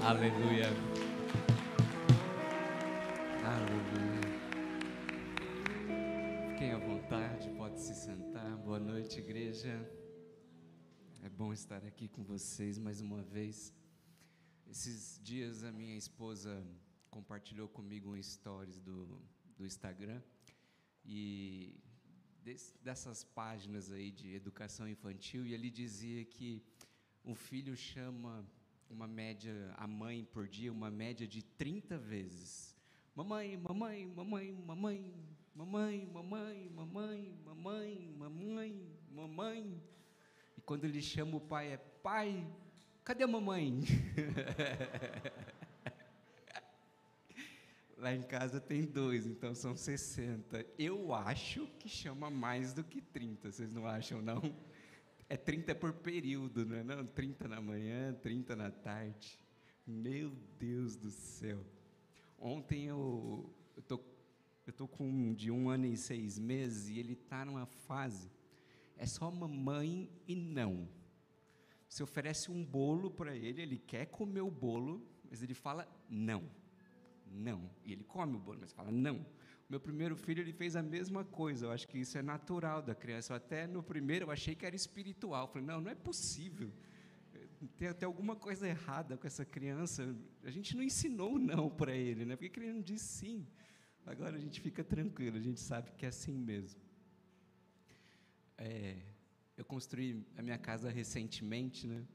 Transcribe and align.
Aleluia. 0.00 0.68
Aleluia. 3.44 4.20
Fiquem 6.50 6.72
à 6.72 6.78
vontade, 6.78 7.50
pode 7.56 7.80
se 7.80 7.94
sentar. 7.94 8.56
Boa 8.58 8.78
noite, 8.78 9.18
igreja. 9.18 9.68
É 11.22 11.28
bom 11.28 11.52
estar 11.52 11.84
aqui 11.84 12.08
com 12.08 12.22
vocês 12.22 12.78
mais 12.78 13.00
uma 13.00 13.22
vez. 13.22 13.74
Esses 14.70 15.20
dias 15.22 15.64
a 15.64 15.72
minha 15.72 15.96
esposa 15.96 16.64
compartilhou 17.10 17.68
comigo 17.68 18.14
um 18.14 18.22
stories 18.22 18.78
do, 18.78 19.20
do 19.56 19.66
Instagram 19.66 20.22
e 21.04 21.74
des, 22.44 22.72
dessas 22.80 23.24
páginas 23.24 23.90
aí 23.90 24.12
de 24.12 24.32
educação 24.32 24.88
infantil 24.88 25.44
e 25.44 25.52
ele 25.52 25.68
dizia 25.68 26.24
que 26.24 26.62
um 27.24 27.34
filho 27.34 27.76
chama 27.76 28.46
uma 28.90 29.06
média, 29.06 29.52
a 29.76 29.86
mãe 29.86 30.24
por 30.24 30.48
dia, 30.48 30.72
uma 30.72 30.90
média 30.90 31.26
de 31.26 31.42
30 31.42 31.98
vezes. 31.98 32.74
Mamãe, 33.14 33.56
mamãe, 33.56 34.06
mamãe, 34.06 34.52
mamãe, 34.52 35.14
mamãe, 35.54 36.06
mamãe, 36.06 36.70
mamãe, 36.70 37.34
mamãe, 37.44 38.14
mamãe, 38.16 38.86
mamãe. 39.10 39.82
E 40.56 40.60
quando 40.60 40.84
ele 40.84 41.02
chama 41.02 41.36
o 41.36 41.40
pai, 41.40 41.72
é 41.72 41.76
pai, 41.76 42.46
cadê 43.04 43.24
a 43.24 43.28
mamãe? 43.28 43.80
Lá 47.98 48.14
em 48.14 48.22
casa 48.22 48.60
tem 48.60 48.84
dois, 48.86 49.26
então 49.26 49.52
são 49.54 49.76
60. 49.76 50.64
Eu 50.78 51.12
acho 51.12 51.66
que 51.80 51.88
chama 51.88 52.30
mais 52.30 52.72
do 52.72 52.84
que 52.84 53.00
30, 53.00 53.50
vocês 53.50 53.72
não 53.72 53.86
acham, 53.86 54.22
não? 54.22 54.40
É 55.30 55.36
30 55.36 55.74
por 55.74 55.92
período, 55.92 56.64
não 56.64 56.76
é? 56.76 56.82
Não, 56.82 57.04
30 57.04 57.46
na 57.46 57.60
manhã, 57.60 58.14
30 58.14 58.56
na 58.56 58.70
tarde. 58.70 59.38
Meu 59.86 60.30
Deus 60.58 60.96
do 60.96 61.10
céu. 61.10 61.62
Ontem 62.38 62.86
eu, 62.86 63.54
eu 63.76 63.82
tô, 63.82 64.00
eu 64.66 64.72
tô 64.72 64.88
com 64.88 65.06
um 65.06 65.34
de 65.34 65.50
um 65.50 65.68
ano 65.68 65.84
e 65.84 65.98
seis 65.98 66.38
meses 66.38 66.88
e 66.88 66.98
ele 66.98 67.12
está 67.12 67.44
numa 67.44 67.66
fase. 67.66 68.30
É 68.96 69.04
só 69.04 69.30
mamãe 69.30 70.10
e 70.26 70.34
não. 70.34 70.88
Você 71.86 72.02
oferece 72.02 72.50
um 72.50 72.64
bolo 72.64 73.10
para 73.10 73.36
ele, 73.36 73.60
ele 73.60 73.78
quer 73.78 74.06
comer 74.06 74.40
o 74.40 74.50
bolo, 74.50 75.06
mas 75.28 75.42
ele 75.42 75.54
fala 75.54 75.86
não. 76.08 76.42
Não. 77.26 77.70
E 77.84 77.92
ele 77.92 78.04
come 78.04 78.36
o 78.36 78.40
bolo, 78.40 78.58
mas 78.60 78.72
fala 78.72 78.90
não. 78.90 79.26
Meu 79.68 79.78
primeiro 79.78 80.16
filho, 80.16 80.40
ele 80.40 80.52
fez 80.52 80.76
a 80.76 80.82
mesma 80.82 81.24
coisa. 81.24 81.66
Eu 81.66 81.72
acho 81.72 81.86
que 81.86 81.98
isso 81.98 82.16
é 82.16 82.22
natural 82.22 82.80
da 82.80 82.94
criança. 82.94 83.34
Até 83.34 83.66
no 83.66 83.82
primeiro 83.82 84.26
eu 84.26 84.30
achei 84.30 84.54
que 84.54 84.64
era 84.64 84.74
espiritual. 84.74 85.44
Eu 85.44 85.48
falei, 85.48 85.66
não, 85.66 85.80
não 85.80 85.90
é 85.90 85.94
possível. 85.94 86.72
Tem 87.76 87.88
até 87.88 88.06
alguma 88.06 88.34
coisa 88.34 88.66
errada 88.66 89.16
com 89.16 89.26
essa 89.26 89.44
criança. 89.44 90.16
A 90.42 90.50
gente 90.50 90.74
não 90.76 90.82
ensinou 90.82 91.38
não 91.38 91.68
para 91.68 91.94
ele, 91.94 92.24
né? 92.24 92.34
Porque 92.34 92.58
ele 92.58 92.72
não 92.72 92.80
disse 92.80 93.04
sim. 93.04 93.46
Agora 94.06 94.36
a 94.36 94.40
gente 94.40 94.58
fica 94.58 94.82
tranquilo, 94.82 95.36
a 95.36 95.40
gente 95.40 95.60
sabe 95.60 95.90
que 95.92 96.06
é 96.06 96.08
assim 96.08 96.32
mesmo. 96.32 96.80
É, 98.56 98.96
eu 99.54 99.66
construí 99.66 100.24
a 100.34 100.40
minha 100.40 100.56
casa 100.56 100.88
recentemente, 100.88 101.86
né? 101.86 102.06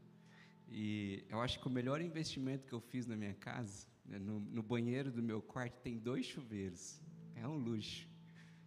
E 0.68 1.24
eu 1.30 1.40
acho 1.40 1.60
que 1.60 1.68
o 1.68 1.70
melhor 1.70 2.02
investimento 2.02 2.66
que 2.66 2.74
eu 2.74 2.82
fiz 2.82 3.06
na 3.06 3.16
minha 3.16 3.36
casa, 3.36 3.86
né, 4.04 4.18
no, 4.18 4.40
no 4.40 4.64
banheiro 4.64 5.12
do 5.12 5.22
meu 5.22 5.40
quarto, 5.40 5.80
tem 5.82 6.00
dois 6.00 6.26
chuveiros. 6.26 7.00
É 7.36 7.48
um 7.48 7.58
luxo. 7.58 8.08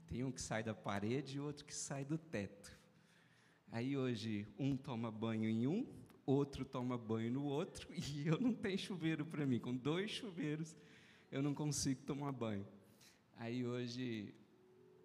Tem 0.06 0.22
um 0.24 0.30
que 0.30 0.40
sai 0.40 0.62
da 0.62 0.74
parede 0.74 1.36
e 1.36 1.40
outro 1.40 1.64
que 1.64 1.74
sai 1.74 2.04
do 2.04 2.16
teto. 2.16 2.76
Aí 3.70 3.96
hoje 3.96 4.46
um 4.58 4.76
toma 4.76 5.10
banho 5.10 5.48
em 5.48 5.66
um, 5.66 5.86
outro 6.24 6.64
toma 6.64 6.96
banho 6.96 7.32
no 7.32 7.44
outro 7.44 7.88
e 7.94 8.26
eu 8.26 8.40
não 8.40 8.52
tenho 8.52 8.78
chuveiro 8.78 9.24
para 9.24 9.44
mim. 9.44 9.58
Com 9.58 9.76
dois 9.76 10.10
chuveiros 10.10 10.76
eu 11.30 11.42
não 11.42 11.54
consigo 11.54 12.02
tomar 12.02 12.32
banho. 12.32 12.66
Aí 13.36 13.66
hoje 13.66 14.34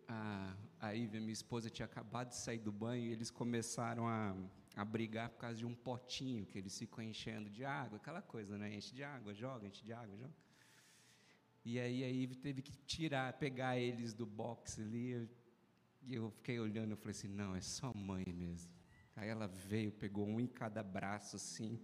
a, 0.08 0.56
a 0.80 0.92
Ivy, 0.92 1.20
minha 1.20 1.34
esposa, 1.34 1.70
tinha 1.70 1.86
acabado 1.86 2.30
de 2.30 2.36
sair 2.36 2.60
do 2.60 2.72
banho 2.72 3.06
e 3.06 3.12
eles 3.12 3.30
começaram 3.30 4.08
a, 4.08 4.36
a 4.76 4.86
brigar 4.86 5.30
por 5.30 5.40
causa 5.40 5.58
de 5.58 5.66
um 5.66 5.74
potinho 5.74 6.46
que 6.46 6.58
eles 6.58 6.78
ficam 6.78 7.04
enchendo 7.04 7.50
de 7.50 7.64
água, 7.64 7.98
aquela 7.98 8.22
coisa, 8.22 8.58
né? 8.58 8.74
Enche 8.74 8.94
de 8.94 9.04
água, 9.04 9.34
joga, 9.34 9.68
enche 9.68 9.84
de 9.84 9.94
água, 9.94 10.16
joga. 10.18 10.34
E 11.64 11.80
aí 11.80 12.04
a 12.04 12.08
Ivy 12.08 12.36
teve 12.36 12.62
que 12.62 12.76
tirar, 12.86 13.34
pegar 13.34 13.78
eles 13.78 14.14
do 14.14 14.26
box 14.26 14.82
ali. 14.82 15.30
E 16.04 16.16
eu 16.16 16.32
fiquei 16.32 16.60
olhando, 16.60 16.92
eu 16.92 16.98
falei 16.98 17.12
assim, 17.12 17.28
não, 17.28 17.56
é 17.56 17.62
só 17.62 17.94
mãe 17.94 18.26
mesmo. 18.34 18.72
Aí 19.16 19.30
ela 19.30 19.48
veio, 19.48 19.92
pegou 19.92 20.26
um 20.26 20.40
em 20.40 20.48
cada 20.48 20.82
braço 20.82 21.36
assim. 21.36 21.80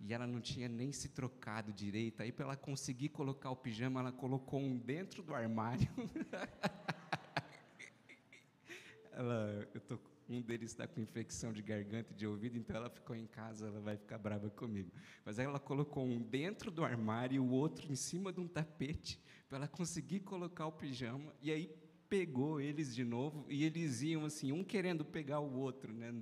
E 0.00 0.12
ela 0.12 0.26
não 0.26 0.40
tinha 0.40 0.68
nem 0.68 0.92
se 0.92 1.08
trocado 1.08 1.72
direito. 1.72 2.22
Aí 2.22 2.30
para 2.30 2.44
ela 2.44 2.56
conseguir 2.56 3.08
colocar 3.08 3.50
o 3.50 3.56
pijama, 3.56 4.00
ela 4.00 4.12
colocou 4.12 4.60
um 4.60 4.76
dentro 4.76 5.22
do 5.22 5.34
armário. 5.34 5.88
ela, 9.10 9.68
eu 9.74 9.80
tô, 9.80 9.98
um 10.28 10.40
deles 10.40 10.70
está 10.70 10.86
com 10.86 11.00
infecção 11.00 11.52
de 11.52 11.62
garganta 11.62 12.12
e 12.12 12.16
de 12.16 12.26
ouvido, 12.26 12.56
então 12.56 12.76
ela 12.76 12.88
ficou 12.88 13.14
em 13.14 13.26
casa, 13.26 13.66
ela 13.66 13.80
vai 13.80 13.96
ficar 13.96 14.18
brava 14.18 14.48
comigo. 14.50 14.90
Mas 15.24 15.38
ela 15.38 15.60
colocou 15.60 16.04
um 16.04 16.20
dentro 16.20 16.70
do 16.70 16.84
armário 16.84 17.36
e 17.36 17.38
o 17.38 17.50
outro 17.50 17.90
em 17.90 17.96
cima 17.96 18.32
de 18.32 18.40
um 18.40 18.48
tapete, 18.48 19.20
para 19.48 19.58
ela 19.58 19.68
conseguir 19.68 20.20
colocar 20.20 20.66
o 20.66 20.72
pijama, 20.72 21.34
e 21.42 21.50
aí 21.50 21.70
pegou 22.08 22.60
eles 22.60 22.94
de 22.94 23.04
novo, 23.04 23.44
e 23.48 23.64
eles 23.64 24.02
iam 24.02 24.24
assim, 24.24 24.52
um 24.52 24.64
querendo 24.64 25.04
pegar 25.04 25.40
o 25.40 25.52
outro, 25.54 25.92
né? 25.92 26.14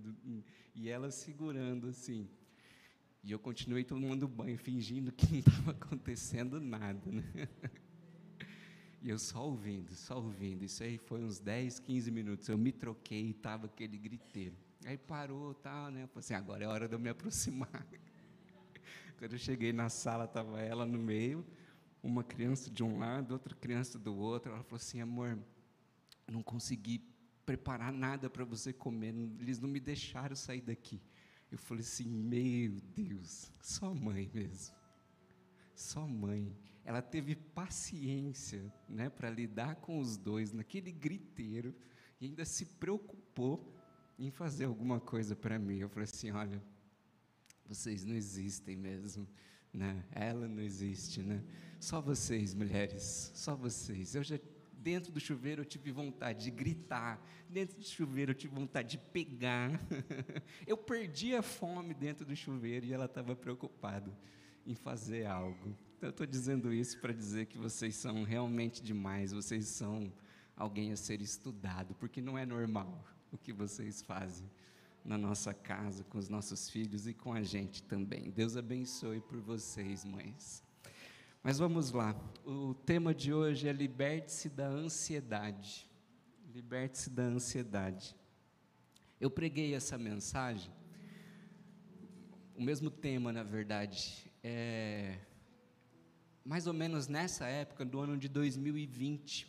e 0.75 0.89
ela 0.89 1.11
segurando 1.11 1.89
assim. 1.89 2.29
E 3.23 3.31
eu 3.31 3.39
continuei 3.39 3.85
tomando 3.85 4.27
banho, 4.27 4.59
fingindo 4.59 5.13
que 5.13 5.31
não 5.31 5.39
estava 5.39 5.71
acontecendo 5.81 6.61
nada. 6.61 7.11
Né? 7.11 7.23
E 9.03 9.11
eu 9.11 9.19
só 9.19 9.45
ouvindo, 9.45 9.93
só 9.97 10.17
ouvindo. 10.17 10.65
Isso 10.65 10.83
aí 10.83 10.97
foi 10.97 11.25
uns 11.25 11.41
10, 11.41 11.81
15 11.81 12.11
minutos. 12.13 12.49
Eu 12.49 12.57
me 12.57 12.71
troquei 12.71 13.27
e 13.27 13.31
estava 13.31 13.67
aquele 13.67 13.99
griteiro. 13.99 14.55
Aí 14.85 14.97
parou, 14.97 15.55
tal, 15.55 15.91
né? 15.91 16.05
Eu 16.05 16.09
falei 16.09 16.21
assim, 16.21 16.35
agora 16.35 16.65
é 16.65 16.69
hora 16.69 16.87
de 16.87 16.95
eu 16.95 17.01
me 17.01 17.09
aproximar. 17.09 17.69
Quando 19.19 19.33
eu 19.33 19.39
cheguei 19.39 19.73
na 19.73 19.89
sala, 19.89 20.25
estava 20.25 20.61
ela 20.61 20.87
no 20.87 20.99
meio, 20.99 21.45
uma 22.01 22.23
criança 22.23 22.71
de 22.71 22.85
um 22.85 22.99
lado, 22.99 23.33
outra 23.33 23.57
criança 23.57 23.99
do 23.99 24.15
outro. 24.15 24.53
Ela 24.53 24.63
falou 24.63 24.77
assim, 24.77 25.01
amor, 25.01 25.37
não 26.31 26.43
consegui 26.43 27.05
preparar 27.45 27.93
nada 27.93 28.31
para 28.31 28.45
você 28.45 28.73
comer. 28.73 29.13
Eles 29.41 29.59
não 29.59 29.69
me 29.69 29.81
deixaram 29.81 30.37
sair 30.37 30.61
daqui. 30.61 31.01
Eu 31.51 31.59
falei 31.59 31.83
assim, 31.83 32.09
meu 32.09 32.81
Deus, 32.95 33.53
só 33.61 33.93
mãe 33.93 34.31
mesmo. 34.33 34.77
Só 35.75 36.07
mãe 36.07 36.57
ela 36.85 37.01
teve 37.01 37.35
paciência 37.35 38.73
né, 38.89 39.09
para 39.09 39.31
lidar 39.31 39.77
com 39.77 39.99
os 39.99 40.17
dois 40.17 40.53
naquele 40.53 40.91
griteiro 40.91 41.75
e 42.21 42.27
ainda 42.27 42.45
se 42.45 42.65
preocupou 42.65 43.73
em 44.19 44.31
fazer 44.31 44.65
alguma 44.65 45.01
coisa 45.01 45.35
para 45.37 45.59
mim. 45.59 45.79
Eu 45.79 45.89
falei 45.89 46.05
assim: 46.05 46.31
olha, 46.31 46.63
vocês 47.67 48.05
não 48.05 48.15
existem 48.15 48.77
mesmo. 48.77 49.29
Né? 49.73 50.05
Ela 50.11 50.47
não 50.47 50.61
existe, 50.63 51.23
né? 51.23 51.43
Só 51.81 52.01
vocês, 52.01 52.55
mulheres, 52.55 53.33
só 53.35 53.57
vocês. 53.57 54.15
Eu 54.15 54.23
já 54.23 54.39
dentro 54.83 55.13
do 55.13 55.21
chuveiro 55.21 55.63
eu 55.63 55.65
tive 55.65 55.93
vontade 55.93 56.45
de 56.45 56.51
gritar, 56.51 57.25
dentro 57.49 57.79
do 57.79 57.85
chuveiro 57.85 58.33
eu 58.33 58.35
tive 58.35 58.55
vontade 58.55 58.91
de 58.91 58.99
pegar. 58.99 59.81
eu 60.67 60.77
perdi 60.77 61.35
a 61.35 61.43
fome 61.43 61.95
dentro 61.95 62.27
do 62.27 62.35
chuveiro 62.35 62.85
e 62.85 62.93
ela 62.93 63.05
estava 63.05 63.37
preocupada 63.37 64.13
em 64.67 64.75
fazer 64.75 65.25
algo. 65.25 65.77
Então, 66.03 66.09
eu 66.09 66.15
estou 66.15 66.27
dizendo 66.27 66.75
isso 66.75 66.99
para 66.99 67.13
dizer 67.13 67.47
que 67.47 67.57
vocês 67.57 67.95
são 67.95 68.25
realmente 68.25 68.83
demais, 68.83 69.31
vocês 69.31 69.69
são 69.69 70.13
alguém 70.57 70.91
a 70.91 70.97
ser 70.97 71.23
estudado, 71.23 71.95
porque 71.95 72.21
não 72.21 72.37
é 72.37 72.45
normal 72.45 73.05
o 73.31 73.39
que 73.39 73.53
vocês 73.53 74.03
fazem 74.03 74.51
na 75.05 75.17
nossa 75.17 75.55
casa, 75.55 76.03
com 76.03 76.19
os 76.19 76.29
nossos 76.29 76.69
filhos 76.69 77.07
e 77.07 77.15
com 77.15 77.33
a 77.33 77.41
gente 77.45 77.85
também. 77.85 78.33
Deus 78.33 78.57
abençoe 78.57 79.21
por 79.21 79.39
vocês, 79.39 80.05
mães. 80.05 80.65
Mas 81.41 81.61
vamos 81.61 81.93
lá, 81.93 82.17
o 82.45 82.75
tema 82.75 83.15
de 83.15 83.33
hoje 83.33 83.69
é 83.69 83.73
liberte-se 83.73 84.49
da 84.49 84.67
ansiedade. 84.67 85.89
Liberte-se 86.53 87.11
da 87.11 87.23
ansiedade. 87.23 88.17
Eu 89.21 89.31
preguei 89.31 89.73
essa 89.73 89.97
mensagem, 89.97 90.73
o 92.57 92.61
mesmo 92.61 92.91
tema, 92.91 93.33
na 93.33 93.45
verdade, 93.45 94.29
é 94.43 95.21
mais 96.45 96.67
ou 96.67 96.73
menos 96.73 97.09
nessa 97.09 97.47
época, 97.47 97.85
do 97.85 98.01
ano 98.01 98.17
de 98.17 98.29
2020, 98.29 99.47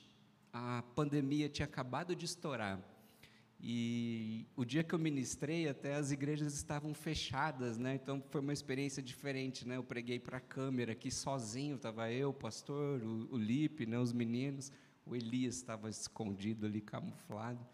a 0.51 0.83
pandemia 0.95 1.49
tinha 1.49 1.65
acabado 1.65 2.15
de 2.15 2.25
estourar. 2.25 2.79
E 3.59 4.45
o 4.57 4.65
dia 4.65 4.83
que 4.83 4.93
eu 4.93 4.99
ministrei, 4.99 5.69
até 5.69 5.95
as 5.95 6.11
igrejas 6.11 6.53
estavam 6.53 6.93
fechadas, 6.93 7.77
né? 7.77 7.95
Então 7.95 8.21
foi 8.29 8.41
uma 8.41 8.51
experiência 8.51 9.01
diferente, 9.01 9.65
né? 9.65 9.77
Eu 9.77 9.83
preguei 9.83 10.19
para 10.19 10.37
a 10.37 10.41
câmera 10.41 10.91
aqui 10.91 11.09
sozinho, 11.09 11.77
estava 11.77 12.11
eu, 12.11 12.31
o 12.31 12.33
pastor, 12.33 13.01
o, 13.01 13.33
o 13.33 13.37
Lipe, 13.37 13.85
né? 13.85 13.97
os 13.97 14.11
meninos, 14.11 14.69
o 15.05 15.15
Elias 15.15 15.55
estava 15.55 15.89
escondido 15.89 16.65
ali, 16.65 16.81
camuflado. 16.81 17.65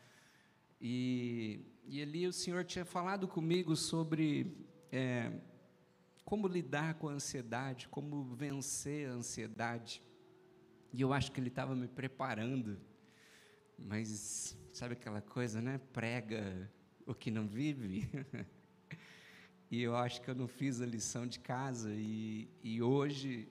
E, 0.79 1.59
e 1.85 2.01
ali 2.03 2.27
o 2.27 2.33
Senhor 2.33 2.63
tinha 2.63 2.85
falado 2.85 3.27
comigo 3.27 3.75
sobre 3.75 4.55
é, 4.91 5.31
como 6.29 6.47
lidar 6.47 6.93
com 6.93 7.09
a 7.09 7.13
ansiedade, 7.13 7.87
como 7.87 8.23
vencer 8.35 9.09
a 9.09 9.13
ansiedade. 9.13 9.99
E 10.93 11.01
eu 11.01 11.11
acho 11.11 11.31
que 11.31 11.39
ele 11.39 11.47
estava 11.47 11.73
me 11.75 11.87
preparando, 11.87 12.79
mas 13.75 14.55
sabe 14.71 14.93
aquela 14.93 15.21
coisa, 15.21 15.59
né? 15.59 15.81
Prega 15.91 16.69
o 17.07 17.15
que 17.15 17.31
não 17.31 17.47
vive. 17.47 18.07
e 19.71 19.81
eu 19.81 19.95
acho 19.95 20.21
que 20.21 20.29
eu 20.29 20.35
não 20.35 20.47
fiz 20.47 20.79
a 20.81 20.85
lição 20.85 21.25
de 21.25 21.39
casa, 21.39 21.91
e, 21.91 22.47
e 22.61 22.79
hoje, 22.79 23.49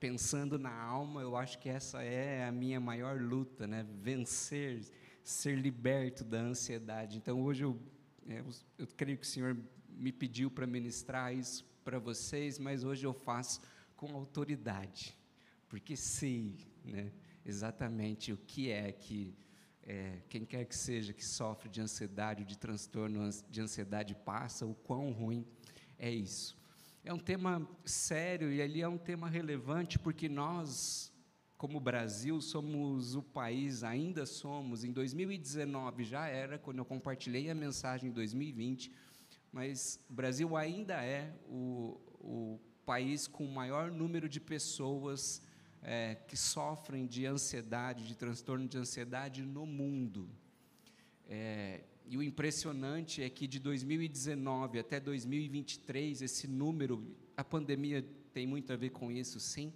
pensando 0.00 0.58
na 0.58 0.74
alma, 0.74 1.20
eu 1.20 1.36
acho 1.36 1.60
que 1.60 1.68
essa 1.68 2.02
é 2.02 2.44
a 2.44 2.50
minha 2.50 2.80
maior 2.80 3.20
luta, 3.20 3.68
né? 3.68 3.86
Vencer, 4.02 4.80
ser 5.22 5.56
liberto 5.56 6.24
da 6.24 6.40
ansiedade. 6.40 7.18
Então 7.18 7.40
hoje 7.40 7.62
eu, 7.62 7.78
é, 8.28 8.40
eu, 8.40 8.50
eu 8.78 8.86
creio 8.96 9.16
que 9.16 9.24
o 9.24 9.30
Senhor 9.30 9.56
me 9.88 10.10
pediu 10.10 10.50
para 10.50 10.66
ministrar 10.66 11.32
isso 11.32 11.72
para 11.84 11.98
vocês, 11.98 12.58
mas 12.58 12.82
hoje 12.82 13.06
eu 13.06 13.12
faço 13.12 13.60
com 13.94 14.14
autoridade 14.16 15.14
porque 15.74 15.96
sei 15.96 16.56
né, 16.84 17.10
exatamente 17.44 18.32
o 18.32 18.36
que 18.36 18.70
é 18.70 18.92
que 18.92 19.34
é, 19.82 20.20
quem 20.28 20.44
quer 20.44 20.64
que 20.66 20.76
seja 20.76 21.12
que 21.12 21.24
sofre 21.24 21.68
de 21.68 21.80
ansiedade, 21.80 22.44
de 22.44 22.56
transtorno 22.56 23.28
de 23.50 23.60
ansiedade 23.60 24.14
passa, 24.14 24.64
o 24.64 24.72
quão 24.72 25.10
ruim 25.10 25.44
é 25.98 26.08
isso. 26.08 26.56
É 27.04 27.12
um 27.12 27.18
tema 27.18 27.68
sério 27.84 28.52
e 28.52 28.62
ali 28.62 28.82
é 28.82 28.88
um 28.88 28.96
tema 28.96 29.28
relevante 29.28 29.98
porque 29.98 30.28
nós, 30.28 31.12
como 31.58 31.80
Brasil, 31.80 32.40
somos 32.40 33.16
o 33.16 33.22
país, 33.22 33.82
ainda 33.82 34.24
somos, 34.24 34.84
em 34.84 34.92
2019 34.92 36.04
já 36.04 36.28
era, 36.28 36.56
quando 36.56 36.78
eu 36.78 36.84
compartilhei 36.84 37.50
a 37.50 37.54
mensagem 37.54 38.10
em 38.10 38.12
2020, 38.12 38.92
mas 39.54 39.98
o 40.10 40.12
Brasil 40.12 40.54
ainda 40.56 40.94
é 40.94 41.32
o, 41.48 42.00
o 42.18 42.58
país 42.84 43.28
com 43.28 43.44
o 43.44 43.48
maior 43.48 43.88
número 43.88 44.28
de 44.28 44.40
pessoas 44.40 45.40
é, 45.80 46.16
que 46.26 46.36
sofrem 46.36 47.06
de 47.06 47.24
ansiedade, 47.24 48.04
de 48.04 48.16
transtorno 48.16 48.66
de 48.66 48.76
ansiedade 48.76 49.42
no 49.42 49.64
mundo. 49.64 50.28
É, 51.28 51.84
e 52.04 52.16
o 52.16 52.22
impressionante 52.22 53.22
é 53.22 53.30
que 53.30 53.46
de 53.46 53.60
2019 53.60 54.80
até 54.80 54.98
2023, 54.98 56.20
esse 56.20 56.48
número, 56.48 57.16
a 57.36 57.44
pandemia 57.44 58.04
tem 58.32 58.48
muito 58.48 58.72
a 58.72 58.76
ver 58.76 58.90
com 58.90 59.12
isso, 59.12 59.38
sim, 59.38 59.72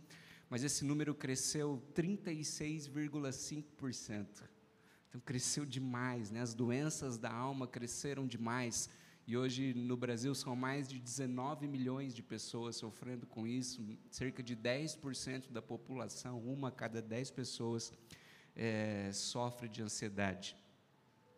mas 0.50 0.64
esse 0.64 0.84
número 0.84 1.14
cresceu 1.14 1.80
36,5%. 1.94 4.42
Então, 5.08 5.20
cresceu 5.20 5.64
demais, 5.64 6.32
né? 6.32 6.40
as 6.40 6.52
doenças 6.52 7.16
da 7.16 7.32
alma 7.32 7.68
cresceram 7.68 8.26
demais. 8.26 8.90
E 9.28 9.36
hoje 9.36 9.74
no 9.74 9.94
Brasil 9.94 10.34
são 10.34 10.56
mais 10.56 10.88
de 10.88 10.98
19 10.98 11.68
milhões 11.68 12.14
de 12.14 12.22
pessoas 12.22 12.76
sofrendo 12.76 13.26
com 13.26 13.46
isso, 13.46 13.86
cerca 14.10 14.42
de 14.42 14.56
10% 14.56 15.52
da 15.52 15.60
população, 15.60 16.40
uma 16.40 16.68
a 16.68 16.72
cada 16.72 17.02
10 17.02 17.32
pessoas, 17.32 17.92
é, 18.56 19.10
sofre 19.12 19.68
de 19.68 19.82
ansiedade. 19.82 20.56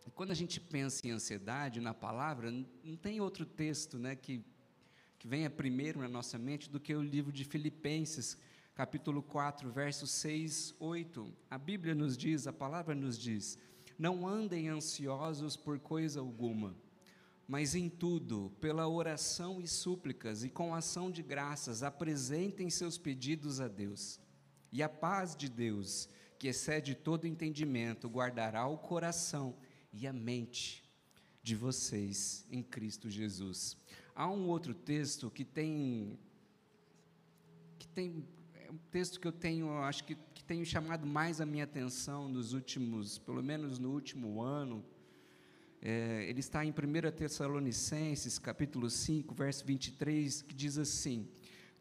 E 0.06 0.10
quando 0.12 0.30
a 0.30 0.34
gente 0.34 0.60
pensa 0.60 1.04
em 1.04 1.10
ansiedade 1.10 1.80
na 1.80 1.92
palavra, 1.92 2.52
não 2.84 2.94
tem 2.94 3.20
outro 3.20 3.44
texto 3.44 3.98
né, 3.98 4.14
que, 4.14 4.44
que 5.18 5.26
venha 5.26 5.50
primeiro 5.50 5.98
na 5.98 6.08
nossa 6.08 6.38
mente 6.38 6.70
do 6.70 6.78
que 6.78 6.94
o 6.94 7.02
livro 7.02 7.32
de 7.32 7.44
Filipenses, 7.44 8.38
capítulo 8.72 9.20
4, 9.20 9.68
versos 9.68 10.12
6, 10.12 10.76
8. 10.78 11.34
A 11.50 11.58
Bíblia 11.58 11.96
nos 11.96 12.16
diz, 12.16 12.46
a 12.46 12.52
palavra 12.52 12.94
nos 12.94 13.18
diz: 13.18 13.58
Não 13.98 14.28
andem 14.28 14.68
ansiosos 14.68 15.56
por 15.56 15.80
coisa 15.80 16.20
alguma 16.20 16.72
mas 17.50 17.74
em 17.74 17.88
tudo, 17.88 18.52
pela 18.60 18.86
oração 18.86 19.60
e 19.60 19.66
súplicas 19.66 20.44
e 20.44 20.48
com 20.48 20.72
ação 20.72 21.10
de 21.10 21.20
graças, 21.20 21.82
apresentem 21.82 22.70
seus 22.70 22.96
pedidos 22.96 23.60
a 23.60 23.66
Deus. 23.66 24.20
E 24.70 24.84
a 24.84 24.88
paz 24.88 25.34
de 25.34 25.48
Deus, 25.48 26.08
que 26.38 26.46
excede 26.46 26.94
todo 26.94 27.26
entendimento, 27.26 28.08
guardará 28.08 28.68
o 28.68 28.78
coração 28.78 29.56
e 29.92 30.06
a 30.06 30.12
mente 30.12 30.84
de 31.42 31.56
vocês 31.56 32.46
em 32.52 32.62
Cristo 32.62 33.10
Jesus. 33.10 33.76
Há 34.14 34.30
um 34.30 34.46
outro 34.46 34.72
texto 34.72 35.28
que 35.28 35.44
tem 35.44 36.16
que 37.80 37.88
tem 37.88 38.28
é 38.62 38.70
um 38.70 38.78
texto 38.92 39.18
que 39.18 39.26
eu 39.26 39.32
tenho, 39.32 39.72
acho 39.78 40.04
que, 40.04 40.14
que 40.32 40.44
tenho 40.44 40.64
chamado 40.64 41.04
mais 41.04 41.40
a 41.40 41.46
minha 41.46 41.64
atenção 41.64 42.28
nos 42.28 42.52
últimos, 42.52 43.18
pelo 43.18 43.42
menos 43.42 43.80
no 43.80 43.90
último 43.90 44.40
ano, 44.40 44.84
é, 45.82 46.26
ele 46.28 46.40
está 46.40 46.64
em 46.64 46.70
1 46.70 46.74
Tessalonicenses, 47.16 48.38
capítulo 48.38 48.90
5, 48.90 49.34
verso 49.34 49.64
23, 49.64 50.42
que 50.42 50.54
diz 50.54 50.76
assim: 50.76 51.26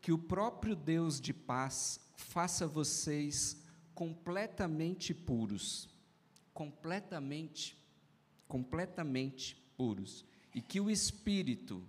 Que 0.02 0.14
o 0.14 0.18
próprio 0.18 0.74
Deus 0.74 1.20
de 1.20 1.34
paz 1.34 2.00
faça 2.16 2.66
vocês 2.66 3.62
completamente 3.94 5.14
puros, 5.14 5.90
completamente, 6.54 7.78
completamente 8.48 9.62
puros, 9.76 10.24
e 10.56 10.62
que 10.62 10.80
o 10.80 10.90
espírito, 10.90 11.84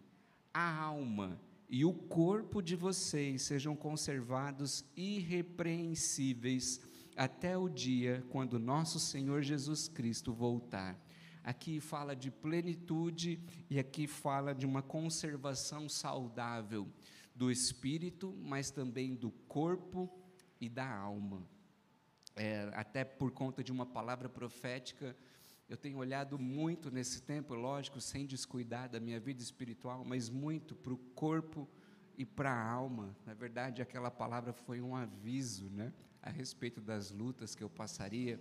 a 0.52 0.78
alma 0.78 1.40
e 1.68 1.84
o 1.84 1.92
corpo 1.92 2.60
de 2.60 2.74
vocês 2.74 3.42
sejam 3.42 3.76
conservados 3.76 4.84
irrepreensíveis 4.96 6.80
até 7.16 7.56
o 7.56 7.68
dia 7.68 8.24
quando 8.30 8.58
nosso 8.58 8.98
Senhor 8.98 9.42
Jesus 9.42 9.86
Cristo 9.86 10.32
voltar 10.32 10.98
aqui 11.42 11.80
fala 11.80 12.14
de 12.14 12.30
plenitude 12.30 13.40
e 13.68 13.78
aqui 13.78 14.06
fala 14.06 14.54
de 14.54 14.66
uma 14.66 14.82
conservação 14.82 15.88
saudável 15.88 16.88
do 17.34 17.50
espírito, 17.50 18.36
mas 18.42 18.70
também 18.70 19.14
do 19.14 19.30
corpo 19.30 20.10
e 20.60 20.68
da 20.68 20.88
alma. 20.88 21.46
É, 22.36 22.70
até 22.74 23.04
por 23.04 23.30
conta 23.30 23.62
de 23.62 23.72
uma 23.72 23.86
palavra 23.86 24.28
profética, 24.28 25.16
eu 25.68 25.76
tenho 25.76 25.98
olhado 25.98 26.38
muito 26.38 26.90
nesse 26.90 27.22
tempo, 27.22 27.54
lógico, 27.54 28.00
sem 28.00 28.26
descuidar 28.26 28.88
da 28.88 28.98
minha 28.98 29.20
vida 29.20 29.40
espiritual, 29.42 30.04
mas 30.04 30.28
muito 30.28 30.74
para 30.74 30.92
o 30.92 30.98
corpo 30.98 31.68
e 32.18 32.26
para 32.26 32.50
a 32.50 32.70
alma. 32.70 33.16
Na 33.24 33.34
verdade, 33.34 33.80
aquela 33.80 34.10
palavra 34.10 34.52
foi 34.52 34.80
um 34.80 34.96
aviso, 34.96 35.70
né, 35.70 35.92
a 36.20 36.28
respeito 36.28 36.80
das 36.80 37.10
lutas 37.10 37.54
que 37.54 37.62
eu 37.62 37.70
passaria. 37.70 38.40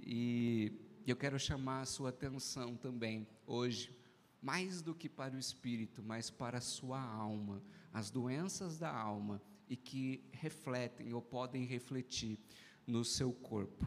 E 0.00 0.72
e 1.06 1.10
eu 1.10 1.16
quero 1.16 1.38
chamar 1.38 1.82
a 1.82 1.86
sua 1.86 2.08
atenção 2.08 2.74
também 2.74 3.28
hoje, 3.46 3.96
mais 4.42 4.82
do 4.82 4.92
que 4.92 5.08
para 5.08 5.36
o 5.36 5.38
espírito, 5.38 6.02
mas 6.02 6.30
para 6.30 6.58
a 6.58 6.60
sua 6.60 7.00
alma, 7.00 7.62
as 7.92 8.10
doenças 8.10 8.76
da 8.76 8.92
alma 8.92 9.40
e 9.68 9.76
que 9.76 10.24
refletem 10.32 11.14
ou 11.14 11.22
podem 11.22 11.64
refletir 11.64 12.36
no 12.84 13.04
seu 13.04 13.32
corpo. 13.32 13.86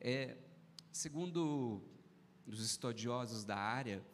É, 0.00 0.36
segundo 0.90 1.80
os 2.44 2.60
estudiosos 2.60 3.44
da 3.44 3.56
área, 3.56 4.04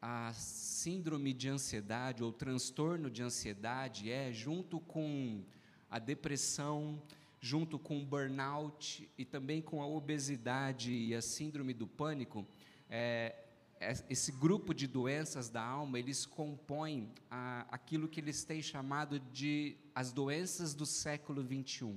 a 0.00 0.32
síndrome 0.32 1.34
de 1.34 1.50
ansiedade 1.50 2.24
ou 2.24 2.32
transtorno 2.32 3.10
de 3.10 3.22
ansiedade 3.22 4.10
é, 4.10 4.32
junto 4.32 4.80
com 4.80 5.44
a 5.90 5.98
depressão, 5.98 7.02
junto 7.46 7.78
com 7.78 8.02
o 8.02 8.04
burnout 8.04 9.08
e 9.16 9.24
também 9.24 9.62
com 9.62 9.80
a 9.80 9.86
obesidade 9.86 10.92
e 10.92 11.14
a 11.14 11.22
síndrome 11.22 11.72
do 11.72 11.86
pânico, 11.86 12.44
é, 12.90 13.36
é 13.78 13.94
esse 14.10 14.32
grupo 14.32 14.74
de 14.74 14.88
doenças 14.88 15.48
da 15.48 15.62
alma, 15.62 15.96
eles 15.96 16.26
compõem 16.26 17.08
a, 17.30 17.64
aquilo 17.70 18.08
que 18.08 18.18
eles 18.18 18.42
têm 18.42 18.60
chamado 18.60 19.20
de 19.20 19.76
as 19.94 20.10
doenças 20.10 20.74
do 20.74 20.84
século 20.84 21.40
21. 21.40 21.96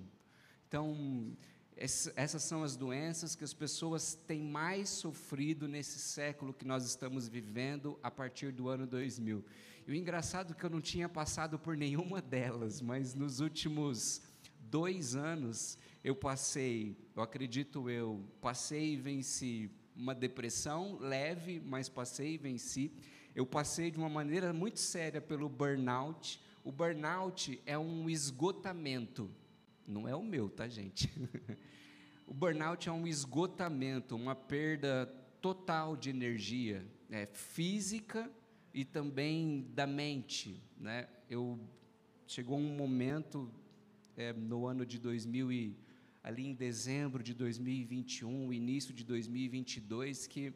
Então, 0.67 1.35
essas 2.15 2.43
são 2.43 2.61
as 2.63 2.75
doenças 2.75 3.35
que 3.35 3.43
as 3.43 3.53
pessoas 3.53 4.13
têm 4.13 4.43
mais 4.43 4.87
sofrido 4.89 5.67
nesse 5.67 5.97
século 5.97 6.53
que 6.53 6.65
nós 6.65 6.85
estamos 6.85 7.27
vivendo 7.27 7.97
a 8.03 8.11
partir 8.11 8.51
do 8.51 8.69
ano 8.69 8.85
2000. 8.85 9.43
E 9.87 9.91
o 9.91 9.95
engraçado 9.95 10.53
é 10.53 10.55
que 10.55 10.63
eu 10.63 10.69
não 10.69 10.79
tinha 10.79 11.09
passado 11.09 11.57
por 11.57 11.75
nenhuma 11.75 12.21
delas, 12.21 12.81
mas 12.81 13.15
nos 13.15 13.39
últimos 13.39 14.21
dois 14.69 15.15
anos 15.15 15.77
eu 16.03 16.15
passei, 16.15 16.95
eu 17.15 17.21
acredito 17.21 17.89
eu, 17.89 18.23
passei 18.41 18.93
e 18.93 18.97
venci 18.97 19.69
uma 19.95 20.15
depressão 20.15 20.97
leve, 20.99 21.59
mas 21.59 21.89
passei 21.89 22.35
e 22.35 22.37
venci. 22.37 22.91
Eu 23.35 23.45
passei 23.45 23.91
de 23.91 23.97
uma 23.97 24.07
maneira 24.07 24.53
muito 24.53 24.79
séria 24.79 25.19
pelo 25.19 25.49
burnout. 25.49 26.41
O 26.63 26.71
burnout 26.71 27.61
é 27.65 27.77
um 27.77 28.09
esgotamento, 28.09 29.29
não 29.85 30.07
é 30.07 30.15
o 30.15 30.23
meu, 30.23 30.49
tá, 30.49 30.69
gente? 30.69 31.11
o 32.25 32.33
burnout 32.33 32.87
é 32.87 32.91
um 32.91 33.05
esgotamento, 33.05 34.15
uma 34.15 34.35
perda 34.35 35.05
total 35.41 35.97
de 35.97 36.09
energia, 36.09 36.85
né, 37.09 37.25
física 37.27 38.31
e 38.73 38.85
também 38.85 39.67
da 39.73 39.85
mente, 39.85 40.61
né? 40.77 41.07
Eu 41.29 41.59
chegou 42.25 42.57
um 42.57 42.75
momento 42.75 43.51
é, 44.19 44.33
no 44.33 44.67
ano 44.67 44.85
de 44.85 44.99
2000 44.99 45.51
e 45.51 45.77
ali 46.21 46.45
em 46.45 46.53
dezembro 46.53 47.23
de 47.23 47.33
2021, 47.33 48.51
início 48.51 48.93
de 48.93 49.05
2022, 49.05 50.27
que 50.27 50.53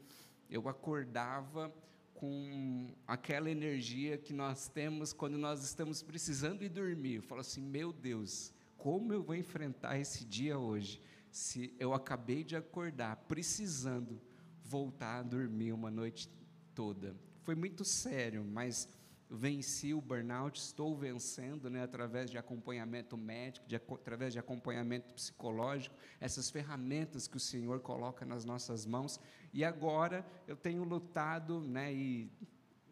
eu 0.50 0.68
acordava 0.68 1.74
com 2.14 2.94
aquela 3.08 3.50
energia 3.50 4.18
que 4.18 4.34
nós 4.34 4.68
temos 4.68 5.14
quando 5.14 5.38
nós 5.38 5.64
estamos 5.64 6.04
precisando 6.04 6.64
ir 6.64 6.70
dormir. 6.70 7.16
Eu 7.16 7.22
falo 7.22 7.40
assim: 7.40 7.62
meu 7.62 7.94
Deus, 7.94 8.54
como 8.78 9.14
eu 9.14 9.24
vou 9.24 9.36
enfrentar 9.36 9.98
esse 9.98 10.26
dia 10.26 10.60
hoje? 10.60 11.02
Se 11.32 11.74
eu 11.80 11.94
acabei 11.94 12.44
de 12.44 12.58
acordar 12.58 13.16
precisando 13.28 14.22
voltar 14.62 15.20
a 15.20 15.24
dormir 15.24 15.72
uma 15.72 15.90
noite 15.90 16.30
toda. 16.76 17.16
Foi 17.44 17.56
muito 17.56 17.86
sério, 17.86 18.44
mas 18.44 18.90
venci 19.36 19.94
o 19.94 20.00
burnout, 20.00 20.60
estou 20.60 20.96
vencendo, 20.96 21.70
né, 21.70 21.82
através 21.82 22.30
de 22.30 22.38
acompanhamento 22.38 23.18
médico, 23.18 23.68
de, 23.68 23.76
através 23.76 24.32
de 24.32 24.40
acompanhamento 24.40 25.12
psicológico, 25.14 25.96
essas 26.20 26.52
ferramentas 26.52 27.28
que 27.28 27.38
o 27.38 27.40
Senhor 27.40 27.80
coloca 27.80 28.26
nas 28.26 28.46
nossas 28.46 28.86
mãos. 28.86 29.20
E 29.52 29.64
agora 29.64 30.26
eu 30.48 30.56
tenho 30.56 30.84
lutado, 30.84 31.62
né, 31.62 31.92
e 31.92 32.32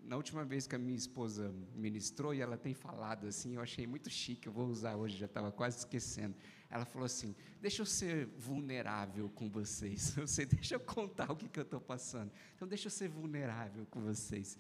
na 0.04 0.18
última 0.18 0.44
vez 0.44 0.66
que 0.66 0.76
a 0.76 0.80
minha 0.80 0.98
esposa 0.98 1.54
ministrou, 1.76 2.34
e 2.34 2.42
ela 2.42 2.58
tem 2.58 2.74
falado 2.74 3.28
assim, 3.28 3.56
eu 3.56 3.62
achei 3.62 3.86
muito 3.86 4.10
chique, 4.10 4.48
eu 4.48 4.54
vou 4.54 4.66
usar 4.66 4.96
hoje, 4.96 5.18
já 5.18 5.28
estava 5.28 5.52
quase 5.52 5.78
esquecendo. 5.78 6.36
Ela 6.72 6.86
falou 6.86 7.06
assim: 7.06 7.36
Deixa 7.60 7.82
eu 7.82 7.86
ser 7.86 8.28
vulnerável 8.38 9.30
com 9.36 9.50
vocês. 9.50 10.12
Você 10.16 10.46
deixa 10.46 10.76
eu 10.76 10.80
contar 10.80 11.30
o 11.30 11.36
que, 11.36 11.50
que 11.50 11.60
eu 11.60 11.64
estou 11.64 11.82
passando. 11.82 12.32
Então, 12.56 12.66
deixa 12.66 12.88
eu 12.88 12.92
ser 12.92 13.10
vulnerável 13.10 13.86
com 13.88 14.00
vocês 14.00 14.58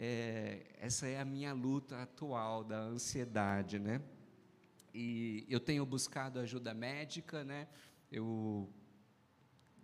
é, 0.00 0.64
essa 0.78 1.08
é 1.08 1.18
a 1.18 1.24
minha 1.24 1.52
luta 1.52 2.00
atual 2.00 2.62
da 2.62 2.78
ansiedade, 2.78 3.80
né? 3.80 4.00
E 4.94 5.44
eu 5.48 5.58
tenho 5.58 5.84
buscado 5.84 6.38
ajuda 6.38 6.72
médica, 6.72 7.44
né? 7.44 7.66
Eu 8.10 8.72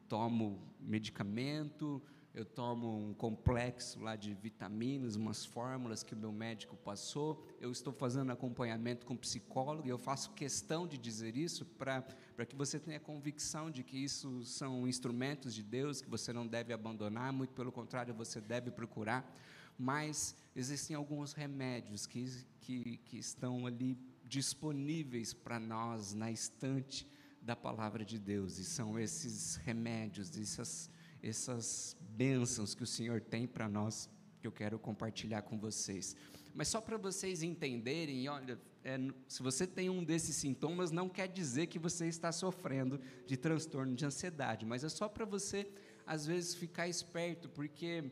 tomo 0.09 0.73
medicamento, 0.79 2.01
eu 2.33 2.45
tomo 2.45 2.97
um 2.97 3.13
complexo 3.13 4.01
lá 4.01 4.15
de 4.15 4.33
vitaminas, 4.35 5.17
umas 5.17 5.45
fórmulas 5.45 6.05
que 6.05 6.15
o 6.15 6.17
meu 6.17 6.31
médico 6.31 6.77
passou. 6.77 7.45
Eu 7.61 7.73
estou 7.73 7.93
fazendo 7.93 8.31
acompanhamento 8.31 9.05
com 9.05 9.17
psicólogo 9.17 9.89
e 9.89 9.91
eu 9.91 9.99
faço 9.99 10.31
questão 10.31 10.87
de 10.87 10.97
dizer 10.97 11.37
isso 11.37 11.65
para 11.65 12.05
que 12.49 12.55
você 12.55 12.79
tenha 12.79 13.01
convicção 13.01 13.69
de 13.69 13.83
que 13.83 13.99
isso 13.99 14.45
são 14.45 14.87
instrumentos 14.87 15.53
de 15.53 15.63
Deus 15.65 16.01
que 16.01 16.09
você 16.09 16.33
não 16.33 16.47
deve 16.47 16.73
abandonar, 16.73 17.33
muito 17.33 17.53
pelo 17.53 17.73
contrário, 17.73 18.15
você 18.15 18.41
deve 18.41 18.71
procurar 18.71 19.29
mas 19.79 20.35
existem 20.55 20.95
alguns 20.97 21.33
remédios 21.33 22.07
que, 22.07 22.27
que, 22.61 22.97
que 22.99 23.19
estão 23.19 23.67
ali 23.67 23.99
disponíveis 24.25 25.33
para 25.33 25.59
nós 25.59 26.15
na 26.15 26.31
estante 26.31 27.09
da 27.41 27.55
palavra 27.55 28.05
de 28.05 28.19
Deus, 28.19 28.59
e 28.59 28.65
são 28.65 28.99
esses 28.99 29.57
remédios, 29.57 30.37
essas, 30.39 30.91
essas 31.23 31.97
bênçãos 32.01 32.75
que 32.75 32.83
o 32.83 32.87
Senhor 32.87 33.21
tem 33.21 33.47
para 33.47 33.69
nós, 33.69 34.09
que 34.41 34.47
eu 34.47 34.53
quero 34.53 34.79
compartilhar 34.79 35.43
com 35.43 35.59
vocês. 35.59 36.17
Mas 36.55 36.69
só 36.69 36.81
para 36.81 36.97
vocês 36.97 37.43
entenderem, 37.43 38.29
olha, 38.29 38.59
é, 38.83 38.99
se 39.29 39.43
você 39.43 39.67
tem 39.67 39.91
um 39.91 40.05
desses 40.05 40.37
sintomas, 40.37 40.91
não 40.91 41.09
quer 41.09 41.27
dizer 41.29 41.67
que 41.67 41.79
você 41.79 42.07
está 42.07 42.31
sofrendo 42.31 43.01
de 43.27 43.37
transtorno 43.37 43.95
de 43.95 44.07
ansiedade, 44.07 44.65
mas 44.65 44.85
é 44.85 44.89
só 44.89 45.09
para 45.09 45.25
você, 45.25 45.69
às 46.07 46.27
vezes, 46.27 46.55
ficar 46.55 46.89
esperto, 46.89 47.49
porque 47.49 48.11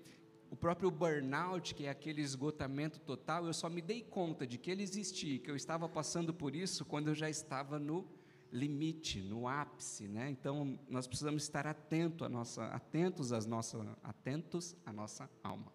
o 0.52 0.56
próprio 0.56 0.90
burnout, 0.90 1.74
que 1.74 1.86
é 1.86 1.88
aquele 1.88 2.20
esgotamento 2.20 3.00
total, 3.00 3.46
eu 3.46 3.54
só 3.54 3.70
me 3.70 3.80
dei 3.80 4.02
conta 4.02 4.46
de 4.46 4.58
que 4.58 4.70
ele 4.70 4.82
existia, 4.82 5.38
que 5.38 5.50
eu 5.50 5.56
estava 5.56 5.88
passando 5.88 6.34
por 6.34 6.54
isso 6.54 6.84
quando 6.84 7.08
eu 7.08 7.14
já 7.14 7.30
estava 7.30 7.78
no 7.78 8.06
limite, 8.52 9.22
no 9.22 9.48
ápice, 9.48 10.06
né? 10.06 10.28
Então 10.28 10.78
nós 10.90 11.06
precisamos 11.06 11.44
estar 11.44 11.66
atento 11.66 12.22
à 12.22 12.28
nossa, 12.28 12.66
atentos 12.66 13.32
às 13.32 13.46
nossas, 13.46 13.80
atentos 14.02 14.76
à 14.84 14.92
nossa 14.92 15.30
alma. 15.42 15.72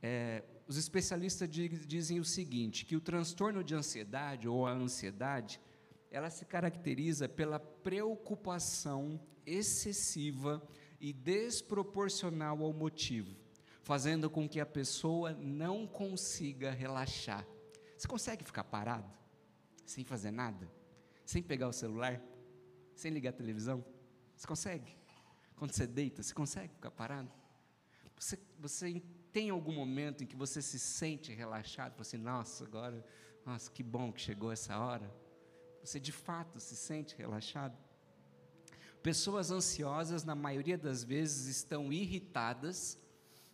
É, 0.00 0.42
os 0.66 0.78
especialistas 0.78 1.46
dizem 1.50 2.18
o 2.18 2.24
seguinte, 2.24 2.86
que 2.86 2.96
o 2.96 3.02
transtorno 3.02 3.62
de 3.62 3.74
ansiedade 3.74 4.48
ou 4.48 4.66
a 4.66 4.72
ansiedade, 4.72 5.60
ela 6.10 6.30
se 6.30 6.46
caracteriza 6.46 7.28
pela 7.28 7.60
preocupação 7.60 9.20
excessiva 9.44 10.66
e 10.98 11.12
desproporcional 11.12 12.64
ao 12.64 12.72
motivo 12.72 13.46
fazendo 13.88 14.28
com 14.28 14.46
que 14.46 14.60
a 14.60 14.66
pessoa 14.66 15.32
não 15.32 15.86
consiga 15.86 16.70
relaxar. 16.70 17.46
Você 17.96 18.06
consegue 18.06 18.44
ficar 18.44 18.62
parado, 18.62 19.10
sem 19.86 20.04
fazer 20.04 20.30
nada, 20.30 20.70
sem 21.24 21.42
pegar 21.42 21.68
o 21.68 21.72
celular, 21.72 22.20
sem 22.94 23.10
ligar 23.10 23.30
a 23.30 23.32
televisão? 23.32 23.82
Você 24.36 24.46
consegue? 24.46 24.94
Quando 25.56 25.72
você 25.72 25.86
deita, 25.86 26.22
você 26.22 26.34
consegue 26.34 26.74
ficar 26.74 26.90
parado? 26.90 27.32
Você, 28.18 28.38
você 28.58 29.02
tem 29.32 29.48
algum 29.48 29.72
momento 29.72 30.22
em 30.22 30.26
que 30.26 30.36
você 30.36 30.60
se 30.60 30.78
sente 30.78 31.32
relaxado? 31.32 31.96
Você, 31.96 32.16
assim, 32.16 32.22
nossa, 32.22 32.64
agora, 32.64 33.02
nossa, 33.46 33.70
que 33.70 33.82
bom 33.82 34.12
que 34.12 34.20
chegou 34.20 34.52
essa 34.52 34.78
hora. 34.78 35.10
Você 35.82 35.98
de 35.98 36.12
fato 36.12 36.60
se 36.60 36.76
sente 36.76 37.16
relaxado? 37.16 37.74
Pessoas 39.02 39.50
ansiosas, 39.50 40.24
na 40.24 40.34
maioria 40.34 40.76
das 40.76 41.02
vezes, 41.02 41.46
estão 41.46 41.90
irritadas 41.90 42.98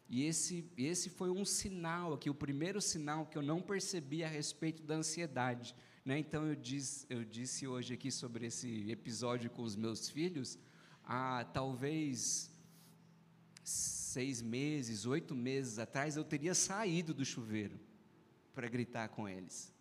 e 0.08 0.24
esse, 0.24 0.70
esse 0.76 1.08
foi 1.08 1.30
um 1.30 1.44
sinal 1.44 2.12
aqui, 2.12 2.28
o 2.28 2.34
primeiro 2.34 2.80
sinal 2.80 3.26
que 3.26 3.38
eu 3.38 3.42
não 3.42 3.60
percebi 3.60 4.22
a 4.22 4.28
respeito 4.28 4.82
da 4.82 4.96
ansiedade. 4.96 5.74
Né? 6.04 6.18
Então, 6.18 6.46
eu, 6.46 6.54
diz, 6.54 7.06
eu 7.08 7.24
disse 7.24 7.66
hoje 7.66 7.94
aqui 7.94 8.10
sobre 8.10 8.46
esse 8.46 8.90
episódio 8.90 9.50
com 9.50 9.62
os 9.62 9.74
meus 9.74 10.08
filhos, 10.08 10.58
há 11.02 11.44
talvez 11.52 12.50
seis 13.62 14.42
meses, 14.42 15.06
oito 15.06 15.34
meses 15.34 15.78
atrás, 15.78 16.16
eu 16.16 16.24
teria 16.24 16.54
saído 16.54 17.14
do 17.14 17.24
chuveiro 17.24 17.80
para 18.54 18.68
gritar 18.68 19.08
com 19.08 19.28
eles. 19.28 19.72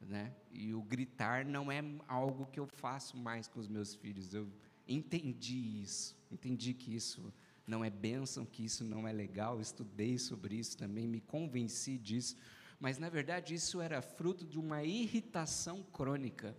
Né? 0.00 0.34
E 0.50 0.74
o 0.74 0.82
gritar 0.82 1.44
não 1.44 1.70
é 1.70 1.82
algo 2.08 2.46
que 2.46 2.58
eu 2.58 2.66
faço 2.66 3.16
mais 3.16 3.46
com 3.46 3.60
os 3.60 3.68
meus 3.68 3.94
filhos. 3.94 4.32
Eu 4.32 4.50
entendi 4.88 5.82
isso, 5.82 6.16
entendi 6.30 6.72
que 6.72 6.94
isso 6.94 7.32
não 7.66 7.84
é 7.84 7.90
bênção, 7.90 8.44
que 8.44 8.64
isso 8.64 8.84
não 8.84 9.06
é 9.08 9.12
legal, 9.12 9.60
estudei 9.60 10.18
sobre 10.18 10.56
isso 10.56 10.76
também, 10.76 11.06
me 11.06 11.20
convenci 11.20 11.98
disso, 11.98 12.36
mas 12.78 12.98
na 12.98 13.08
verdade 13.08 13.54
isso 13.54 13.80
era 13.80 14.00
fruto 14.00 14.44
de 14.44 14.58
uma 14.58 14.84
irritação 14.84 15.82
crônica. 15.82 16.56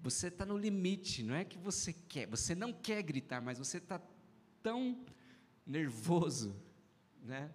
Você 0.00 0.28
está 0.28 0.44
no 0.44 0.56
limite, 0.56 1.22
não 1.22 1.34
é 1.34 1.44
que 1.44 1.58
você 1.58 1.92
quer, 1.92 2.26
você 2.26 2.54
não 2.54 2.72
quer 2.72 3.02
gritar, 3.02 3.40
mas 3.40 3.58
você 3.58 3.78
está 3.78 4.00
tão 4.62 5.04
nervoso, 5.66 6.54
né? 7.22 7.50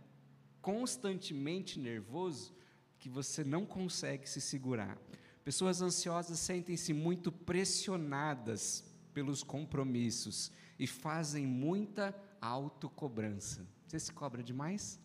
constantemente 0.61 1.79
nervoso, 1.79 2.53
que 2.99 3.09
você 3.09 3.43
não 3.43 3.65
consegue 3.65 4.29
se 4.29 4.39
segurar. 4.39 4.97
Pessoas 5.43 5.81
ansiosas 5.81 6.39
sentem-se 6.39 6.93
muito 6.93 7.31
pressionadas 7.31 8.85
pelos 9.11 9.41
compromissos 9.41 10.51
e 10.77 10.85
fazem 10.85 11.47
muita 11.47 12.15
autocobrança. 12.41 13.65
Você 13.87 13.99
se 13.99 14.11
cobra 14.11 14.41
demais? 14.41 14.99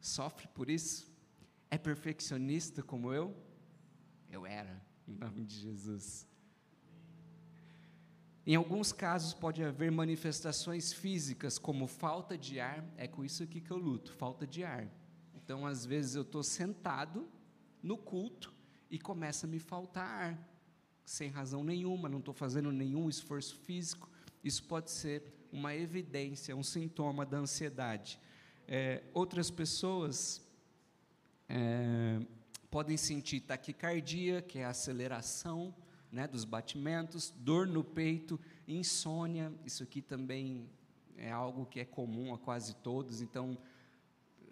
Sofre 0.00 0.48
por 0.48 0.70
isso? 0.70 1.12
É 1.70 1.76
perfeccionista 1.76 2.82
como 2.82 3.12
eu? 3.12 3.36
Eu 4.30 4.46
era, 4.46 4.82
em 5.06 5.14
nome 5.14 5.44
de 5.44 5.56
Jesus. 5.56 6.26
Em 8.46 8.54
alguns 8.54 8.90
casos 8.90 9.34
pode 9.34 9.62
haver 9.62 9.92
manifestações 9.92 10.92
físicas, 10.92 11.58
como 11.58 11.86
falta 11.86 12.38
de 12.38 12.58
ar, 12.58 12.84
é 12.96 13.06
com 13.06 13.24
isso 13.24 13.42
aqui 13.42 13.60
que 13.60 13.70
eu 13.70 13.76
luto, 13.76 14.12
falta 14.14 14.46
de 14.46 14.64
ar. 14.64 14.88
Então, 15.34 15.66
às 15.66 15.84
vezes, 15.84 16.14
eu 16.14 16.22
estou 16.22 16.42
sentado 16.42 17.28
no 17.82 17.98
culto 17.98 18.52
e 18.90 18.98
começa 18.98 19.46
a 19.46 19.50
me 19.50 19.58
faltar 19.58 20.08
ar, 20.08 20.50
sem 21.04 21.28
razão 21.28 21.62
nenhuma, 21.62 22.08
não 22.08 22.18
estou 22.18 22.32
fazendo 22.32 22.72
nenhum 22.72 23.08
esforço 23.08 23.56
físico. 23.56 24.08
Isso 24.42 24.64
pode 24.64 24.90
ser 24.90 25.39
uma 25.52 25.74
evidência, 25.74 26.56
um 26.56 26.62
sintoma 26.62 27.26
da 27.26 27.38
ansiedade. 27.38 28.20
É, 28.66 29.02
outras 29.12 29.50
pessoas 29.50 30.40
é, 31.48 32.20
podem 32.70 32.96
sentir 32.96 33.40
taquicardia, 33.40 34.40
que 34.40 34.58
é 34.58 34.64
a 34.64 34.70
aceleração 34.70 35.74
né, 36.12 36.26
dos 36.26 36.44
batimentos, 36.44 37.32
dor 37.36 37.66
no 37.66 37.82
peito, 37.84 38.38
insônia, 38.66 39.52
isso 39.64 39.82
aqui 39.82 40.00
também 40.00 40.68
é 41.16 41.30
algo 41.30 41.66
que 41.66 41.80
é 41.80 41.84
comum 41.84 42.32
a 42.32 42.38
quase 42.38 42.74
todos, 42.76 43.20
então, 43.20 43.58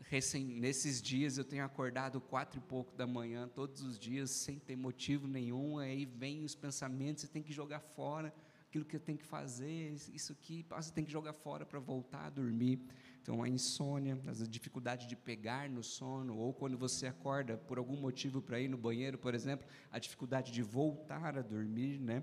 recém, 0.02 0.45
nesses 0.45 1.00
dias 1.00 1.38
eu 1.38 1.45
tenho 1.45 1.64
acordado 1.64 2.21
quatro 2.21 2.59
e 2.59 2.62
pouco 2.62 2.97
da 2.97 3.07
manhã, 3.07 3.49
todos 3.49 3.83
os 3.83 3.99
dias, 3.99 4.31
sem 4.31 4.59
ter 4.59 4.76
motivo 4.76 5.26
nenhum, 5.26 5.78
aí 5.78 6.05
vem 6.05 6.45
os 6.45 6.55
pensamentos, 6.55 7.23
você 7.23 7.28
tem 7.28 7.43
que 7.43 7.52
jogar 7.52 7.81
fora, 7.81 8.33
aquilo 8.69 8.85
que 8.85 8.97
eu 8.97 9.01
tenho 9.01 9.17
que 9.17 9.25
fazer, 9.25 9.95
isso 10.13 10.33
aqui, 10.33 10.65
você 10.69 10.93
tem 10.93 11.03
que 11.03 11.11
jogar 11.11 11.33
fora 11.33 11.65
para 11.65 11.81
voltar 11.81 12.27
a 12.27 12.31
dormir. 12.31 12.79
Então, 13.23 13.43
a 13.43 13.49
insônia, 13.49 14.19
a 14.27 14.33
dificuldade 14.47 15.07
de 15.07 15.17
pegar 15.17 15.71
no 15.71 15.83
sono, 15.83 16.37
ou 16.37 16.53
quando 16.53 16.77
você 16.77 17.07
acorda 17.07 17.57
por 17.57 17.79
algum 17.79 17.97
motivo 17.97 18.43
para 18.43 18.61
ir 18.61 18.69
no 18.69 18.77
banheiro, 18.77 19.17
por 19.17 19.35
exemplo, 19.35 19.67
a 19.91 19.99
dificuldade 19.99 20.53
de 20.53 20.63
voltar 20.63 21.37
a 21.39 21.43
dormir, 21.43 21.99
né? 21.99 22.23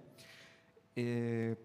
É, 0.95 1.57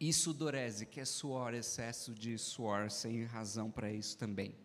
e 0.00 0.12
sudorese, 0.12 0.86
que 0.86 0.98
é 0.98 1.04
suor, 1.04 1.54
excesso 1.54 2.14
de 2.14 2.36
suor, 2.38 2.90
sem 2.90 3.24
razão 3.24 3.70
para 3.70 3.92
isso 3.92 4.16
também. 4.16 4.56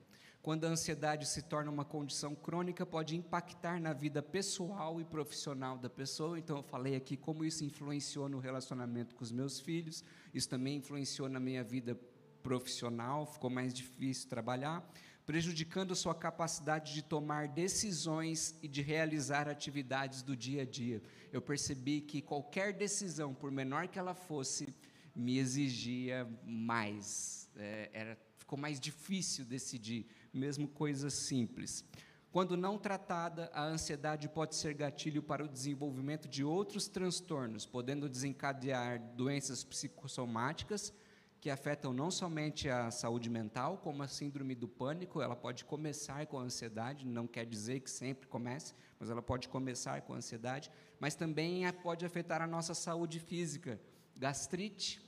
Quando 0.48 0.64
a 0.64 0.70
ansiedade 0.70 1.26
se 1.26 1.42
torna 1.42 1.70
uma 1.70 1.84
condição 1.84 2.34
crônica, 2.34 2.86
pode 2.86 3.18
impactar 3.18 3.82
na 3.82 3.92
vida 3.92 4.24
pessoal 4.24 5.02
e 5.02 5.04
profissional 5.04 5.78
da 5.78 5.90
pessoa. 5.90 6.40
Então, 6.40 6.56
eu 6.56 6.64
falei 6.64 6.96
aqui 6.96 7.18
como 7.18 7.44
isso 7.44 7.66
influenciou 7.66 8.30
no 8.30 8.40
relacionamento 8.40 9.14
com 9.14 9.26
os 9.26 9.32
meus 9.34 9.60
filhos, 9.60 10.06
isso 10.34 10.48
também 10.48 10.78
influenciou 10.78 11.28
na 11.28 11.38
minha 11.38 11.66
vida 11.66 12.00
profissional, 12.42 13.26
ficou 13.26 13.50
mais 13.50 13.74
difícil 13.74 14.30
trabalhar, 14.30 14.90
prejudicando 15.26 15.94
sua 15.94 16.16
capacidade 16.16 16.94
de 16.94 17.02
tomar 17.02 17.50
decisões 17.50 18.56
e 18.64 18.70
de 18.70 18.82
realizar 18.82 19.50
atividades 19.50 20.22
do 20.22 20.34
dia 20.34 20.62
a 20.62 20.66
dia. 20.66 21.04
Eu 21.30 21.42
percebi 21.42 22.00
que 22.00 22.22
qualquer 22.22 22.72
decisão, 22.72 23.34
por 23.34 23.52
menor 23.52 23.90
que 23.90 24.00
ela 24.00 24.14
fosse, 24.14 24.74
me 25.14 25.40
exigia 25.40 26.26
mais, 26.46 27.50
é, 27.58 27.90
era, 27.92 28.18
ficou 28.38 28.58
mais 28.58 28.80
difícil 28.80 29.44
decidir 29.44 30.08
mesmo 30.38 30.68
coisas 30.68 31.14
simples. 31.14 31.84
Quando 32.32 32.56
não 32.56 32.78
tratada, 32.78 33.50
a 33.54 33.64
ansiedade 33.64 34.30
pode 34.30 34.56
ser 34.56 34.74
gatilho 34.74 35.24
para 35.24 35.44
o 35.44 35.48
desenvolvimento 35.48 36.28
de 36.28 36.44
outros 36.44 36.88
transtornos, 36.88 37.66
podendo 37.66 38.08
desencadear 38.08 39.02
doenças 39.16 39.64
psicossomáticas 39.64 40.94
que 41.40 41.50
afetam 41.50 41.94
não 41.94 42.10
somente 42.10 42.70
a 42.70 42.90
saúde 42.92 43.30
mental, 43.30 43.78
como 43.78 44.04
a 44.04 44.08
síndrome 44.08 44.56
do 44.56 44.68
pânico. 44.68 45.22
Ela 45.22 45.36
pode 45.36 45.66
começar 45.66 46.26
com 46.26 46.40
a 46.40 46.44
ansiedade, 46.44 47.06
não 47.06 47.28
quer 47.28 47.46
dizer 47.46 47.80
que 47.80 47.90
sempre 47.90 48.28
comece, 48.28 48.74
mas 49.00 49.10
ela 49.10 49.22
pode 49.22 49.48
começar 49.48 50.02
com 50.02 50.14
a 50.14 50.18
ansiedade, 50.18 50.72
mas 51.00 51.16
também 51.16 51.72
pode 51.84 52.06
afetar 52.06 52.42
a 52.42 52.48
nossa 52.48 52.74
saúde 52.74 53.20
física. 53.20 53.80
Gastrite, 54.16 55.02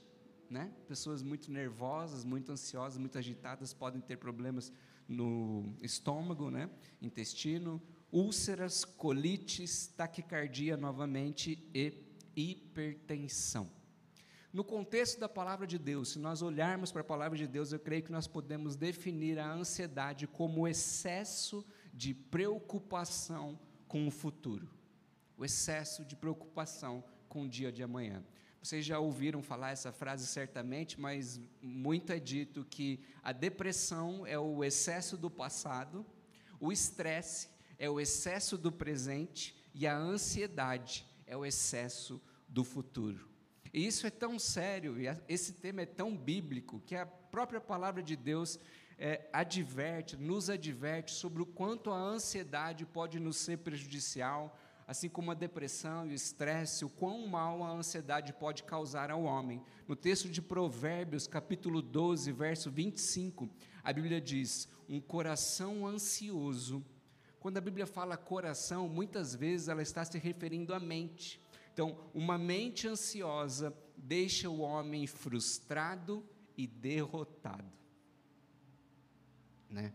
né? 0.48 0.72
Pessoas 0.88 1.22
muito 1.22 1.50
nervosas, 1.50 2.24
muito 2.24 2.52
ansiosas, 2.52 2.98
muito 2.98 3.18
agitadas 3.18 3.74
podem 3.74 4.00
ter 4.00 4.16
problemas 4.16 4.72
no 5.10 5.74
estômago, 5.82 6.50
né, 6.50 6.70
intestino, 7.02 7.82
úlceras, 8.12 8.84
colites, 8.84 9.88
taquicardia 9.88 10.76
novamente 10.76 11.68
e 11.74 11.92
hipertensão. 12.36 13.68
No 14.52 14.64
contexto 14.64 15.18
da 15.18 15.28
palavra 15.28 15.66
de 15.66 15.78
Deus, 15.78 16.10
se 16.10 16.18
nós 16.18 16.42
olharmos 16.42 16.92
para 16.92 17.02
a 17.02 17.04
palavra 17.04 17.36
de 17.36 17.46
Deus, 17.46 17.72
eu 17.72 17.78
creio 17.78 18.04
que 18.04 18.12
nós 18.12 18.28
podemos 18.28 18.76
definir 18.76 19.38
a 19.38 19.52
ansiedade 19.52 20.26
como 20.28 20.62
o 20.62 20.68
excesso 20.68 21.64
de 21.92 22.14
preocupação 22.14 23.58
com 23.88 24.06
o 24.06 24.10
futuro. 24.10 24.70
O 25.36 25.44
excesso 25.44 26.04
de 26.04 26.14
preocupação 26.14 27.02
com 27.28 27.42
o 27.42 27.48
dia 27.48 27.72
de 27.72 27.82
amanhã. 27.82 28.24
Vocês 28.62 28.84
já 28.84 28.98
ouviram 28.98 29.42
falar 29.42 29.70
essa 29.70 29.90
frase 29.90 30.26
certamente, 30.26 31.00
mas 31.00 31.40
muito 31.62 32.12
é 32.12 32.18
dito 32.18 32.64
que 32.68 33.00
a 33.22 33.32
depressão 33.32 34.26
é 34.26 34.38
o 34.38 34.62
excesso 34.62 35.16
do 35.16 35.30
passado, 35.30 36.04
o 36.60 36.70
estresse 36.70 37.48
é 37.78 37.88
o 37.88 37.98
excesso 37.98 38.58
do 38.58 38.70
presente 38.70 39.56
e 39.74 39.86
a 39.86 39.96
ansiedade 39.96 41.06
é 41.26 41.34
o 41.34 41.46
excesso 41.46 42.20
do 42.46 42.62
futuro. 42.62 43.30
E 43.72 43.86
isso 43.86 44.06
é 44.06 44.10
tão 44.10 44.38
sério, 44.38 45.00
e 45.00 45.06
esse 45.26 45.54
tema 45.54 45.80
é 45.82 45.86
tão 45.86 46.14
bíblico, 46.14 46.80
que 46.80 46.94
a 46.94 47.06
própria 47.06 47.62
palavra 47.62 48.02
de 48.02 48.14
Deus 48.14 48.58
é, 48.98 49.26
adverte, 49.32 50.18
nos 50.18 50.50
adverte 50.50 51.12
sobre 51.12 51.40
o 51.42 51.46
quanto 51.46 51.90
a 51.90 51.96
ansiedade 51.96 52.84
pode 52.84 53.18
nos 53.18 53.38
ser 53.38 53.58
prejudicial, 53.58 54.58
assim 54.90 55.08
como 55.08 55.30
a 55.30 55.34
depressão 55.34 56.04
e 56.04 56.10
o 56.10 56.14
estresse, 56.14 56.84
o 56.84 56.90
quão 56.90 57.24
mal 57.24 57.62
a 57.62 57.70
ansiedade 57.70 58.32
pode 58.32 58.64
causar 58.64 59.08
ao 59.08 59.22
homem. 59.22 59.62
No 59.86 59.94
texto 59.94 60.28
de 60.28 60.42
Provérbios, 60.42 61.28
capítulo 61.28 61.80
12, 61.80 62.32
verso 62.32 62.68
25, 62.72 63.48
a 63.84 63.92
Bíblia 63.92 64.20
diz: 64.20 64.68
Um 64.88 65.00
coração 65.00 65.86
ansioso. 65.86 66.84
Quando 67.38 67.58
a 67.58 67.60
Bíblia 67.60 67.86
fala 67.86 68.16
coração, 68.16 68.88
muitas 68.88 69.32
vezes 69.32 69.68
ela 69.68 69.80
está 69.80 70.04
se 70.04 70.18
referindo 70.18 70.74
à 70.74 70.80
mente. 70.80 71.40
Então, 71.72 71.96
uma 72.12 72.36
mente 72.36 72.88
ansiosa 72.88 73.72
deixa 73.96 74.50
o 74.50 74.58
homem 74.58 75.06
frustrado 75.06 76.26
e 76.56 76.66
derrotado. 76.66 77.72
Né? 79.70 79.94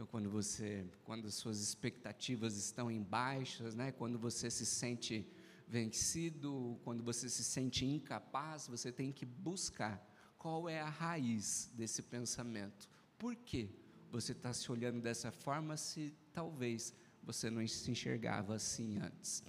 Então, 0.00 0.08
quando 0.08 0.30
você, 0.30 0.86
quando 1.04 1.30
suas 1.30 1.60
expectativas 1.60 2.56
estão 2.56 2.90
em 2.90 3.02
baixas, 3.02 3.74
né? 3.74 3.92
Quando 3.92 4.18
você 4.18 4.50
se 4.50 4.64
sente 4.64 5.30
vencido, 5.68 6.80
quando 6.82 7.02
você 7.02 7.28
se 7.28 7.44
sente 7.44 7.84
incapaz, 7.84 8.66
você 8.66 8.90
tem 8.90 9.12
que 9.12 9.26
buscar 9.26 10.02
qual 10.38 10.70
é 10.70 10.80
a 10.80 10.88
raiz 10.88 11.70
desse 11.74 12.00
pensamento. 12.00 12.88
Por 13.18 13.36
que 13.36 13.68
você 14.10 14.32
está 14.32 14.54
se 14.54 14.72
olhando 14.72 15.02
dessa 15.02 15.30
forma 15.30 15.76
se 15.76 16.14
talvez 16.32 16.94
você 17.22 17.50
não 17.50 17.68
se 17.68 17.90
enxergava 17.90 18.54
assim 18.54 18.98
antes? 19.00 19.44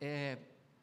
É, 0.00 0.38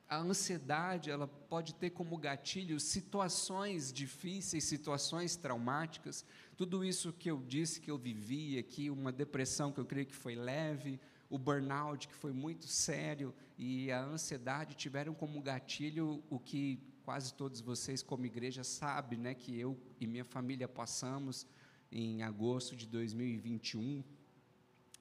a 0.10 0.18
ansiedade 0.18 1.10
ela 1.10 1.28
pode 1.28 1.76
ter 1.76 1.90
como 1.90 2.18
gatilho 2.18 2.80
situações 2.80 3.92
difíceis, 3.92 4.64
situações 4.64 5.36
traumáticas, 5.36 6.26
tudo 6.56 6.84
isso 6.84 7.12
que 7.12 7.30
eu 7.30 7.44
disse 7.46 7.82
que 7.82 7.92
eu 7.92 7.98
vivi 7.98 8.58
aqui, 8.58 8.90
uma 8.90 9.12
depressão 9.12 9.72
que 9.72 9.80
eu 9.80 9.86
creio 9.86 10.06
que 10.06 10.16
foi 10.16 10.36
leve, 10.36 11.00
o 11.30 11.38
burnout 11.38 12.08
que 12.08 12.16
foi 12.16 12.32
muito 12.32 12.68
sério 12.68 13.34
e 13.58 13.92
a 13.92 14.02
ansiedade 14.02 14.76
tiveram 14.76 15.14
como 15.14 15.42
gatilho 15.42 16.24
o 16.30 16.40
que 16.40 16.80
quase 17.04 17.34
todos 17.34 17.60
vocês 17.60 18.02
como 18.02 18.26
igreja 18.26 18.64
sabem, 18.64 19.20
né, 19.20 19.34
que 19.34 19.58
eu 19.58 19.78
e 20.00 20.08
minha 20.08 20.26
família 20.26 20.68
passamos 20.68 21.46
em 21.92 22.22
agosto 22.22 22.76
de 22.76 22.86
2021. 22.88 24.04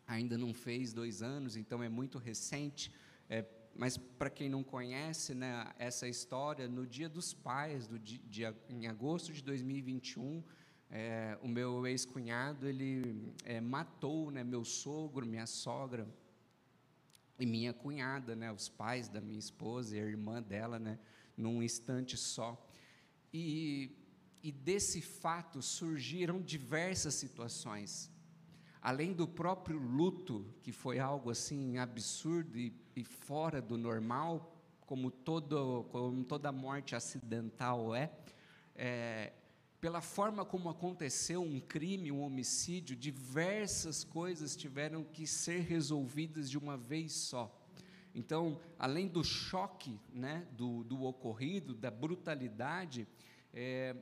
Ainda 0.06 0.38
não 0.38 0.54
fez 0.54 0.92
dois 0.92 1.20
anos, 1.22 1.56
então 1.56 1.82
é 1.82 1.88
muito 1.88 2.16
recente. 2.16 2.92
É, 3.28 3.44
mas 3.78 3.96
para 3.96 4.30
quem 4.30 4.48
não 4.48 4.64
conhece 4.64 5.34
né, 5.34 5.72
essa 5.78 6.08
história, 6.08 6.66
no 6.66 6.86
Dia 6.86 7.08
dos 7.08 7.34
Pais, 7.34 7.86
do 7.86 7.98
dia, 7.98 8.56
em 8.68 8.86
agosto 8.86 9.32
de 9.32 9.42
2021, 9.42 10.42
é, 10.90 11.38
o 11.42 11.48
meu 11.48 11.86
ex-cunhado 11.86 12.66
ele 12.66 13.34
é, 13.44 13.60
matou 13.60 14.30
né, 14.30 14.42
meu 14.42 14.64
sogro, 14.64 15.26
minha 15.26 15.46
sogra 15.46 16.08
e 17.38 17.44
minha 17.44 17.74
cunhada, 17.74 18.34
né, 18.34 18.50
os 18.50 18.68
pais 18.68 19.08
da 19.08 19.20
minha 19.20 19.38
esposa 19.38 19.96
e 19.96 20.00
a 20.00 20.04
irmã 20.04 20.42
dela, 20.42 20.78
né, 20.78 20.98
num 21.36 21.62
instante 21.62 22.16
só. 22.16 22.66
E, 23.32 23.90
e 24.42 24.50
desse 24.50 25.02
fato 25.02 25.60
surgiram 25.60 26.40
diversas 26.40 27.14
situações. 27.14 28.10
Além 28.86 29.12
do 29.12 29.26
próprio 29.26 29.80
luto, 29.80 30.46
que 30.62 30.70
foi 30.70 31.00
algo 31.00 31.28
assim 31.28 31.76
absurdo 31.76 32.56
e, 32.56 32.72
e 32.94 33.02
fora 33.02 33.60
do 33.60 33.76
normal, 33.76 34.56
como, 34.82 35.10
todo, 35.10 35.88
como 35.90 36.22
toda 36.22 36.52
morte 36.52 36.94
acidental 36.94 37.92
é, 37.96 38.12
é 38.76 39.32
pela 39.80 40.00
forma 40.00 40.44
como 40.44 40.68
aconteceu 40.68 41.42
um 41.42 41.58
crime, 41.58 42.12
um 42.12 42.22
homicídio, 42.22 42.94
diversas 42.94 44.04
coisas 44.04 44.54
tiveram 44.54 45.02
que 45.02 45.26
ser 45.26 45.62
resolvidas 45.62 46.48
de 46.48 46.56
uma 46.56 46.76
vez 46.76 47.12
só. 47.12 47.52
Então, 48.14 48.60
além 48.78 49.08
do 49.08 49.24
choque 49.24 49.98
né, 50.14 50.46
do, 50.52 50.84
do 50.84 51.02
ocorrido, 51.02 51.74
da 51.74 51.90
brutalidade, 51.90 53.04
é, 53.52 53.96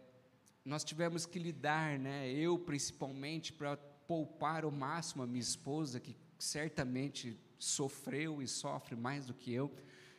nós 0.62 0.84
tivemos 0.84 1.24
que 1.24 1.38
lidar, 1.38 1.98
né, 1.98 2.30
eu 2.30 2.58
principalmente, 2.58 3.50
para 3.50 3.78
poupar 4.06 4.64
o 4.64 4.72
máximo 4.72 5.22
a 5.22 5.26
minha 5.26 5.40
esposa, 5.40 6.00
que 6.00 6.16
certamente 6.38 7.38
sofreu 7.58 8.42
e 8.42 8.48
sofre 8.48 8.94
mais 8.94 9.26
do 9.26 9.34
que 9.34 9.52
eu. 9.52 9.72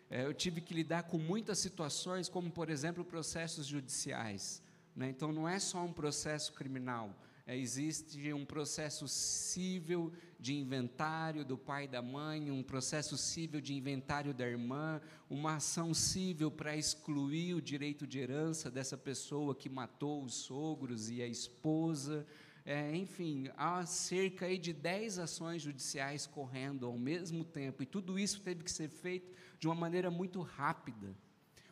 É, 0.09 0.25
eu 0.25 0.33
tive 0.33 0.61
que 0.61 0.73
lidar 0.73 1.03
com 1.03 1.17
muitas 1.17 1.59
situações, 1.59 2.29
como, 2.29 2.51
por 2.51 2.69
exemplo, 2.69 3.03
processos 3.03 3.65
judiciais. 3.65 4.61
Né? 4.95 5.09
Então, 5.09 5.31
não 5.31 5.47
é 5.47 5.59
só 5.59 5.83
um 5.83 5.91
processo 5.91 6.53
criminal, 6.53 7.13
é, 7.47 7.55
existe 7.55 8.33
um 8.33 8.43
processo 8.43 9.07
civil 9.07 10.11
de 10.39 10.55
inventário 10.55 11.45
do 11.45 11.55
pai 11.55 11.83
e 11.83 11.87
da 11.87 12.01
mãe, 12.01 12.49
um 12.49 12.63
processo 12.63 13.15
civil 13.17 13.61
de 13.61 13.75
inventário 13.75 14.33
da 14.33 14.47
irmã, 14.47 14.99
uma 15.29 15.57
ação 15.57 15.93
civil 15.93 16.49
para 16.49 16.75
excluir 16.75 17.53
o 17.53 17.61
direito 17.61 18.07
de 18.07 18.17
herança 18.17 18.71
dessa 18.71 18.97
pessoa 18.97 19.53
que 19.53 19.69
matou 19.69 20.23
os 20.23 20.33
sogros 20.33 21.11
e 21.11 21.21
a 21.21 21.27
esposa. 21.27 22.25
É, 22.65 22.95
enfim, 22.95 23.47
há 23.55 23.85
cerca 23.85 24.57
de 24.57 24.73
10 24.73 25.19
ações 25.19 25.61
judiciais 25.61 26.25
correndo 26.25 26.87
ao 26.87 26.97
mesmo 26.97 27.45
tempo, 27.45 27.83
e 27.83 27.85
tudo 27.85 28.17
isso 28.17 28.41
teve 28.41 28.63
que 28.63 28.71
ser 28.71 28.89
feito 28.89 29.31
de 29.59 29.67
uma 29.67 29.75
maneira 29.75 30.09
muito 30.09 30.41
rápida. 30.41 31.15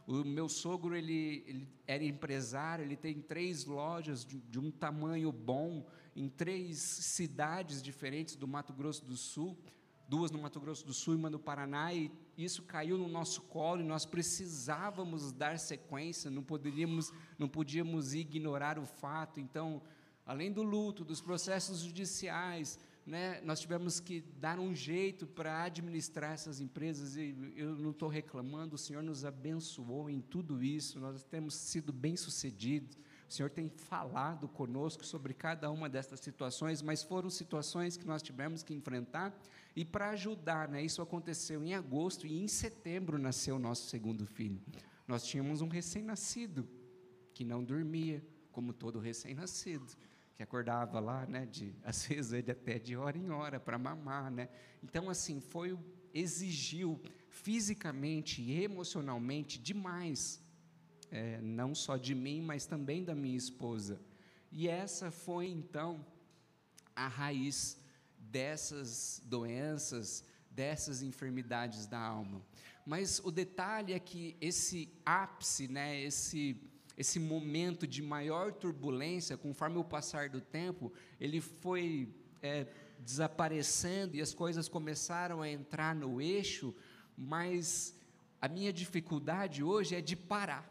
O 0.05 0.23
meu 0.23 0.47
sogro 0.47 0.95
ele, 0.95 1.43
ele 1.47 1.67
era 1.87 2.03
empresário, 2.03 2.85
ele 2.85 2.95
tem 2.95 3.19
três 3.19 3.65
lojas 3.65 4.23
de, 4.23 4.39
de, 4.39 4.59
um 4.59 4.69
tamanho 4.69 5.31
bom 5.31 5.83
em 6.15 6.29
três 6.29 6.77
cidades 6.77 7.81
diferentes 7.81 8.35
do 8.35 8.47
Mato 8.47 8.71
Grosso 8.71 9.03
do 9.03 9.17
Sul, 9.17 9.57
duas 10.07 10.29
no 10.29 10.37
Mato 10.37 10.59
Grosso 10.59 10.85
do 10.85 10.93
Sul 10.93 11.15
e 11.15 11.17
uma 11.17 11.29
no 11.29 11.39
Paraná, 11.39 11.91
e 11.91 12.11
isso 12.37 12.63
caiu 12.63 12.99
no 12.99 13.07
nosso 13.07 13.41
colo 13.43 13.81
e 13.81 13.85
nós 13.85 14.05
precisávamos 14.05 15.31
dar 15.31 15.57
sequência, 15.57 16.29
não 16.29 16.43
poderíamos, 16.43 17.11
não 17.39 17.47
podíamos 17.47 18.13
ignorar 18.13 18.77
o 18.77 18.85
fato. 18.85 19.39
Então, 19.39 19.81
Além 20.25 20.51
do 20.51 20.63
luto, 20.63 21.03
dos 21.03 21.19
processos 21.19 21.79
judiciais, 21.79 22.79
né, 23.05 23.41
nós 23.41 23.59
tivemos 23.59 23.99
que 23.99 24.21
dar 24.39 24.57
um 24.57 24.73
jeito 24.73 25.27
para 25.27 25.63
administrar 25.63 26.31
essas 26.31 26.61
empresas, 26.61 27.17
e 27.17 27.35
eu 27.57 27.75
não 27.75 27.91
estou 27.91 28.07
reclamando, 28.07 28.75
o 28.75 28.77
Senhor 28.77 29.03
nos 29.03 29.25
abençoou 29.25 30.09
em 30.09 30.21
tudo 30.21 30.63
isso, 30.63 30.99
nós 30.99 31.23
temos 31.25 31.55
sido 31.55 31.91
bem-sucedidos, 31.91 32.97
o 33.29 33.33
Senhor 33.33 33.49
tem 33.49 33.67
falado 33.67 34.47
conosco 34.47 35.05
sobre 35.05 35.33
cada 35.33 35.69
uma 35.69 35.89
dessas 35.89 36.21
situações, 36.21 36.81
mas 36.81 37.03
foram 37.03 37.29
situações 37.29 37.97
que 37.97 38.07
nós 38.07 38.23
tivemos 38.23 38.63
que 38.63 38.73
enfrentar, 38.73 39.37
e 39.75 39.83
para 39.83 40.11
ajudar, 40.11 40.69
né, 40.69 40.81
isso 40.81 41.01
aconteceu 41.01 41.61
em 41.61 41.73
agosto, 41.73 42.25
e 42.25 42.41
em 42.41 42.47
setembro 42.47 43.17
nasceu 43.17 43.57
o 43.57 43.59
nosso 43.59 43.89
segundo 43.89 44.25
filho. 44.25 44.61
Nós 45.05 45.25
tínhamos 45.25 45.59
um 45.59 45.67
recém-nascido, 45.67 46.65
que 47.33 47.43
não 47.43 47.61
dormia, 47.61 48.23
como 48.49 48.71
todo 48.71 48.99
recém-nascido 48.99 49.87
que 50.35 50.43
acordava 50.43 50.99
lá, 50.99 51.25
né, 51.25 51.45
de, 51.45 51.75
às 51.83 52.05
vezes 52.07 52.33
ele 52.33 52.51
até 52.51 52.79
de 52.79 52.95
hora 52.95 53.17
em 53.17 53.29
hora 53.29 53.59
para 53.59 53.77
mamar, 53.77 54.31
né? 54.31 54.49
Então 54.81 55.09
assim, 55.09 55.39
foi 55.39 55.77
exigiu 56.13 57.01
fisicamente 57.29 58.41
e 58.41 58.63
emocionalmente 58.63 59.57
demais, 59.59 60.41
é, 61.11 61.41
não 61.41 61.73
só 61.73 61.97
de 61.97 62.13
mim, 62.13 62.41
mas 62.41 62.65
também 62.65 63.03
da 63.03 63.15
minha 63.15 63.37
esposa. 63.37 63.99
E 64.51 64.67
essa 64.67 65.09
foi 65.09 65.47
então 65.47 66.05
a 66.95 67.07
raiz 67.07 67.79
dessas 68.17 69.21
doenças, 69.25 70.23
dessas 70.49 71.01
enfermidades 71.01 71.87
da 71.87 71.99
alma. 71.99 72.41
Mas 72.85 73.19
o 73.19 73.31
detalhe 73.31 73.93
é 73.93 73.99
que 73.99 74.37
esse 74.39 74.91
ápice, 75.05 75.67
né, 75.67 75.99
esse 76.01 76.61
esse 76.97 77.19
momento 77.19 77.87
de 77.87 78.01
maior 78.01 78.53
turbulência, 78.53 79.37
conforme 79.37 79.77
o 79.77 79.83
passar 79.83 80.29
do 80.29 80.39
tempo, 80.39 80.93
ele 81.19 81.41
foi 81.41 82.13
é, 82.41 82.67
desaparecendo 82.99 84.15
e 84.15 84.21
as 84.21 84.33
coisas 84.33 84.67
começaram 84.69 85.41
a 85.41 85.49
entrar 85.49 85.95
no 85.95 86.21
eixo, 86.21 86.73
mas 87.17 87.95
a 88.39 88.47
minha 88.47 88.71
dificuldade 88.71 89.63
hoje 89.63 89.95
é 89.95 90.01
de 90.01 90.15
parar. 90.15 90.69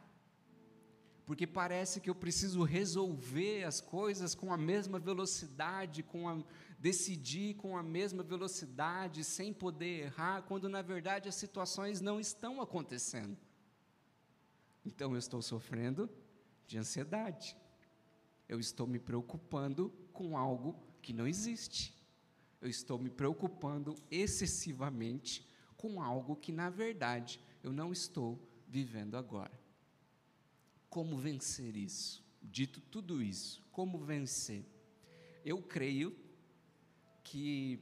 Porque 1.25 1.47
parece 1.47 2.01
que 2.01 2.11
eu 2.11 2.15
preciso 2.15 2.63
resolver 2.63 3.65
as 3.65 3.81
coisas 3.81 4.35
com 4.35 4.53
a 4.53 4.57
mesma 4.57 4.99
velocidade, 4.99 6.03
com 6.03 6.29
a, 6.29 6.43
decidir 6.79 7.55
com 7.55 7.77
a 7.77 7.83
mesma 7.83 8.23
velocidade, 8.23 9.23
sem 9.23 9.53
poder 9.53 10.05
errar, 10.07 10.43
quando 10.43 10.69
na 10.69 10.83
verdade 10.83 11.29
as 11.29 11.37
situações 11.37 12.01
não 12.01 12.19
estão 12.19 12.61
acontecendo. 12.61 13.37
Então 14.85 15.13
eu 15.13 15.19
estou 15.19 15.41
sofrendo 15.41 16.11
de 16.67 16.79
ansiedade. 16.79 17.57
Eu 18.49 18.59
estou 18.59 18.87
me 18.87 18.99
preocupando 18.99 19.91
com 20.13 20.37
algo 20.37 20.77
que 21.01 21.13
não 21.13 21.27
existe. 21.27 21.95
Eu 22.61 22.69
estou 22.69 22.99
me 22.99 23.11
preocupando 23.11 23.97
excessivamente 24.11 25.47
com 25.77 26.01
algo 26.01 26.37
que 26.37 26.53
na 26.53 26.71
verdade 26.71 27.41
eu 27.63 27.73
não 27.73 27.93
estou 27.93 28.39
vivendo 28.69 29.17
agora. 29.17 29.59
Como 30.89 31.17
vencer 31.17 31.77
isso? 31.77 32.23
Dito 32.43 32.81
tudo 32.81 33.23
isso, 33.23 33.63
como 33.73 33.99
vencer? 33.99 34.65
Eu 35.45 35.63
creio 35.63 36.17
que 37.25 37.81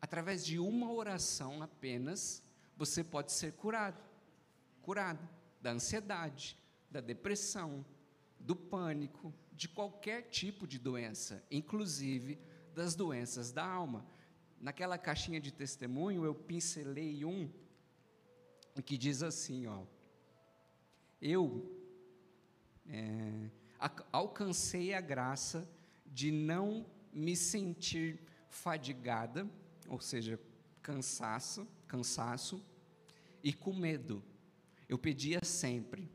através 0.00 0.44
de 0.44 0.58
uma 0.58 0.92
oração 0.92 1.62
apenas 1.62 2.42
você 2.76 3.02
pode 3.02 3.32
ser 3.32 3.52
curado. 3.52 4.02
Curado 4.80 5.28
da 5.60 5.72
ansiedade, 5.72 6.56
da 6.90 7.00
depressão, 7.00 7.84
do 8.38 8.54
pânico, 8.54 9.34
de 9.52 9.68
qualquer 9.68 10.22
tipo 10.30 10.66
de 10.66 10.78
doença, 10.78 11.44
inclusive 11.50 12.38
das 12.74 12.94
doenças 12.94 13.50
da 13.50 13.64
alma. 13.64 14.06
Naquela 14.60 14.96
caixinha 14.96 15.40
de 15.40 15.52
testemunho 15.52 16.24
eu 16.24 16.34
pincelei 16.34 17.24
um 17.24 17.50
que 18.82 18.96
diz 18.96 19.22
assim, 19.22 19.66
ó, 19.66 19.82
eu 21.20 21.68
é, 22.86 23.50
alcancei 24.12 24.94
a 24.94 25.00
graça 25.00 25.68
de 26.06 26.30
não 26.30 26.86
me 27.12 27.36
sentir 27.36 28.20
fadigada, 28.48 29.48
ou 29.88 30.00
seja, 30.00 30.38
cansaço, 30.80 31.66
cansaço 31.86 32.64
e 33.42 33.52
com 33.52 33.74
medo 33.74 34.22
eu 34.88 34.98
pedia 34.98 35.40
sempre, 35.44 36.10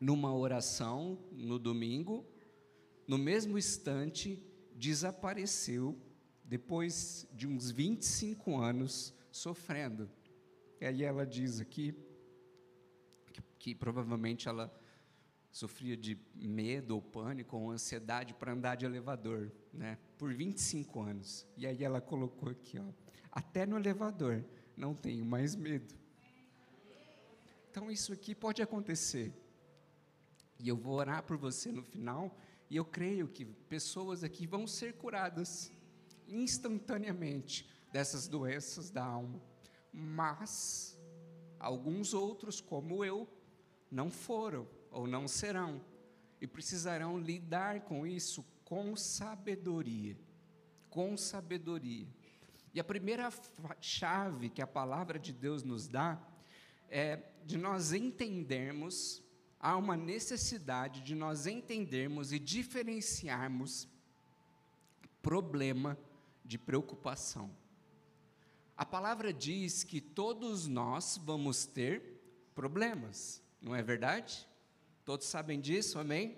numa 0.00 0.34
oração 0.34 1.18
no 1.30 1.58
domingo, 1.58 2.26
no 3.06 3.16
mesmo 3.16 3.56
instante, 3.56 4.42
desapareceu, 4.74 5.98
depois 6.44 7.26
de 7.32 7.46
uns 7.46 7.70
25 7.70 8.56
anos 8.56 9.14
sofrendo. 9.30 10.10
E 10.80 10.84
aí 10.84 11.02
ela 11.02 11.24
diz 11.24 11.60
aqui 11.60 11.94
que, 13.32 13.42
que 13.58 13.74
provavelmente 13.74 14.48
ela 14.48 14.72
sofria 15.50 15.96
de 15.96 16.18
medo 16.34 16.96
ou 16.96 17.00
pânico 17.00 17.56
ou 17.56 17.70
ansiedade 17.70 18.34
para 18.34 18.52
andar 18.52 18.74
de 18.74 18.84
elevador, 18.84 19.52
né? 19.72 19.96
Por 20.18 20.34
25 20.34 21.00
anos. 21.00 21.46
E 21.56 21.66
aí 21.66 21.84
ela 21.84 22.00
colocou 22.00 22.50
aqui, 22.50 22.78
ó, 22.78 22.92
até 23.30 23.64
no 23.64 23.76
elevador 23.76 24.44
não 24.76 24.94
tenho 24.94 25.24
mais 25.24 25.54
medo. 25.54 25.94
Então 27.74 27.90
isso 27.90 28.12
aqui 28.12 28.36
pode 28.36 28.62
acontecer. 28.62 29.34
E 30.60 30.68
eu 30.68 30.76
vou 30.76 30.94
orar 30.94 31.24
por 31.24 31.36
você 31.36 31.72
no 31.72 31.82
final, 31.82 32.38
e 32.70 32.76
eu 32.76 32.84
creio 32.84 33.26
que 33.26 33.44
pessoas 33.44 34.22
aqui 34.22 34.46
vão 34.46 34.64
ser 34.64 34.92
curadas 34.92 35.72
instantaneamente 36.28 37.68
dessas 37.92 38.28
doenças 38.28 38.90
da 38.90 39.04
alma. 39.04 39.42
Mas 39.92 40.96
alguns 41.58 42.14
outros, 42.14 42.60
como 42.60 43.04
eu, 43.04 43.28
não 43.90 44.08
foram 44.08 44.68
ou 44.88 45.08
não 45.08 45.26
serão 45.26 45.84
e 46.40 46.46
precisarão 46.46 47.18
lidar 47.18 47.80
com 47.80 48.06
isso 48.06 48.44
com 48.64 48.94
sabedoria. 48.94 50.16
Com 50.88 51.16
sabedoria. 51.16 52.06
E 52.72 52.78
a 52.78 52.84
primeira 52.84 53.28
chave 53.80 54.48
que 54.48 54.62
a 54.62 54.66
palavra 54.66 55.18
de 55.18 55.32
Deus 55.32 55.64
nos 55.64 55.88
dá 55.88 56.24
é 56.90 57.20
de 57.44 57.56
nós 57.56 57.92
entendermos, 57.92 59.22
há 59.60 59.76
uma 59.76 59.96
necessidade 59.96 61.02
de 61.02 61.14
nós 61.14 61.46
entendermos 61.46 62.32
e 62.32 62.38
diferenciarmos 62.38 63.88
problema 65.22 65.98
de 66.44 66.58
preocupação. 66.58 67.50
A 68.76 68.84
palavra 68.84 69.32
diz 69.32 69.84
que 69.84 70.00
todos 70.00 70.66
nós 70.66 71.18
vamos 71.22 71.64
ter 71.64 72.20
problemas, 72.54 73.42
não 73.62 73.74
é 73.74 73.82
verdade? 73.82 74.46
Todos 75.04 75.26
sabem 75.26 75.60
disso, 75.60 75.98
amém? 75.98 76.36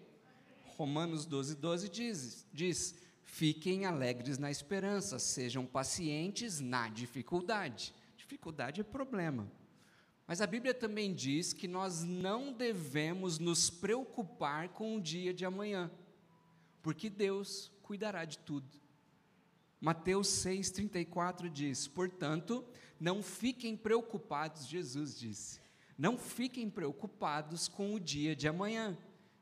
Romanos 0.77 1.25
12, 1.25 1.57
12 1.57 1.89
diz, 1.89 2.47
diz: 2.53 2.95
fiquem 3.25 3.87
alegres 3.87 4.39
na 4.39 4.51
esperança, 4.51 5.19
sejam 5.19 5.65
pacientes 5.65 6.61
na 6.61 6.89
dificuldade. 6.89 7.95
Dificuldade 8.17 8.81
é 8.81 8.85
problema. 8.85 9.51
Mas 10.27 10.41
a 10.41 10.47
Bíblia 10.47 10.75
também 10.75 11.15
diz 11.15 11.53
que 11.53 11.69
nós 11.69 12.03
não 12.03 12.53
devemos 12.53 13.39
nos 13.39 13.71
preocupar 13.71 14.71
com 14.71 14.97
o 14.97 15.01
dia 15.01 15.33
de 15.33 15.45
amanhã, 15.45 15.91
porque 16.83 17.09
Deus 17.09 17.71
cuidará 17.83 18.25
de 18.25 18.39
tudo. 18.39 18.81
Mateus 19.81 20.29
6,34 20.29 21.49
diz: 21.49 21.87
Portanto, 21.87 22.65
não 22.99 23.23
fiquem 23.23 23.77
preocupados, 23.77 24.67
Jesus 24.67 25.19
disse, 25.19 25.61
não 25.99 26.19
fiquem 26.19 26.69
preocupados 26.69 27.69
com 27.69 27.95
o 27.95 28.01
dia 28.01 28.37
de 28.37 28.47
amanhã. 28.47 28.97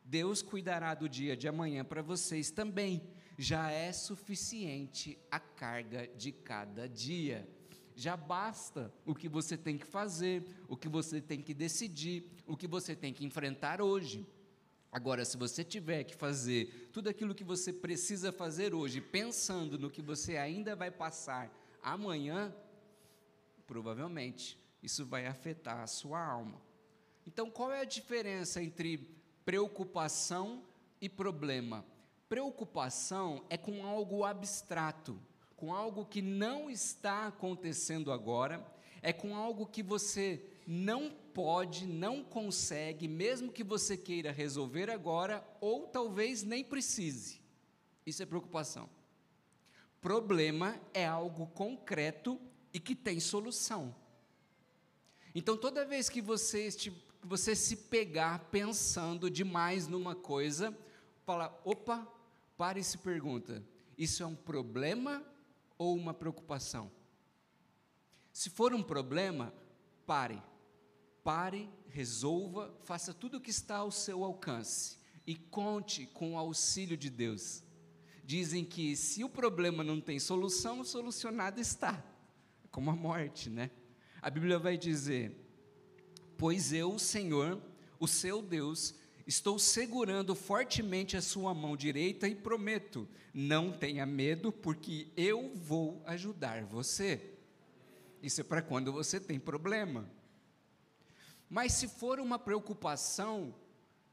Deus 0.05 0.43
cuidará 0.43 0.95
do 0.95 1.09
dia 1.09 1.37
de 1.37 1.49
amanhã 1.49 1.85
para 1.85 2.03
vocês 2.03 2.51
também. 2.51 3.03
Já 3.37 3.71
é 3.71 3.91
suficiente 3.91 5.19
a 5.31 5.41
carga 5.41 6.07
de 6.07 6.31
cada 6.31 6.89
dia 6.89 7.49
já 7.95 8.17
basta 8.17 8.93
o 9.07 9.15
que 9.15 9.29
você 9.29 9.57
tem 9.57 9.79
que 9.79 9.87
fazer, 9.87 10.45
o 10.69 10.77
que 10.77 10.89
você 10.89 11.21
tem 11.21 11.41
que 11.41 11.55
decidir, 11.55 12.29
o 12.47 12.57
que 12.57 12.67
você 12.67 12.97
tem 12.97 13.13
que 13.13 13.25
enfrentar 13.25 13.81
hoje. 13.81 14.27
Agora, 14.91 15.25
se 15.25 15.37
você 15.37 15.65
tiver 15.65 16.05
que 16.05 16.15
fazer 16.15 16.91
tudo 16.93 17.09
aquilo 17.09 17.35
que 17.35 17.45
você 17.45 17.73
precisa 17.73 18.33
fazer 18.33 18.75
hoje, 18.75 19.01
pensando 19.01 19.79
no 19.79 19.91
que 19.91 20.03
você 20.03 20.37
ainda 20.37 20.77
vai 20.77 20.91
passar 20.91 21.53
amanhã, 21.83 22.55
provavelmente 23.67 24.59
isso 24.83 25.05
vai 25.05 25.27
afetar 25.27 25.81
a 25.81 25.87
sua 25.87 26.25
alma. 26.25 26.61
Então, 27.27 27.51
qual 27.51 27.73
é 27.73 27.81
a 27.81 27.85
diferença 27.85 28.63
entre 28.63 29.09
preocupação 29.45 30.63
e 31.01 31.09
problema? 31.09 31.85
Preocupação 32.29 33.45
é 33.49 33.57
com 33.57 33.85
algo 33.85 34.25
abstrato 34.25 35.19
com 35.65 35.73
algo 35.73 36.05
que 36.05 36.21
não 36.21 36.69
está 36.69 37.27
acontecendo 37.27 38.13
agora, 38.13 38.63
é 39.01 39.15
com 39.15 39.35
algo 39.35 39.65
que 39.65 39.83
você 39.83 40.45
não 40.67 41.11
pode, 41.33 41.87
não 41.87 42.23
consegue, 42.23 43.09
mesmo 43.09 43.51
que 43.51 43.65
você 43.65 43.97
queira 43.97 44.31
resolver 44.31 44.91
agora, 44.91 45.43
ou 45.63 45.87
talvez 45.87 46.43
nem 46.43 46.63
precise. 46.63 47.41
Isso 48.05 48.23
é 48.23 48.27
preocupação. 48.27 48.91
Problema 50.03 50.79
é 50.93 51.07
algo 51.07 51.47
concreto 51.47 52.39
e 52.71 52.79
que 52.79 52.95
tem 52.95 53.19
solução. 53.19 53.97
Então, 55.35 55.57
toda 55.57 55.87
vez 55.87 56.11
que 56.11 56.21
você, 56.21 56.69
você 57.23 57.57
se 57.57 57.75
pegar 57.75 58.51
pensando 58.51 59.31
demais 59.31 59.89
numa 59.89 60.15
coisa, 60.15 60.77
fala: 61.25 61.59
opa, 61.65 62.07
pare 62.55 62.81
e 62.81 62.85
se 62.85 62.99
pergunta: 62.99 63.65
isso 63.97 64.23
é 64.23 64.27
um 64.27 64.35
problema 64.35 65.25
ou 65.79 65.97
uma 65.97 66.15
preocupação? 66.15 66.91
Se 68.33 68.51
for 68.51 68.75
um 68.75 68.83
problema, 68.83 69.55
pare. 70.07 70.43
Pare, 71.23 71.71
resolva, 71.89 72.75
faça 72.83 73.15
tudo 73.15 73.39
o 73.39 73.41
que 73.41 73.51
está 73.51 73.77
ao 73.77 73.91
seu 73.91 74.25
alcance 74.25 74.99
e 75.27 75.35
conte 75.35 76.07
com 76.07 76.35
o 76.35 76.39
auxílio 76.39 76.97
de 76.97 77.09
Deus. 77.09 77.63
Dizem 78.25 78.65
que 78.65 78.97
se 78.97 79.23
o 79.23 79.29
problema 79.29 79.85
não 79.85 80.01
tem 80.01 80.19
solução, 80.19 80.85
solucionado 80.85 81.61
está. 81.61 82.05
É 82.65 82.69
como 82.69 82.91
a 82.91 82.97
morte, 82.97 83.49
né? 83.49 83.71
A 84.21 84.31
Bíblia 84.31 84.59
vai 84.59 84.77
dizer: 84.77 85.35
Pois 86.37 86.73
eu, 86.73 86.93
o 86.93 86.99
Senhor, 86.99 87.63
o 87.99 88.09
seu 88.09 88.43
Deus, 88.43 88.95
estou 89.27 89.59
segurando 89.59 90.35
fortemente 90.35 91.17
a 91.17 91.23
sua 91.23 91.55
mão 91.55 91.77
direita 91.77 92.29
e 92.29 92.35
prometo: 92.35 93.09
não 93.33 93.73
tenha 93.73 94.05
medo, 94.05 94.53
porque 94.53 95.09
eu 95.17 95.53
vou 95.55 96.03
ajudar 96.07 96.65
você. 96.65 97.33
Isso 98.23 98.41
é 98.41 98.45
para 98.45 98.63
quando 98.63 98.93
você 98.93 99.21
tem 99.21 99.39
problema. 99.39 100.09
Mas 101.49 101.73
se 101.75 101.89
for 101.89 102.19
uma 102.19 102.39
preocupação, 102.39 103.55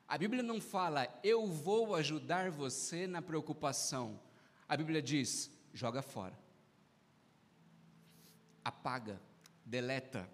a 0.07 0.17
Bíblia 0.17 0.43
não 0.43 0.59
fala, 0.59 1.07
eu 1.23 1.47
vou 1.47 1.95
ajudar 1.95 2.51
você 2.51 3.07
na 3.07 3.21
preocupação. 3.21 4.19
A 4.67 4.75
Bíblia 4.75 5.01
diz, 5.01 5.49
joga 5.73 6.01
fora. 6.01 6.37
Apaga, 8.63 9.21
deleta. 9.65 10.29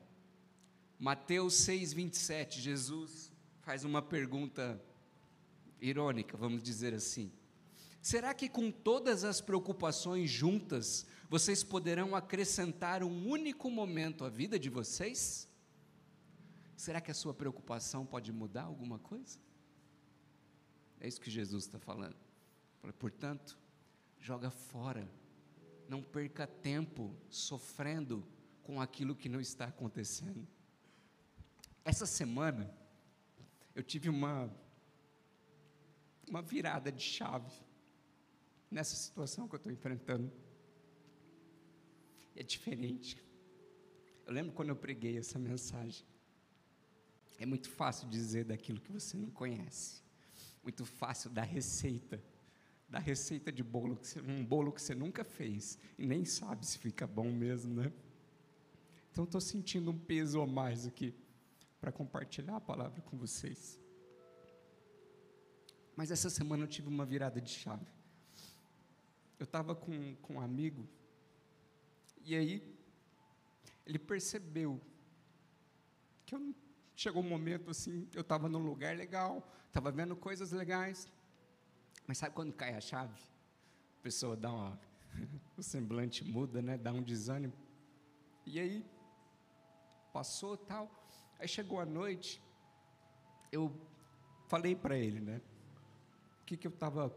Mateus 1.00 1.54
6, 1.54 1.94
27, 1.94 2.60
Jesus 2.60 3.32
faz 3.68 3.84
uma 3.84 4.02
pergunta 4.02 4.82
irônica, 5.82 6.38
vamos 6.38 6.64
dizer 6.64 6.94
assim. 6.94 7.30
Será 8.02 8.34
que 8.34 8.48
com 8.48 8.72
todas 8.72 9.26
as 9.26 9.42
preocupações 9.42 10.30
juntas, 10.30 11.06
vocês 11.30 11.66
poderão 11.66 12.16
acrescentar 12.16 13.04
um 13.04 13.28
único 13.28 13.70
momento 13.70 14.24
à 14.24 14.30
vida 14.30 14.58
de 14.58 14.70
vocês? 14.70 15.50
Será 16.78 17.02
que 17.02 17.12
a 17.12 17.14
sua 17.14 17.34
preocupação 17.34 18.06
pode 18.06 18.32
mudar 18.32 18.64
alguma 18.64 19.00
coisa? 19.00 19.38
É 21.02 21.06
isso 21.10 21.20
que 21.20 21.30
Jesus 21.30 21.66
está 21.66 21.78
falando. 21.78 22.16
Portanto, 22.98 23.60
joga 24.18 24.50
fora, 24.50 25.12
não 25.90 26.02
perca 26.02 26.48
tempo 26.48 27.14
sofrendo 27.30 28.26
com 28.64 28.80
aquilo 28.80 29.14
que 29.14 29.28
não 29.28 29.42
está 29.42 29.66
acontecendo. 29.66 30.48
Essa 31.84 32.06
semana, 32.06 32.74
eu 33.78 33.84
tive 33.84 34.10
uma, 34.10 34.52
uma 36.28 36.42
virada 36.42 36.92
de 36.92 37.04
chave 37.04 37.54
nessa 38.72 38.96
situação 38.96 39.48
que 39.48 39.56
eu 39.56 39.58
estou 39.58 39.72
enfrentando. 39.72 40.32
É 42.36 42.42
diferente. 42.42 43.24
Eu 44.26 44.34
lembro 44.34 44.52
quando 44.52 44.70
eu 44.70 44.76
preguei 44.76 45.18
essa 45.18 45.38
mensagem. 45.38 46.06
É 47.38 47.46
muito 47.46 47.70
fácil 47.70 48.10
dizer 48.10 48.46
daquilo 48.46 48.82
que 48.82 48.92
você 48.92 49.16
não 49.16 49.30
conhece 49.30 50.08
muito 50.68 50.86
fácil 50.86 51.30
dar 51.30 51.44
receita, 51.44 52.22
dar 52.90 53.00
receita 53.00 53.54
de 53.54 53.64
bolo, 53.64 53.98
um 54.28 54.44
bolo 54.44 54.74
que 54.74 54.82
você 54.82 54.94
nunca 54.94 55.24
fez 55.24 55.80
e 55.98 56.06
nem 56.06 56.26
sabe 56.26 56.66
se 56.66 56.78
fica 56.78 57.08
bom 57.08 57.32
mesmo, 57.32 57.74
né? 57.74 57.94
Então 59.10 59.24
estou 59.24 59.40
sentindo 59.40 59.92
um 59.92 59.98
peso 59.98 60.42
a 60.42 60.46
mais 60.46 60.86
aqui 60.86 61.16
para 61.80 61.92
compartilhar 61.92 62.58
a 62.58 62.62
palavra 62.62 63.02
com 63.02 63.18
vocês. 63.18 63.80
Mas 65.96 66.12
essa 66.12 66.30
semana 66.30 66.64
eu 66.64 66.68
tive 66.68 66.88
uma 66.88 67.06
virada 67.06 67.42
de 67.42 67.50
chave. 67.50 67.86
Eu 69.40 69.44
estava 69.44 69.76
com, 69.76 70.16
com 70.16 70.36
um 70.36 70.42
amigo, 70.42 70.88
e 72.24 72.36
aí 72.36 72.78
ele 73.86 73.98
percebeu 73.98 74.82
que 76.26 76.36
eu, 76.36 76.54
chegou 76.96 77.24
um 77.24 77.30
momento 77.30 77.70
assim, 77.70 78.08
eu 78.14 78.22
estava 78.22 78.50
num 78.50 78.60
lugar 78.60 78.98
legal, 78.98 79.48
estava 79.68 79.92
vendo 79.92 80.16
coisas 80.16 80.52
legais. 80.52 81.08
Mas 82.06 82.18
sabe 82.18 82.36
quando 82.36 82.54
cai 82.54 82.74
a 82.76 82.82
chave? 82.82 83.20
A 84.00 84.04
pessoa 84.04 84.36
dá 84.36 84.52
uma. 84.52 84.80
o 85.56 85.64
semblante 85.64 86.24
muda, 86.24 86.62
né? 86.62 86.78
Dá 86.78 86.92
um 86.92 87.02
desânimo. 87.02 87.54
E 88.46 88.60
aí, 88.60 88.86
passou 90.12 90.58
tal. 90.58 90.92
Aí 91.40 91.48
chegou 91.48 91.80
a 91.80 91.86
noite, 91.86 92.42
eu 93.52 93.72
falei 94.48 94.76
para 94.76 94.98
ele, 94.98 95.20
né? 95.20 95.42
O 96.42 96.46
que, 96.46 96.58
que 96.58 96.68
eu 96.68 96.72
estava 96.72 97.14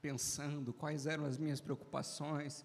pensando, 0.00 0.72
quais 0.72 1.06
eram 1.06 1.24
as 1.24 1.38
minhas 1.38 1.60
preocupações. 1.60 2.64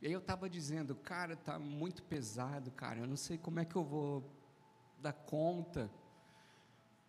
E 0.00 0.06
aí 0.06 0.12
eu 0.12 0.20
estava 0.20 0.48
dizendo, 0.48 0.94
cara, 0.94 1.32
está 1.32 1.58
muito 1.58 2.02
pesado, 2.02 2.70
cara, 2.70 3.00
eu 3.00 3.06
não 3.06 3.16
sei 3.16 3.38
como 3.38 3.60
é 3.60 3.64
que 3.64 3.76
eu 3.76 3.84
vou 3.84 4.30
dar 5.00 5.12
conta 5.12 5.90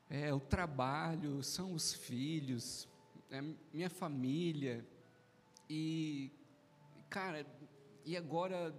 é 0.10 0.34
o 0.34 0.40
trabalho, 0.40 1.42
são 1.42 1.74
os 1.74 1.94
filhos, 1.94 2.88
é 3.32 3.42
minha 3.74 3.90
família. 3.90 4.86
E, 5.70 6.32
cara, 7.10 7.46
e 8.04 8.16
agora 8.16 8.74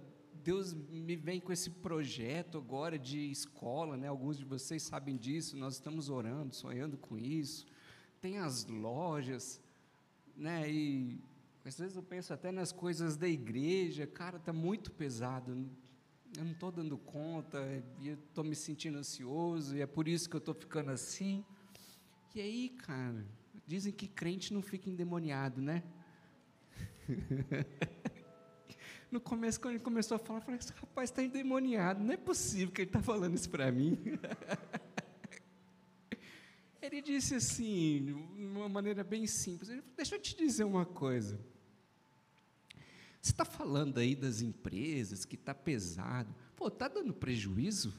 Deus 0.47 0.73
me 0.73 1.17
vem 1.17 1.41
com 1.41 1.51
esse 1.51 1.69
projeto 1.69 2.57
agora 2.57 2.97
de 2.97 3.19
escola, 3.29 3.97
né? 3.97 4.07
Alguns 4.07 4.37
de 4.37 4.45
vocês 4.45 4.81
sabem 4.81 5.17
disso, 5.17 5.57
nós 5.57 5.73
estamos 5.73 6.09
orando, 6.09 6.55
sonhando 6.55 6.97
com 6.97 7.17
isso. 7.17 7.67
Tem 8.21 8.37
as 8.37 8.65
lojas, 8.65 9.61
né? 10.37 10.71
E 10.71 11.19
às 11.65 11.77
vezes 11.77 11.97
eu 11.97 12.01
penso 12.01 12.33
até 12.33 12.49
nas 12.49 12.71
coisas 12.71 13.17
da 13.17 13.27
igreja, 13.27 14.07
cara, 14.07 14.39
tá 14.39 14.53
muito 14.53 14.89
pesado 14.89 15.69
eu 16.37 16.45
não 16.45 16.53
estou 16.53 16.71
dando 16.71 16.97
conta, 16.97 17.59
estou 18.01 18.43
me 18.43 18.55
sentindo 18.55 18.97
ansioso, 18.97 19.75
e 19.75 19.81
é 19.81 19.85
por 19.85 20.07
isso 20.07 20.29
que 20.29 20.35
eu 20.35 20.39
estou 20.39 20.53
ficando 20.53 20.91
assim. 20.91 21.43
E 22.33 22.39
aí, 22.39 22.69
cara, 22.69 23.25
dizem 23.65 23.91
que 23.91 24.07
crente 24.07 24.53
não 24.53 24.61
fica 24.61 24.89
endemoniado, 24.89 25.61
né? 25.61 25.83
no 29.11 29.19
começo, 29.19 29.59
quando 29.59 29.75
ele 29.75 29.83
começou 29.83 30.15
a 30.15 30.19
falar, 30.19 30.39
eu 30.39 30.43
falei, 30.43 30.59
esse 30.59 30.73
rapaz 30.73 31.09
está 31.09 31.23
endemoniado, 31.23 32.03
não 32.03 32.13
é 32.13 32.17
possível 32.17 32.73
que 32.73 32.81
ele 32.81 32.89
está 32.89 33.01
falando 33.01 33.35
isso 33.35 33.49
para 33.49 33.71
mim. 33.71 33.97
ele 36.81 37.01
disse 37.01 37.35
assim, 37.35 38.05
de 38.05 38.11
uma 38.45 38.67
maneira 38.67 39.03
bem 39.03 39.25
simples, 39.25 39.69
ele, 39.69 39.83
deixa 39.95 40.15
eu 40.15 40.21
te 40.21 40.35
dizer 40.35 40.63
uma 40.63 40.85
coisa, 40.85 41.39
você 43.21 43.31
está 43.31 43.43
falando 43.43 43.97
aí 43.97 44.15
das 44.15 44.41
empresas 44.41 45.25
que 45.25 45.35
está 45.35 45.53
pesado. 45.53 46.33
Pô, 46.55 46.69
está 46.69 46.87
dando 46.87 47.13
prejuízo? 47.13 47.93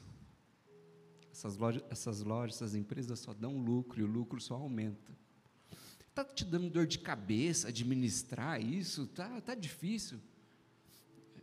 Essas 1.31 1.55
lojas, 1.55 1.83
essas 1.91 2.21
lojas, 2.21 2.55
essas 2.55 2.73
empresas 2.73 3.19
só 3.19 3.31
dão 3.33 3.57
lucro 3.57 3.99
e 3.99 4.03
o 4.03 4.07
lucro 4.07 4.41
só 4.41 4.55
aumenta. 4.55 5.15
Está 6.09 6.25
te 6.25 6.43
dando 6.43 6.69
dor 6.71 6.87
de 6.87 6.97
cabeça 6.97 7.67
administrar 7.67 8.59
isso? 8.59 9.05
Tá, 9.07 9.39
tá 9.39 9.53
difícil. 9.53 10.19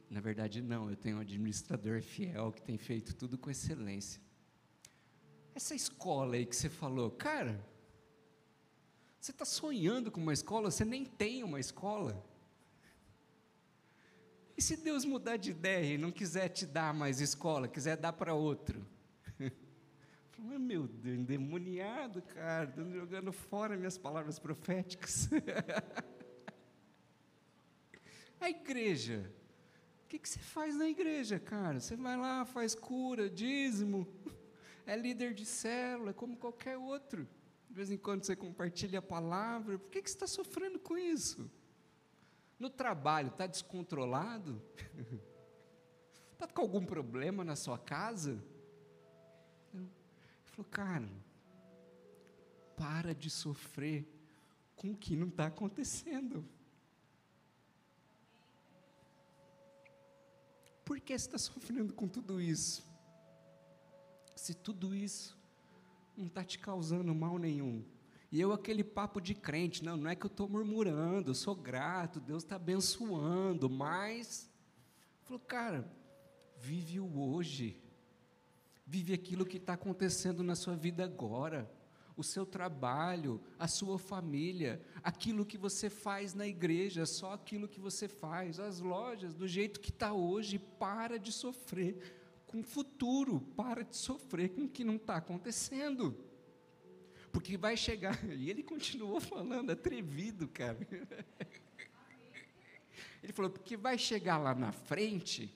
Na 0.08 0.20
verdade, 0.20 0.62
não. 0.62 0.88
Eu 0.88 0.96
tenho 0.96 1.16
um 1.16 1.20
administrador 1.20 2.00
fiel 2.02 2.52
que 2.52 2.62
tem 2.62 2.78
feito 2.78 3.14
tudo 3.14 3.36
com 3.36 3.50
excelência. 3.50 4.20
Essa 5.54 5.74
escola 5.74 6.36
aí 6.36 6.46
que 6.46 6.54
você 6.54 6.68
falou, 6.68 7.10
cara, 7.10 7.64
você 9.20 9.32
está 9.32 9.44
sonhando 9.44 10.10
com 10.10 10.20
uma 10.20 10.32
escola, 10.32 10.70
você 10.70 10.84
nem 10.84 11.04
tem 11.04 11.42
uma 11.42 11.58
escola. 11.58 12.24
E 14.56 14.62
se 14.62 14.76
Deus 14.76 15.04
mudar 15.04 15.36
de 15.36 15.50
ideia 15.50 15.94
e 15.94 15.98
não 15.98 16.12
quiser 16.12 16.48
te 16.48 16.64
dar 16.64 16.94
mais 16.94 17.20
escola, 17.20 17.68
quiser 17.68 17.96
dar 17.96 18.12
para 18.12 18.34
outro? 18.34 18.86
Falei, 20.30 20.58
meu 20.58 20.86
Deus, 20.86 21.18
endemoniado, 21.18 22.22
cara, 22.22 22.72
jogando 22.92 23.32
fora 23.32 23.76
minhas 23.76 23.98
palavras 23.98 24.38
proféticas. 24.38 25.28
A 28.40 28.48
igreja, 28.48 29.28
o 30.06 30.08
que, 30.08 30.20
que 30.20 30.28
você 30.28 30.38
faz 30.38 30.76
na 30.76 30.88
igreja, 30.88 31.36
cara? 31.40 31.80
Você 31.80 31.96
vai 31.96 32.16
lá, 32.16 32.44
faz 32.44 32.76
cura, 32.76 33.28
dízimo, 33.28 34.06
é 34.86 34.96
líder 34.96 35.34
de 35.34 35.44
célula, 35.44 36.10
é 36.10 36.14
como 36.14 36.36
qualquer 36.36 36.78
outro. 36.78 37.26
De 37.68 37.74
vez 37.74 37.90
em 37.90 37.98
quando 37.98 38.22
você 38.22 38.36
compartilha 38.36 39.00
a 39.00 39.02
palavra, 39.02 39.80
por 39.80 39.90
que, 39.90 40.00
que 40.00 40.08
você 40.08 40.14
está 40.14 40.28
sofrendo 40.28 40.78
com 40.78 40.96
isso? 40.96 41.50
No 42.56 42.70
trabalho, 42.70 43.30
está 43.30 43.48
descontrolado? 43.48 44.62
Está 46.32 46.46
com 46.54 46.62
algum 46.62 46.86
problema 46.86 47.44
na 47.44 47.56
sua 47.56 47.76
casa? 47.76 48.40
Ele 49.74 49.90
falou, 50.44 50.70
cara, 50.70 51.10
para 52.76 53.12
de 53.12 53.28
sofrer 53.28 54.06
com 54.76 54.92
o 54.92 54.96
que 54.96 55.16
não 55.16 55.26
está 55.26 55.46
acontecendo. 55.46 56.48
Que 60.94 61.18
você 61.18 61.26
está 61.26 61.38
sofrendo 61.38 61.92
com 61.92 62.06
tudo 62.06 62.40
isso? 62.40 62.84
Se 64.36 64.54
tudo 64.54 64.94
isso 64.94 65.36
não 66.16 66.26
está 66.26 66.44
te 66.44 66.58
causando 66.58 67.14
mal 67.14 67.38
nenhum. 67.38 67.84
E 68.30 68.40
eu, 68.40 68.52
aquele 68.52 68.82
papo 68.82 69.20
de 69.20 69.34
crente, 69.34 69.84
não, 69.84 69.96
não 69.96 70.10
é 70.10 70.16
que 70.16 70.26
eu 70.26 70.30
estou 70.30 70.48
murmurando, 70.48 71.30
eu 71.30 71.34
sou 71.34 71.54
grato, 71.54 72.20
Deus 72.20 72.42
está 72.42 72.56
abençoando, 72.56 73.70
mas. 73.70 74.50
Falou, 75.22 75.40
cara, 75.40 75.90
vive 76.58 77.00
o 77.00 77.18
hoje, 77.18 77.82
vive 78.86 79.12
aquilo 79.12 79.46
que 79.46 79.56
está 79.56 79.74
acontecendo 79.74 80.42
na 80.42 80.54
sua 80.54 80.76
vida 80.76 81.04
agora, 81.04 81.70
o 82.16 82.22
seu 82.22 82.46
trabalho, 82.46 83.40
a 83.58 83.68
sua 83.68 83.98
família, 83.98 84.80
aquilo 85.02 85.44
que 85.44 85.58
você 85.58 85.90
faz 85.90 86.32
na 86.32 86.46
igreja, 86.46 87.04
só 87.04 87.34
aquilo 87.34 87.68
que 87.68 87.78
você 87.78 88.08
faz, 88.08 88.58
as 88.58 88.80
lojas, 88.80 89.34
do 89.34 89.46
jeito 89.46 89.80
que 89.80 89.90
está 89.90 90.14
hoje, 90.14 90.58
para 90.58 91.18
de 91.18 91.30
sofrer 91.30 92.42
com 92.46 92.60
o 92.60 92.64
futuro, 92.64 93.40
para 93.54 93.84
de 93.84 93.96
sofrer 93.96 94.48
com 94.48 94.62
o 94.62 94.68
que 94.68 94.82
não 94.82 94.96
está 94.96 95.16
acontecendo. 95.16 96.16
Porque 97.30 97.58
vai 97.58 97.76
chegar, 97.76 98.18
e 98.32 98.48
ele 98.48 98.62
continuou 98.62 99.20
falando, 99.20 99.70
atrevido, 99.70 100.48
cara. 100.48 100.78
Ele 103.22 103.32
falou, 103.32 103.50
porque 103.50 103.76
vai 103.76 103.98
chegar 103.98 104.38
lá 104.38 104.54
na 104.54 104.70
frente, 104.70 105.52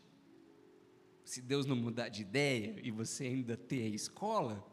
se 1.24 1.40
Deus 1.40 1.66
não 1.66 1.76
mudar 1.76 2.08
de 2.08 2.22
ideia 2.22 2.74
e 2.82 2.90
você 2.90 3.26
ainda 3.26 3.56
ter 3.56 3.84
a 3.84 3.94
escola, 3.94 4.66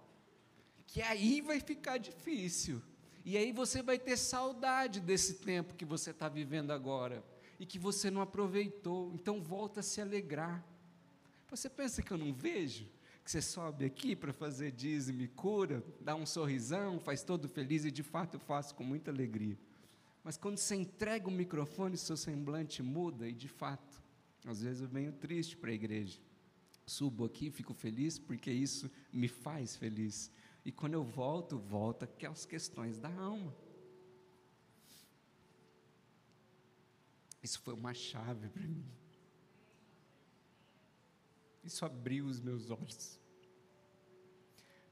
que 0.87 1.01
aí 1.01 1.41
vai 1.41 1.59
ficar 1.59 1.97
difícil. 1.97 2.81
E 3.23 3.37
aí 3.37 3.51
você 3.51 3.83
vai 3.83 3.99
ter 3.99 4.17
saudade 4.17 5.01
desse 5.01 5.35
tempo 5.35 5.75
que 5.75 5.83
você 5.83 6.11
está 6.11 6.29
vivendo 6.29 6.71
agora 6.71 7.23
e 7.59 7.65
que 7.65 7.77
você 7.77 8.09
não 8.09 8.21
aproveitou. 8.21 9.11
Então 9.13 9.41
volta 9.41 9.81
a 9.81 9.83
se 9.83 9.99
alegrar. 9.99 10.65
Você 11.49 11.69
pensa 11.69 12.01
que 12.01 12.11
eu 12.11 12.17
não 12.17 12.33
vejo? 12.33 12.85
Que 13.23 13.29
você 13.29 13.41
sobe 13.41 13.83
aqui 13.83 14.15
para 14.15 14.31
fazer 14.31 14.71
dízimo 14.71 15.21
e 15.21 15.27
cura, 15.27 15.83
dá 15.99 16.15
um 16.15 16.25
sorrisão, 16.25 16.99
faz 16.99 17.21
todo 17.21 17.49
feliz 17.49 17.83
e 17.83 17.91
de 17.91 18.03
fato 18.03 18.35
eu 18.35 18.39
faço 18.39 18.73
com 18.73 18.83
muita 18.83 19.11
alegria. 19.11 19.57
Mas 20.23 20.37
quando 20.37 20.57
você 20.57 20.75
entrega 20.75 21.27
o 21.27 21.31
microfone, 21.31 21.97
seu 21.97 22.15
semblante 22.15 22.81
muda 22.81 23.27
e 23.27 23.33
de 23.33 23.49
fato, 23.49 24.01
às 24.45 24.61
vezes 24.61 24.81
eu 24.81 24.87
venho 24.87 25.11
triste 25.11 25.57
para 25.57 25.69
a 25.69 25.73
igreja. 25.73 26.19
Subo 26.85 27.25
aqui, 27.25 27.51
fico 27.51 27.73
feliz 27.73 28.17
porque 28.17 28.49
isso 28.49 28.89
me 29.11 29.27
faz 29.27 29.75
feliz. 29.75 30.31
E 30.67 30.71
quando 30.73 30.95
eu 30.95 31.03
volto, 31.05 31.57
volta 31.57 32.03
aquelas 32.03 32.45
questões 32.45 32.99
da 32.99 33.07
alma. 33.07 33.55
Isso 37.41 37.61
foi 37.61 37.73
uma 37.73 37.93
chave 37.93 38.49
para 38.49 38.67
mim. 38.67 38.85
Isso 41.63 41.85
abriu 41.85 42.25
os 42.25 42.41
meus 42.41 42.69
olhos. 42.69 43.17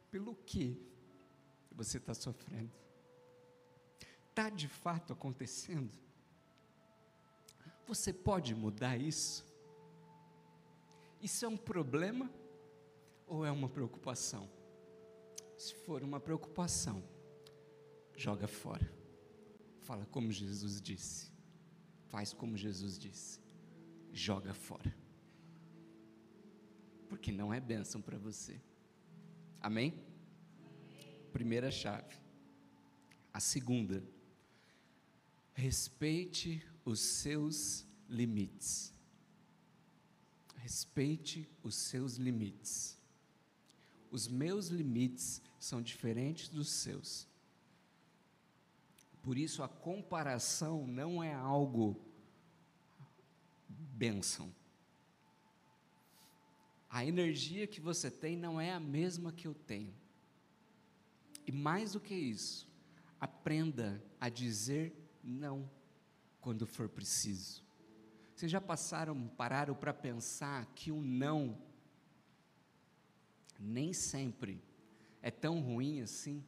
Pelo 0.09 0.33
que 0.33 0.81
você 1.73 1.97
está 1.97 2.13
sofrendo? 2.13 2.71
Está 4.29 4.49
de 4.49 4.69
fato 4.69 5.11
acontecendo? 5.11 5.91
Você 7.85 8.13
pode 8.13 8.55
mudar 8.55 8.95
isso? 8.95 9.45
Isso 11.21 11.43
é 11.43 11.49
um 11.49 11.57
problema 11.57 12.31
ou 13.27 13.45
é 13.45 13.51
uma 13.51 13.67
preocupação? 13.67 14.49
Se 15.57 15.73
for 15.73 16.03
uma 16.03 16.19
preocupação, 16.19 17.03
joga 18.15 18.47
fora. 18.47 18.91
Fala 19.81 20.05
como 20.05 20.31
Jesus 20.31 20.81
disse. 20.81 21.31
Faz 22.07 22.33
como 22.33 22.57
Jesus 22.57 22.97
disse. 22.97 23.39
Joga 24.11 24.53
fora 24.53 25.05
porque 27.15 27.31
não 27.31 27.53
é 27.53 27.59
bênção 27.59 28.01
para 28.01 28.17
você. 28.17 28.59
Amém? 29.61 29.93
Primeira 31.31 31.71
chave. 31.71 32.15
A 33.33 33.39
segunda, 33.39 34.03
respeite 35.53 36.61
os 36.83 36.99
seus 36.99 37.87
limites. 38.09 38.93
Respeite 40.57 41.49
os 41.63 41.75
seus 41.75 42.15
limites. 42.15 42.99
Os 44.15 44.27
meus 44.27 44.67
limites 44.67 45.41
são 45.59 45.81
diferentes 45.81 46.47
dos 46.47 46.69
seus. 46.69 47.27
Por 49.21 49.37
isso 49.37 49.61
a 49.61 49.67
comparação 49.67 50.87
não 50.87 51.21
é 51.23 51.33
algo 51.33 51.99
bênção 53.67 54.53
a 56.95 57.05
energia 57.05 57.67
que 57.67 57.81
você 57.81 58.09
tem 58.09 58.37
não 58.37 58.57
é 58.57 58.71
a 58.71 58.79
mesma 58.79 59.29
que 59.33 59.45
eu 59.45 59.53
tenho. 59.53 59.93
E 61.45 61.51
mais 61.51 61.91
do 61.91 61.99
que 61.99 62.15
isso, 62.15 62.69
aprenda 63.19 64.01
a 64.17 64.29
dizer 64.29 64.95
não 65.21 65.69
quando 66.39 66.65
for 66.65 66.87
preciso. 66.87 67.61
Vocês 68.33 68.49
já 68.49 68.61
passaram, 68.61 69.27
pararam 69.27 69.75
para 69.75 69.93
pensar 69.93 70.65
que 70.67 70.89
o 70.89 71.01
não 71.01 71.57
nem 73.59 73.93
sempre 73.93 74.61
é 75.21 75.31
tão 75.31 75.59
ruim 75.59 76.01
assim? 76.01 76.43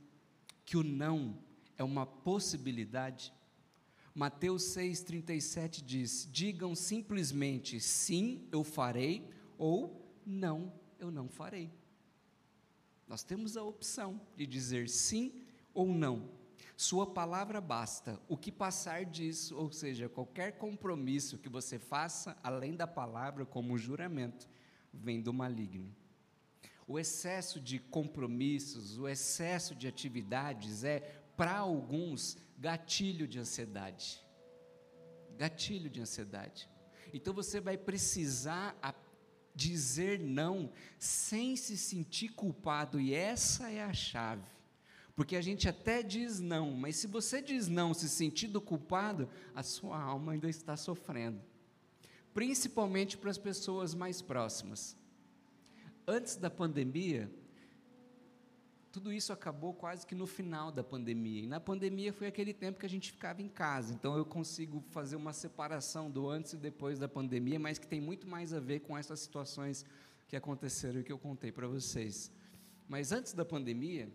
Que 0.66 0.78
o 0.78 0.84
não 0.84 1.38
é 1.78 1.84
uma 1.84 2.06
possibilidade? 2.06 3.34
Mateus 4.14 4.64
6,37 4.76 5.84
diz: 5.84 6.28
Digam 6.32 6.76
simplesmente 6.76 7.80
sim, 7.80 8.48
eu 8.52 8.64
farei, 8.64 9.30
ou 9.58 10.08
não, 10.26 10.74
eu 11.00 11.12
não 11.12 11.30
farei. 11.30 11.72
Nós 13.08 13.24
temos 13.24 13.56
a 13.56 13.64
opção 13.64 14.20
de 14.36 14.46
dizer 14.46 14.90
sim 14.90 15.44
ou 15.74 15.88
não. 15.88 16.30
Sua 16.76 17.08
palavra 17.08 17.62
basta. 17.62 18.20
O 18.28 18.36
que 18.36 18.52
passar 18.52 19.06
disso, 19.06 19.56
ou 19.56 19.72
seja, 19.72 20.10
qualquer 20.10 20.58
compromisso 20.58 21.38
que 21.38 21.50
você 21.50 21.80
faça 21.80 22.38
além 22.44 22.76
da 22.76 22.86
palavra, 22.86 23.46
como 23.46 23.78
juramento, 23.78 24.48
vem 24.94 25.22
do 25.22 25.34
maligno. 25.34 25.96
O 26.88 26.98
excesso 26.98 27.60
de 27.60 27.80
compromissos, 27.80 28.98
o 28.98 29.08
excesso 29.08 29.76
de 29.76 29.88
atividades 29.88 30.84
é, 30.84 31.02
para 31.36 31.58
alguns, 31.58 32.38
gatilho 32.58 33.28
de 33.28 33.38
ansiedade. 33.38 34.26
Gatilho 35.38 35.90
de 35.90 36.00
ansiedade. 36.00 36.70
Então 37.14 37.34
você 37.34 37.60
vai 37.60 37.78
precisar 37.78 38.76
dizer 39.54 40.20
não 40.20 40.72
sem 40.98 41.56
se 41.56 41.78
sentir 41.78 42.30
culpado, 42.30 43.00
e 43.02 43.14
essa 43.14 43.70
é 43.70 43.84
a 43.84 43.94
chave. 43.94 44.44
Porque 45.16 45.36
a 45.36 45.42
gente 45.42 45.68
até 45.68 46.04
diz 46.04 46.40
não, 46.40 46.72
mas 46.72 46.96
se 46.98 47.08
você 47.08 47.42
diz 47.42 47.68
não 47.68 47.92
se 47.92 48.08
sentindo 48.08 48.62
culpado, 48.62 49.28
a 49.56 49.64
sua 49.64 50.00
alma 50.00 50.34
ainda 50.34 50.48
está 50.48 50.78
sofrendo. 50.78 51.42
Principalmente 52.36 53.18
para 53.18 53.32
as 53.32 53.38
pessoas 53.38 53.96
mais 53.96 54.22
próximas. 54.22 54.96
Antes 56.10 56.38
da 56.38 56.50
pandemia, 56.50 57.30
tudo 58.94 59.12
isso 59.12 59.34
acabou 59.34 59.74
quase 59.74 60.08
que 60.08 60.16
no 60.16 60.26
final 60.26 60.72
da 60.72 60.82
pandemia. 60.82 61.44
E 61.44 61.48
na 61.48 61.60
pandemia 61.60 62.14
foi 62.14 62.28
aquele 62.28 62.54
tempo 62.54 62.80
que 62.80 62.86
a 62.86 62.90
gente 62.90 63.12
ficava 63.12 63.42
em 63.42 63.50
casa. 63.50 63.94
Então 63.94 64.18
eu 64.18 64.26
consigo 64.26 64.82
fazer 64.90 65.18
uma 65.18 65.34
separação 65.34 66.10
do 66.10 66.30
antes 66.30 66.54
e 66.54 66.58
depois 66.58 66.98
da 66.98 67.10
pandemia, 67.10 67.60
mas 67.60 67.78
que 67.78 67.86
tem 67.86 68.00
muito 68.00 68.26
mais 68.26 68.54
a 68.54 68.60
ver 68.62 68.80
com 68.80 68.98
essas 68.98 69.20
situações 69.20 69.86
que 70.30 70.36
aconteceram 70.38 71.02
e 71.02 71.04
que 71.04 71.12
eu 71.12 71.20
contei 71.20 71.52
para 71.52 71.68
vocês. 71.68 72.32
Mas 72.88 73.12
antes 73.12 73.34
da 73.34 73.44
pandemia, 73.44 74.10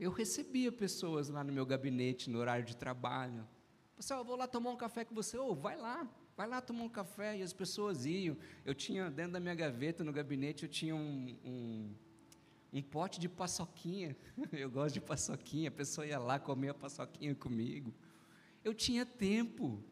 eu 0.00 0.10
recebia 0.10 0.72
pessoas 0.72 1.28
lá 1.28 1.44
no 1.44 1.52
meu 1.52 1.66
gabinete, 1.66 2.30
no 2.30 2.38
horário 2.38 2.64
de 2.64 2.74
trabalho. 2.74 3.46
Pessoal, 3.94 4.20
eu 4.20 4.24
vou 4.24 4.36
lá 4.36 4.48
tomar 4.48 4.70
um 4.70 4.76
café 4.76 5.04
com 5.04 5.14
você. 5.14 5.36
Ô, 5.36 5.50
oh, 5.50 5.54
vai 5.54 5.76
lá, 5.76 6.08
vai 6.38 6.46
lá 6.46 6.60
tomar 6.60 6.84
um 6.84 6.88
café. 6.88 7.36
E 7.36 7.42
as 7.42 7.52
pessoas 7.52 8.06
iam. 8.06 8.36
Eu 8.64 8.72
tinha, 8.72 9.10
dentro 9.10 9.32
da 9.32 9.40
minha 9.40 9.56
gaveta, 9.56 10.04
no 10.04 10.12
gabinete, 10.12 10.62
eu 10.62 10.68
tinha 10.68 10.94
um, 10.94 11.36
um 11.44 11.90
um 12.70 12.82
pote 12.82 13.18
de 13.18 13.28
paçoquinha. 13.28 14.14
Eu 14.52 14.70
gosto 14.70 14.92
de 14.92 15.00
paçoquinha, 15.00 15.68
a 15.70 15.72
pessoa 15.72 16.06
ia 16.06 16.18
lá 16.18 16.38
comer 16.38 16.68
a 16.68 16.74
paçoquinha 16.74 17.34
comigo. 17.34 17.94
Eu 18.62 18.74
tinha 18.74 19.06
tempo. 19.06 19.82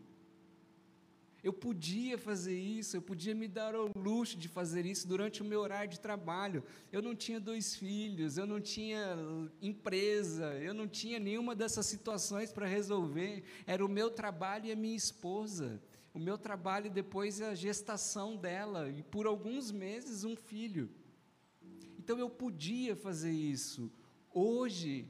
Eu 1.42 1.54
podia 1.54 2.18
fazer 2.18 2.58
isso, 2.58 2.96
eu 2.96 3.00
podia 3.00 3.34
me 3.34 3.48
dar 3.48 3.74
ao 3.74 3.90
luxo 3.96 4.36
de 4.36 4.48
fazer 4.48 4.84
isso 4.84 5.08
durante 5.08 5.40
o 5.40 5.44
meu 5.44 5.60
horário 5.60 5.88
de 5.88 5.98
trabalho. 5.98 6.62
Eu 6.92 7.00
não 7.00 7.14
tinha 7.14 7.40
dois 7.40 7.74
filhos, 7.76 8.36
eu 8.36 8.46
não 8.46 8.60
tinha 8.60 9.16
empresa, 9.62 10.52
eu 10.54 10.74
não 10.74 10.86
tinha 10.86 11.18
nenhuma 11.18 11.54
dessas 11.54 11.86
situações 11.86 12.52
para 12.52 12.66
resolver. 12.66 13.42
Era 13.66 13.82
o 13.82 13.88
meu 13.88 14.10
trabalho 14.10 14.66
e 14.66 14.72
a 14.72 14.76
minha 14.76 14.96
esposa. 14.96 15.80
O 16.16 16.18
meu 16.18 16.38
trabalho 16.38 16.90
depois 16.90 17.42
a 17.42 17.54
gestação 17.54 18.38
dela, 18.38 18.88
e 18.88 19.02
por 19.02 19.26
alguns 19.26 19.70
meses 19.70 20.24
um 20.24 20.34
filho. 20.34 20.88
Então 21.98 22.18
eu 22.18 22.30
podia 22.30 22.96
fazer 22.96 23.32
isso. 23.32 23.92
Hoje, 24.32 25.06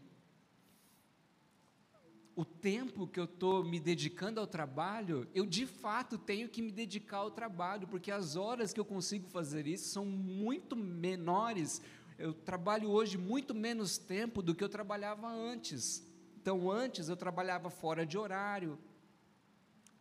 o 2.34 2.44
tempo 2.44 3.06
que 3.06 3.20
eu 3.20 3.24
estou 3.26 3.62
me 3.62 3.78
dedicando 3.78 4.40
ao 4.40 4.48
trabalho, 4.48 5.28
eu 5.32 5.46
de 5.46 5.64
fato 5.64 6.18
tenho 6.18 6.48
que 6.48 6.60
me 6.60 6.72
dedicar 6.72 7.18
ao 7.18 7.30
trabalho, 7.30 7.86
porque 7.86 8.10
as 8.10 8.34
horas 8.34 8.72
que 8.72 8.80
eu 8.80 8.84
consigo 8.84 9.28
fazer 9.28 9.64
isso 9.68 9.90
são 9.90 10.04
muito 10.04 10.74
menores. 10.74 11.80
Eu 12.18 12.34
trabalho 12.34 12.90
hoje 12.90 13.16
muito 13.16 13.54
menos 13.54 13.96
tempo 13.96 14.42
do 14.42 14.56
que 14.56 14.64
eu 14.64 14.68
trabalhava 14.68 15.28
antes. 15.28 16.04
Então, 16.42 16.68
antes 16.68 17.08
eu 17.08 17.16
trabalhava 17.16 17.70
fora 17.70 18.04
de 18.04 18.18
horário. 18.18 18.76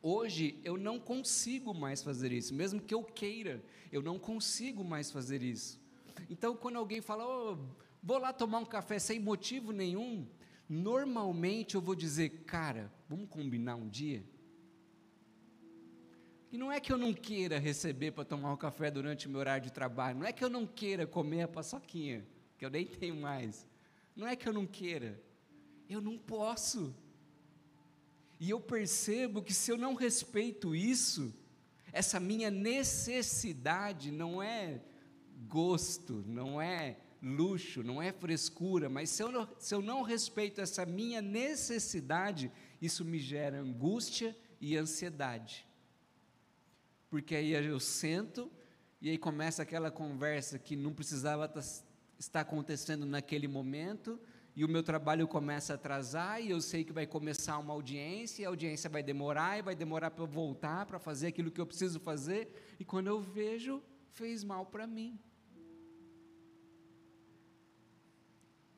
Hoje 0.07 0.59
eu 0.63 0.77
não 0.77 0.99
consigo 0.99 1.73
mais 1.73 2.03
fazer 2.03 2.31
isso, 2.31 2.53
mesmo 2.53 2.79
que 2.79 2.93
eu 2.93 3.03
queira, 3.03 3.63
eu 3.91 4.01
não 4.01 4.19
consigo 4.19 4.83
mais 4.83 5.09
fazer 5.09 5.41
isso. 5.41 5.81
Então, 6.29 6.55
quando 6.55 6.75
alguém 6.75 7.01
fala, 7.01 7.25
oh, 7.25 7.57
vou 8.03 8.19
lá 8.19 8.31
tomar 8.31 8.59
um 8.59 8.65
café 8.65 8.99
sem 8.99 9.19
motivo 9.19 9.71
nenhum, 9.71 10.27
Normalmente 10.67 11.75
eu 11.75 11.81
vou 11.81 11.93
dizer, 11.93 12.43
cara, 12.45 12.91
vamos 13.07 13.29
combinar 13.29 13.75
um 13.75 13.87
dia? 13.87 14.23
E 16.51 16.57
não 16.57 16.71
é 16.71 16.79
que 16.79 16.91
eu 16.91 16.97
não 16.97 17.13
queira 17.13 17.59
receber 17.59 18.11
para 18.11 18.25
tomar 18.25 18.51
um 18.51 18.57
café 18.57 18.89
durante 18.89 19.27
o 19.27 19.29
meu 19.29 19.39
horário 19.39 19.63
de 19.63 19.71
trabalho, 19.71 20.19
não 20.19 20.25
é 20.25 20.31
que 20.31 20.43
eu 20.43 20.49
não 20.49 20.65
queira 20.65 21.05
comer 21.05 21.43
a 21.43 21.47
paçoquinha, 21.47 22.25
que 22.57 22.65
eu 22.65 22.69
nem 22.69 22.85
tenho 22.85 23.15
mais. 23.15 23.67
Não 24.15 24.27
é 24.27 24.35
que 24.35 24.47
eu 24.47 24.53
não 24.53 24.65
queira, 24.65 25.21
eu 25.87 26.01
não 26.01 26.17
posso. 26.17 26.95
E 28.39 28.49
eu 28.49 28.59
percebo 28.59 29.41
que 29.41 29.53
se 29.53 29.71
eu 29.71 29.77
não 29.77 29.93
respeito 29.93 30.75
isso, 30.75 31.33
essa 31.91 32.19
minha 32.19 32.51
necessidade 32.51 34.11
não 34.11 34.43
é 34.43 34.81
gosto, 35.47 36.23
não 36.27 36.61
é 36.61 36.97
luxo, 37.21 37.81
não 37.81 38.01
é 38.01 38.11
frescura, 38.11 38.89
mas 38.89 39.09
se 39.09 39.23
eu, 39.23 39.31
não, 39.31 39.47
se 39.57 39.73
eu 39.73 39.81
não 39.81 40.01
respeito 40.01 40.61
essa 40.61 40.85
minha 40.85 41.21
necessidade, 41.21 42.51
isso 42.81 43.03
me 43.05 43.17
gera 43.17 43.59
angústia 43.59 44.37
e 44.59 44.75
ansiedade. 44.75 45.65
Porque 47.09 47.35
aí 47.35 47.51
eu 47.51 47.79
sento 47.79 48.51
e 49.01 49.09
aí 49.09 49.17
começa 49.17 49.63
aquela 49.63 49.89
conversa 49.89 50.59
que 50.59 50.75
não 50.75 50.93
precisava 50.93 51.51
estar 52.19 52.41
acontecendo 52.41 53.05
naquele 53.05 53.47
momento, 53.47 54.19
e 54.55 54.63
o 54.63 54.69
meu 54.69 54.81
trabalho 54.81 55.27
começa 55.27 55.73
a 55.73 55.75
atrasar, 55.75 56.41
e 56.41 56.49
eu 56.49 56.61
sei 56.61 56.83
que 56.83 56.93
vai 56.93 57.05
começar 57.05 57.57
uma 57.57 57.73
audiência, 57.73 58.43
e 58.43 58.45
a 58.45 58.49
audiência 58.49 58.89
vai 58.89 59.03
demorar, 59.03 59.59
e 59.59 59.61
vai 59.61 59.75
demorar 59.75 60.11
para 60.11 60.23
eu 60.23 60.27
voltar, 60.27 60.85
para 60.85 60.99
fazer 60.99 61.27
aquilo 61.27 61.51
que 61.51 61.59
eu 61.59 61.65
preciso 61.65 61.99
fazer, 61.99 62.75
e 62.79 62.85
quando 62.85 63.07
eu 63.07 63.19
vejo, 63.19 63.83
fez 64.11 64.43
mal 64.43 64.65
para 64.65 64.87
mim. 64.87 65.19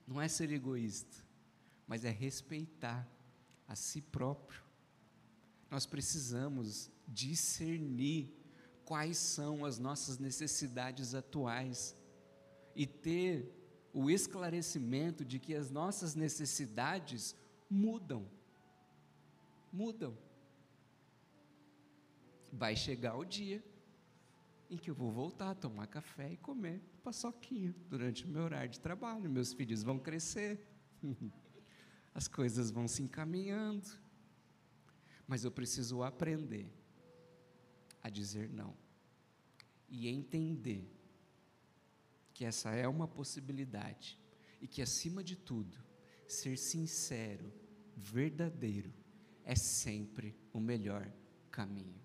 não 0.08 0.22
é 0.22 0.30
ser 0.30 0.50
egoísta, 0.52 1.18
mas 1.86 2.06
é 2.06 2.10
respeitar 2.10 3.06
a 3.68 3.76
si 3.76 4.02
próprio. 4.02 4.64
Nós 5.70 5.86
precisamos 5.86 6.90
discernir 7.06 8.34
quais 8.86 9.18
são 9.18 9.66
as 9.66 9.78
nossas 9.78 10.18
necessidades 10.18 11.14
atuais 11.14 11.94
e 12.74 12.88
ter 12.88 13.54
o 14.00 14.12
esclarecimento 14.12 15.26
de 15.26 15.40
que 15.40 15.56
as 15.56 15.72
nossas 15.72 16.14
necessidades 16.14 17.36
mudam. 17.68 18.30
Mudam. 19.74 20.16
Vai 22.54 22.76
chegar 22.76 23.18
o 23.18 23.26
dia 23.26 23.64
em 24.70 24.78
que 24.78 24.92
eu 24.92 24.94
vou 24.94 25.12
voltar 25.12 25.50
a 25.50 25.56
tomar 25.56 25.88
café 25.88 26.32
e 26.32 26.38
comer 26.38 26.80
paçoquinha 27.04 27.74
durante 27.90 28.24
o 28.24 28.28
meu 28.28 28.44
horário 28.44 28.70
de 28.70 28.80
trabalho. 28.80 29.28
Meus 29.28 29.52
filhos 29.52 29.82
vão 29.82 29.98
crescer, 29.98 30.64
as 32.14 32.28
coisas 32.28 32.70
vão 32.70 32.88
se 32.88 33.02
encaminhando, 33.02 33.90
mas 35.28 35.44
eu 35.44 35.50
preciso 35.50 36.04
aprender 36.04 36.72
a 38.04 38.12
dizer 38.12 38.48
não 38.48 38.78
e 39.90 40.08
entender 40.08 40.88
que 42.38 42.46
essa 42.46 42.70
é 42.70 42.88
uma 42.88 43.08
possibilidade 43.08 44.16
e 44.62 44.68
que, 44.68 44.80
acima 44.80 45.24
de 45.24 45.36
tudo, 45.36 45.76
ser 46.28 46.56
sincero, 46.56 47.52
verdadeiro, 47.96 48.94
é 49.44 49.56
sempre 49.56 50.38
o 50.54 50.60
melhor 50.60 51.12
caminho. 51.50 52.00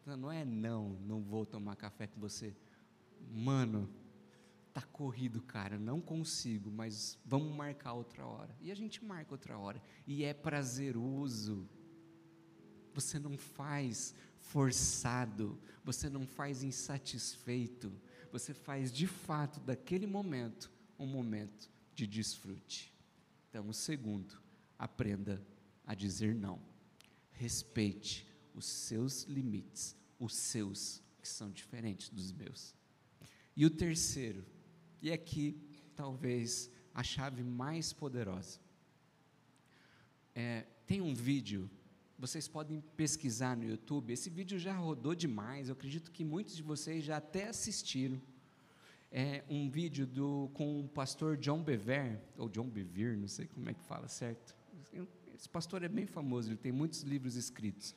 Então, 0.00 0.16
não 0.16 0.32
é 0.32 0.42
não, 0.42 0.94
não 1.00 1.20
vou 1.20 1.44
tomar 1.44 1.76
café 1.76 2.06
com 2.06 2.18
você. 2.18 2.56
Mano, 3.30 3.90
tá 4.72 4.80
corrido, 4.80 5.42
cara, 5.42 5.78
não 5.78 6.00
consigo, 6.00 6.70
mas 6.70 7.18
vamos 7.22 7.54
marcar 7.54 7.92
outra 7.92 8.24
hora. 8.24 8.56
E 8.58 8.72
a 8.72 8.74
gente 8.74 9.04
marca 9.04 9.34
outra 9.34 9.58
hora. 9.58 9.82
E 10.06 10.24
é 10.24 10.32
prazeroso. 10.32 11.68
Você 12.94 13.18
não 13.18 13.36
faz 13.36 14.14
forçado, 14.38 15.60
você 15.84 16.08
não 16.08 16.26
faz 16.26 16.62
insatisfeito, 16.62 17.92
você 18.32 18.54
faz 18.54 18.90
de 18.90 19.06
fato 19.06 19.60
daquele 19.60 20.06
momento 20.06 20.72
um 20.98 21.06
momento 21.06 21.70
de 21.94 22.06
desfrute. 22.06 22.92
Então, 23.48 23.68
o 23.68 23.74
segundo, 23.74 24.40
aprenda 24.78 25.46
a 25.86 25.94
dizer 25.94 26.34
não. 26.34 26.58
Respeite 27.32 28.26
os 28.54 28.64
seus 28.64 29.24
limites, 29.24 29.94
os 30.18 30.34
seus, 30.34 31.02
que 31.20 31.28
são 31.28 31.50
diferentes 31.50 32.08
dos 32.08 32.32
meus. 32.32 32.74
E 33.54 33.66
o 33.66 33.70
terceiro, 33.70 34.44
e 35.02 35.12
aqui 35.12 35.60
talvez 35.94 36.70
a 36.94 37.02
chave 37.02 37.42
mais 37.42 37.92
poderosa. 37.92 38.58
É, 40.34 40.62
tem 40.86 41.02
um 41.02 41.14
vídeo, 41.14 41.70
vocês 42.22 42.46
podem 42.46 42.80
pesquisar 42.96 43.56
no 43.56 43.64
YouTube, 43.64 44.12
esse 44.12 44.30
vídeo 44.30 44.56
já 44.56 44.76
rodou 44.76 45.12
demais, 45.12 45.68
eu 45.68 45.72
acredito 45.72 46.08
que 46.12 46.24
muitos 46.24 46.54
de 46.54 46.62
vocês 46.62 47.02
já 47.02 47.16
até 47.16 47.48
assistiram. 47.48 48.22
É 49.10 49.42
um 49.50 49.68
vídeo 49.68 50.06
do, 50.06 50.48
com 50.54 50.78
o 50.78 50.88
pastor 50.88 51.36
John 51.36 51.64
Bever, 51.64 52.20
ou 52.38 52.48
John 52.48 52.68
Bevere, 52.68 53.16
não 53.16 53.26
sei 53.26 53.48
como 53.48 53.68
é 53.68 53.74
que 53.74 53.82
fala 53.82 54.06
certo. 54.06 54.54
Esse 55.34 55.48
pastor 55.48 55.82
é 55.82 55.88
bem 55.88 56.06
famoso, 56.06 56.50
ele 56.50 56.56
tem 56.56 56.70
muitos 56.70 57.02
livros 57.02 57.34
escritos 57.34 57.92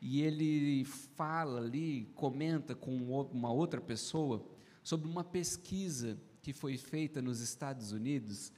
e 0.00 0.22
ele 0.22 0.84
fala 0.84 1.58
ali, 1.58 2.08
comenta 2.14 2.76
com 2.76 2.96
uma 2.96 3.52
outra 3.52 3.80
pessoa 3.80 4.40
sobre 4.84 5.08
uma 5.08 5.24
pesquisa 5.24 6.16
que 6.44 6.52
foi 6.52 6.76
feita 6.76 7.20
nos 7.20 7.40
Estados 7.40 7.90
Unidos 7.90 8.52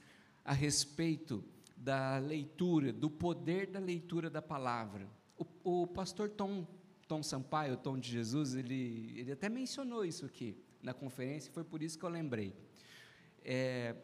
a 0.45 0.53
respeito 0.53 1.43
da 1.87 2.17
leitura, 2.17 2.91
do 2.91 3.09
poder 3.09 3.67
da 3.67 3.79
leitura 3.79 4.29
da 4.29 4.41
palavra. 4.41 5.07
O, 5.37 5.83
o 5.83 5.87
pastor 5.87 6.29
Tom, 6.29 6.67
Tom 7.07 7.23
Sampaio, 7.23 7.77
Tom 7.77 7.97
de 7.97 8.11
Jesus, 8.11 8.55
ele, 8.55 9.13
ele 9.15 9.31
até 9.31 9.47
mencionou 9.47 10.03
isso 10.03 10.25
aqui 10.25 10.57
na 10.83 10.93
conferência, 10.93 11.49
foi 11.49 11.63
por 11.63 11.81
isso 11.81 11.97
que 11.97 12.03
eu 12.03 12.09
lembrei. 12.09 12.53
É, 13.41 13.95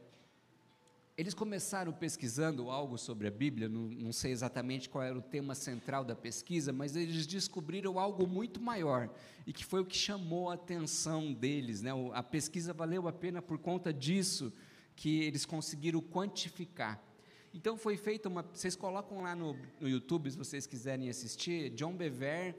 eles 1.17 1.34
começaram 1.34 1.91
pesquisando 1.91 2.69
algo 2.69 2.97
sobre 2.97 3.27
a 3.27 3.31
Bíblia, 3.31 3.67
não, 3.67 3.81
não, 3.81 4.13
sei 4.13 4.31
exatamente 4.31 4.88
qual 4.88 5.03
era 5.03 5.19
o 5.19 5.21
tema 5.21 5.53
central 5.53 6.05
da 6.05 6.15
pesquisa, 6.15 6.71
mas 6.71 6.95
eles 6.95 7.27
descobriram 7.27 7.99
algo 7.99 8.25
muito 8.25 8.61
maior 8.61 9.13
e 9.45 9.51
que 9.51 9.65
foi 9.65 9.81
o 9.81 9.86
que 9.86 9.97
chamou 9.97 10.49
a 10.49 10.53
atenção 10.53 11.34
deles. 11.34 11.81
Né? 11.81 11.91
A 12.13 12.23
pesquisa 12.23 12.71
valeu 12.71 13.09
a 13.09 13.11
pena 13.11 13.41
por 13.41 13.57
conta 13.57 13.91
disso 13.93 14.53
que 14.95 15.21
eles 15.23 15.45
conseguiram 15.45 15.99
quantificar. 16.01 17.12
Então 17.54 17.78
foi 17.78 17.97
feita 17.97 18.28
uma. 18.28 18.41
Vocês 18.41 18.76
colocam 18.76 19.22
lá 19.22 19.36
no, 19.36 19.56
no 19.80 19.88
YouTube, 19.88 20.32
se 20.32 20.38
vocês 20.38 20.66
quiserem 20.66 21.10
assistir, 21.10 21.70
John 21.72 21.95
Bever 21.95 22.56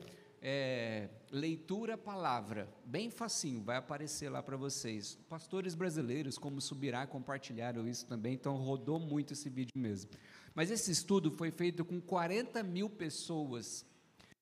é, 0.47 1.09
leitura 1.31 1.97
palavra, 1.97 2.69
bem 2.85 3.09
facinho, 3.09 3.63
vai 3.63 3.79
aparecer 3.79 4.29
lá 4.29 4.43
para 4.43 4.59
vocês. 4.59 5.19
Pastores 5.27 5.75
brasileiros, 5.75 6.37
como 6.37 6.61
Subirá, 6.61 7.07
compartilharam 7.07 7.89
isso 7.89 8.05
também, 8.05 8.35
então 8.35 8.55
rodou 8.57 9.01
muito 9.01 9.33
esse 9.33 9.49
vídeo 9.49 9.73
mesmo. 9.75 10.11
Mas 10.55 10.71
esse 10.71 10.91
estudo 10.91 11.31
foi 11.31 11.51
feito 11.51 11.83
com 11.83 11.99
40 11.99 12.63
mil 12.63 12.91
pessoas 12.91 13.87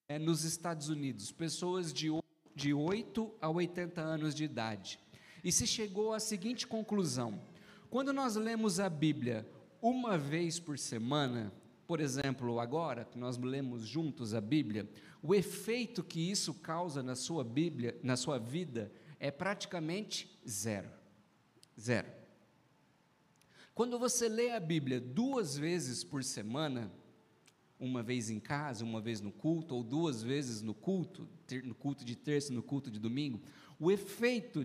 é, 0.09 0.19
nos 0.19 0.43
Estados 0.43 0.89
Unidos, 0.89 1.31
pessoas 1.31 1.93
de, 1.93 2.09
de 2.53 2.75
8 2.75 3.33
a 3.41 3.49
80 3.49 4.01
anos 4.01 4.35
de 4.35 4.43
idade. 4.43 4.99
E 5.45 5.53
se 5.53 5.69
chegou 5.69 6.13
à 6.13 6.19
seguinte 6.19 6.67
conclusão: 6.67 7.41
quando 7.89 8.13
nós 8.13 8.35
lemos 8.35 8.81
a 8.81 8.91
Bíblia 8.91 9.47
uma 9.83 10.17
vez 10.17 10.61
por 10.61 10.79
semana, 10.79 11.53
por 11.89 12.01
exemplo, 12.01 12.61
agora 12.61 13.05
que 13.05 13.19
nós 13.19 13.37
lemos 13.37 13.85
juntos 13.85 14.33
a 14.33 14.41
Bíblia, 14.41 14.89
o 15.21 15.35
efeito 15.35 16.05
que 16.05 16.31
isso 16.31 16.55
causa 16.55 17.03
na 17.03 17.17
sua 17.17 17.43
Bíblia, 17.43 17.99
na 18.01 18.17
sua 18.17 18.39
vida, 18.39 18.93
é 19.19 19.31
praticamente 19.31 20.41
zero. 20.49 20.89
Zero. 21.79 22.09
Quando 23.75 23.99
você 23.99 24.29
lê 24.29 24.53
a 24.53 24.61
Bíblia 24.61 25.01
duas 25.01 25.57
vezes 25.57 26.05
por 26.05 26.23
semana, 26.23 26.93
uma 27.81 28.03
vez 28.03 28.31
em 28.31 28.39
casa, 28.39 28.85
uma 28.85 29.01
vez 29.01 29.21
no 29.21 29.33
culto, 29.33 29.75
ou 29.75 29.83
duas 29.83 30.23
vezes 30.23 30.63
no 30.63 30.75
culto, 30.75 31.29
no 31.65 31.75
culto 31.75 32.05
de 32.05 32.15
terça, 32.15 32.53
no 32.53 32.63
culto 32.63 32.91
de 32.91 33.01
domingo, 33.01 33.41
o 33.81 33.91
efeito, 33.91 34.65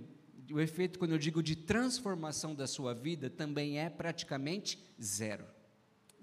o 0.52 0.60
efeito, 0.60 0.98
quando 0.98 1.12
eu 1.12 1.18
digo 1.18 1.44
de 1.44 1.56
transformação 1.56 2.56
da 2.56 2.68
sua 2.68 2.94
vida, 2.94 3.30
também 3.30 3.80
é 3.80 3.90
praticamente 3.90 4.80
zero. 5.02 5.46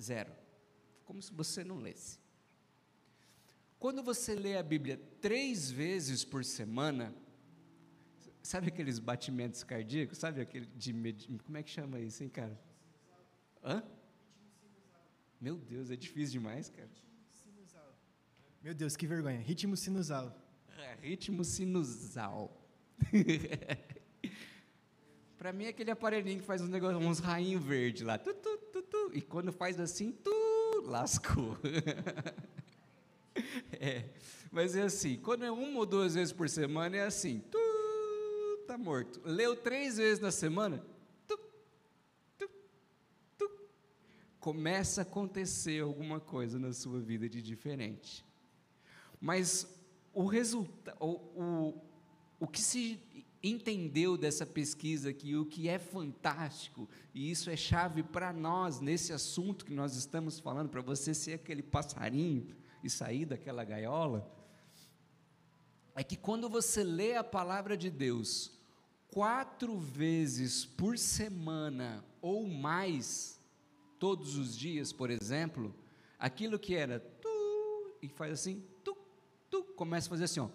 Zero. 0.01 0.33
como 1.05 1.23
se 1.23 1.33
você 1.33 1.63
não 1.63 1.79
lesse. 1.79 2.19
Quando 3.79 4.03
você 4.03 4.35
lê 4.35 4.57
a 4.57 4.63
Bíblia 4.63 4.99
três 5.21 5.71
vezes 5.71 6.25
por 6.25 6.45
semana, 6.45 7.15
sabe 8.43 8.69
aqueles 8.69 8.99
batimentos 8.99 9.63
cardíacos? 9.63 10.19
Sabe 10.19 10.41
aquele 10.41 10.67
de, 10.67 10.93
como 11.45 11.59
é 11.59 11.63
que 11.63 11.71
chama 11.71 12.01
isso, 12.01 12.23
hein, 12.23 12.31
cara? 12.31 12.59
Hã? 13.63 13.85
Meu 15.41 15.59
Deus, 15.59 15.91
é 15.91 15.97
difícil 15.97 16.41
demais, 16.41 16.71
cara. 16.71 16.89
Meu 18.63 18.75
Deus, 18.75 18.97
que 18.97 19.07
vergonha. 19.07 19.39
Ritmo 19.39 19.77
sinusal. 19.77 20.35
É, 20.79 20.95
ritmo 21.03 21.45
sinusal. 21.45 22.67
Para 25.45 25.53
mim 25.53 25.67
é 25.67 25.69
aquele 25.69 25.91
aparelhinho 25.91 26.41
que 26.41 26.47
faz 26.47 26.63
uns 26.63 26.71
negócios, 26.71 27.05
uns 27.05 27.19
rainhos 27.19 27.63
verdes 27.63 28.01
lá. 28.01 28.17
Tu, 28.17 28.33
tu, 28.33 28.57
tu, 28.73 28.81
tu, 28.81 29.11
e 29.13 29.21
quando 29.21 29.53
faz 29.53 29.79
assim, 29.79 30.11
tu 30.11 30.33
lascou. 30.87 31.59
é, 33.79 34.09
mas 34.51 34.75
é 34.75 34.81
assim, 34.81 35.19
quando 35.19 35.45
é 35.45 35.53
uma 35.53 35.81
ou 35.81 35.85
duas 35.85 36.15
vezes 36.15 36.33
por 36.33 36.49
semana, 36.49 36.97
é 36.97 37.03
assim, 37.03 37.43
tu 37.51 37.59
tá 38.67 38.79
morto. 38.79 39.21
Leu 39.23 39.55
três 39.55 39.99
vezes 39.99 40.19
na 40.19 40.31
semana, 40.31 40.83
tu, 41.29 41.39
tu, 42.39 42.51
tu. 43.37 43.51
Começa 44.41 45.03
a 45.03 45.05
acontecer 45.05 45.83
alguma 45.83 46.21
coisa 46.21 46.59
na 46.59 46.73
sua 46.73 47.01
vida 47.01 47.29
de 47.29 47.43
diferente. 47.43 48.25
Mas 49.21 49.69
o 50.15 50.25
resultado, 50.25 50.97
o, 50.99 51.11
o, 51.39 51.83
o 52.41 52.47
que 52.47 52.63
se 52.63 52.99
entendeu 53.45 54.17
dessa 54.17 54.47
pesquisa 54.47 55.11
aqui, 55.11 55.37
o 55.37 55.45
que 55.45 55.69
é 55.69 55.79
fantástico, 55.79 56.89
e 57.15 57.31
isso 57.31 57.51
é 57.51 57.57
chave 57.57 58.03
para 58.03 58.33
nós 58.33 58.81
nesse 58.81 59.13
assunto 59.13 59.67
que 59.67 59.75
nós 59.75 59.95
estamos 59.95 60.41
falando, 60.41 60.71
para 60.71 60.81
você 60.81 61.13
ser 61.13 61.35
aquele 61.35 61.63
passarinho 61.63 62.49
e 62.83 62.89
sair 62.89 63.27
daquela 63.27 63.63
gaiola, 63.63 64.33
é 65.95 66.03
que 66.03 66.17
quando 66.17 66.49
você 66.49 66.83
lê 66.83 67.15
a 67.15 67.23
palavra 67.23 67.77
de 67.77 67.91
Deus 67.91 68.51
quatro 69.09 69.79
vezes 69.79 70.65
por 70.65 70.99
semana 70.99 72.05
ou 72.21 72.49
mais, 72.49 73.41
todos 73.99 74.37
os 74.37 74.57
dias, 74.57 74.93
por 74.93 75.11
exemplo, 75.11 75.73
aquilo 76.19 76.59
que 76.59 76.75
era 76.75 76.99
tu, 76.99 77.97
e 78.03 78.09
faz 78.09 78.33
assim, 78.33 78.65
tu, 78.83 78.97
tu, 79.51 79.63
começa 79.77 80.09
a 80.09 80.11
fazer 80.11 80.25
assim, 80.25 80.41
ó, 80.41 80.49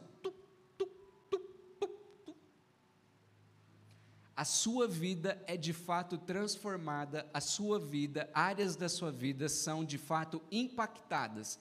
a 4.39 4.45
sua 4.45 4.87
vida 4.87 5.37
é 5.47 5.57
de 5.57 5.73
fato 5.73 6.17
transformada, 6.17 7.29
a 7.33 7.41
sua 7.41 7.77
vida, 7.77 8.29
áreas 8.33 8.73
da 8.77 8.87
sua 8.87 9.11
vida 9.11 9.49
são 9.49 9.83
de 9.83 9.97
fato 9.97 10.41
impactadas. 10.49 11.59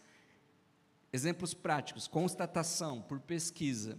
Exemplos 1.12 1.52
práticos, 1.52 2.06
constatação 2.06 3.02
por 3.02 3.18
pesquisa. 3.18 3.98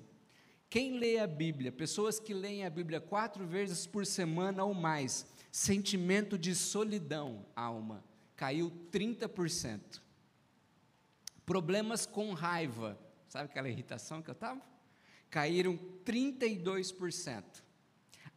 Quem 0.69 0.97
lê 0.97 1.19
a 1.19 1.27
Bíblia, 1.27 1.73
pessoas 1.73 2.21
que 2.21 2.33
leem 2.33 2.65
a 2.65 2.69
Bíblia 2.69 3.01
quatro 3.01 3.45
vezes 3.45 3.85
por 3.85 4.05
semana 4.05 4.63
ou 4.63 4.73
mais, 4.73 5.27
sentimento 5.51 6.37
de 6.37 6.55
solidão, 6.55 7.45
alma, 7.53 8.01
caiu 8.33 8.71
30%. 8.93 9.99
Problemas 11.45 12.05
com 12.05 12.31
raiva, 12.31 12.97
sabe 13.27 13.49
aquela 13.49 13.67
irritação 13.67 14.21
que 14.21 14.29
eu 14.29 14.33
estava? 14.33 14.61
Caíram 15.29 15.77
32% 16.05 17.67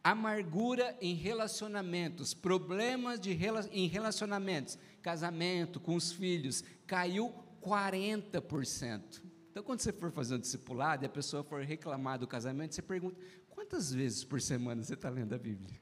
amargura 0.03 0.97
em 0.99 1.15
relacionamentos, 1.15 2.33
problemas 2.33 3.17
de, 3.19 3.37
em 3.71 3.87
relacionamentos, 3.87 4.77
casamento, 5.01 5.79
com 5.79 5.95
os 5.95 6.11
filhos, 6.11 6.63
caiu 6.85 7.33
40%. 7.61 9.21
Então, 9.49 9.63
quando 9.63 9.79
você 9.79 9.93
for 9.93 10.11
fazer 10.11 10.35
um 10.35 10.39
discipulado 10.39 11.03
e 11.03 11.05
a 11.05 11.09
pessoa 11.09 11.41
for 11.43 11.63
reclamar 11.63 12.19
do 12.19 12.27
casamento, 12.27 12.75
você 12.75 12.81
pergunta: 12.81 13.17
quantas 13.49 13.93
vezes 13.93 14.25
por 14.25 14.41
semana 14.41 14.83
você 14.83 14.95
está 14.95 15.09
lendo 15.09 15.33
a 15.33 15.37
Bíblia? 15.37 15.79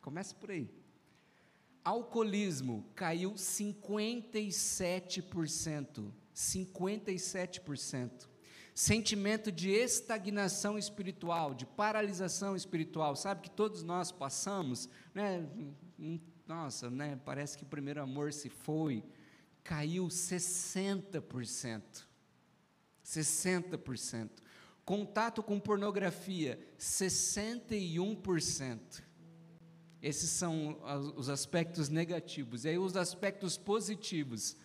Começa 0.00 0.34
por 0.34 0.50
aí. 0.50 0.68
Alcoolismo 1.84 2.90
caiu 2.94 3.34
57%. 3.34 6.10
57% 6.34 8.33
sentimento 8.74 9.52
de 9.52 9.70
estagnação 9.70 10.76
espiritual, 10.76 11.54
de 11.54 11.64
paralisação 11.64 12.56
espiritual, 12.56 13.14
sabe 13.14 13.42
que 13.42 13.50
todos 13.50 13.84
nós 13.84 14.10
passamos, 14.10 14.88
né? 15.14 15.48
Nossa, 16.46 16.90
né? 16.90 17.18
Parece 17.24 17.56
que 17.56 17.62
o 17.62 17.68
primeiro 17.68 18.02
amor 18.02 18.32
se 18.32 18.48
foi, 18.48 19.04
caiu 19.62 20.08
60%. 20.08 21.82
60%. 23.04 24.30
Contato 24.84 25.40
com 25.42 25.58
pornografia, 25.60 26.58
61%. 26.78 29.02
Esses 30.02 30.28
são 30.28 30.78
os 31.16 31.30
aspectos 31.30 31.88
negativos. 31.88 32.64
E 32.64 32.70
aí 32.70 32.78
os 32.78 32.96
aspectos 32.96 33.56
positivos 33.56 34.56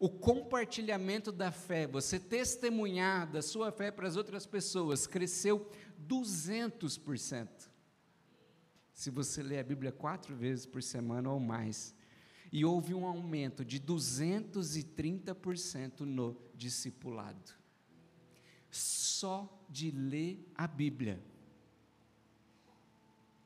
o 0.00 0.08
compartilhamento 0.08 1.30
da 1.30 1.52
fé, 1.52 1.86
você 1.86 2.18
testemunhar 2.18 3.30
da 3.30 3.42
sua 3.42 3.70
fé 3.70 3.90
para 3.90 4.08
as 4.08 4.16
outras 4.16 4.46
pessoas, 4.46 5.06
cresceu 5.06 5.70
200%. 6.08 7.68
Se 8.94 9.10
você 9.10 9.42
lê 9.42 9.58
a 9.58 9.62
Bíblia 9.62 9.92
quatro 9.92 10.34
vezes 10.34 10.64
por 10.64 10.82
semana 10.82 11.30
ou 11.30 11.38
mais. 11.38 11.94
E 12.50 12.64
houve 12.64 12.94
um 12.94 13.04
aumento 13.04 13.62
de 13.62 13.78
230% 13.78 16.00
no 16.00 16.34
discipulado. 16.54 17.52
Só 18.70 19.62
de 19.68 19.90
ler 19.90 20.50
a 20.54 20.66
Bíblia. 20.66 21.22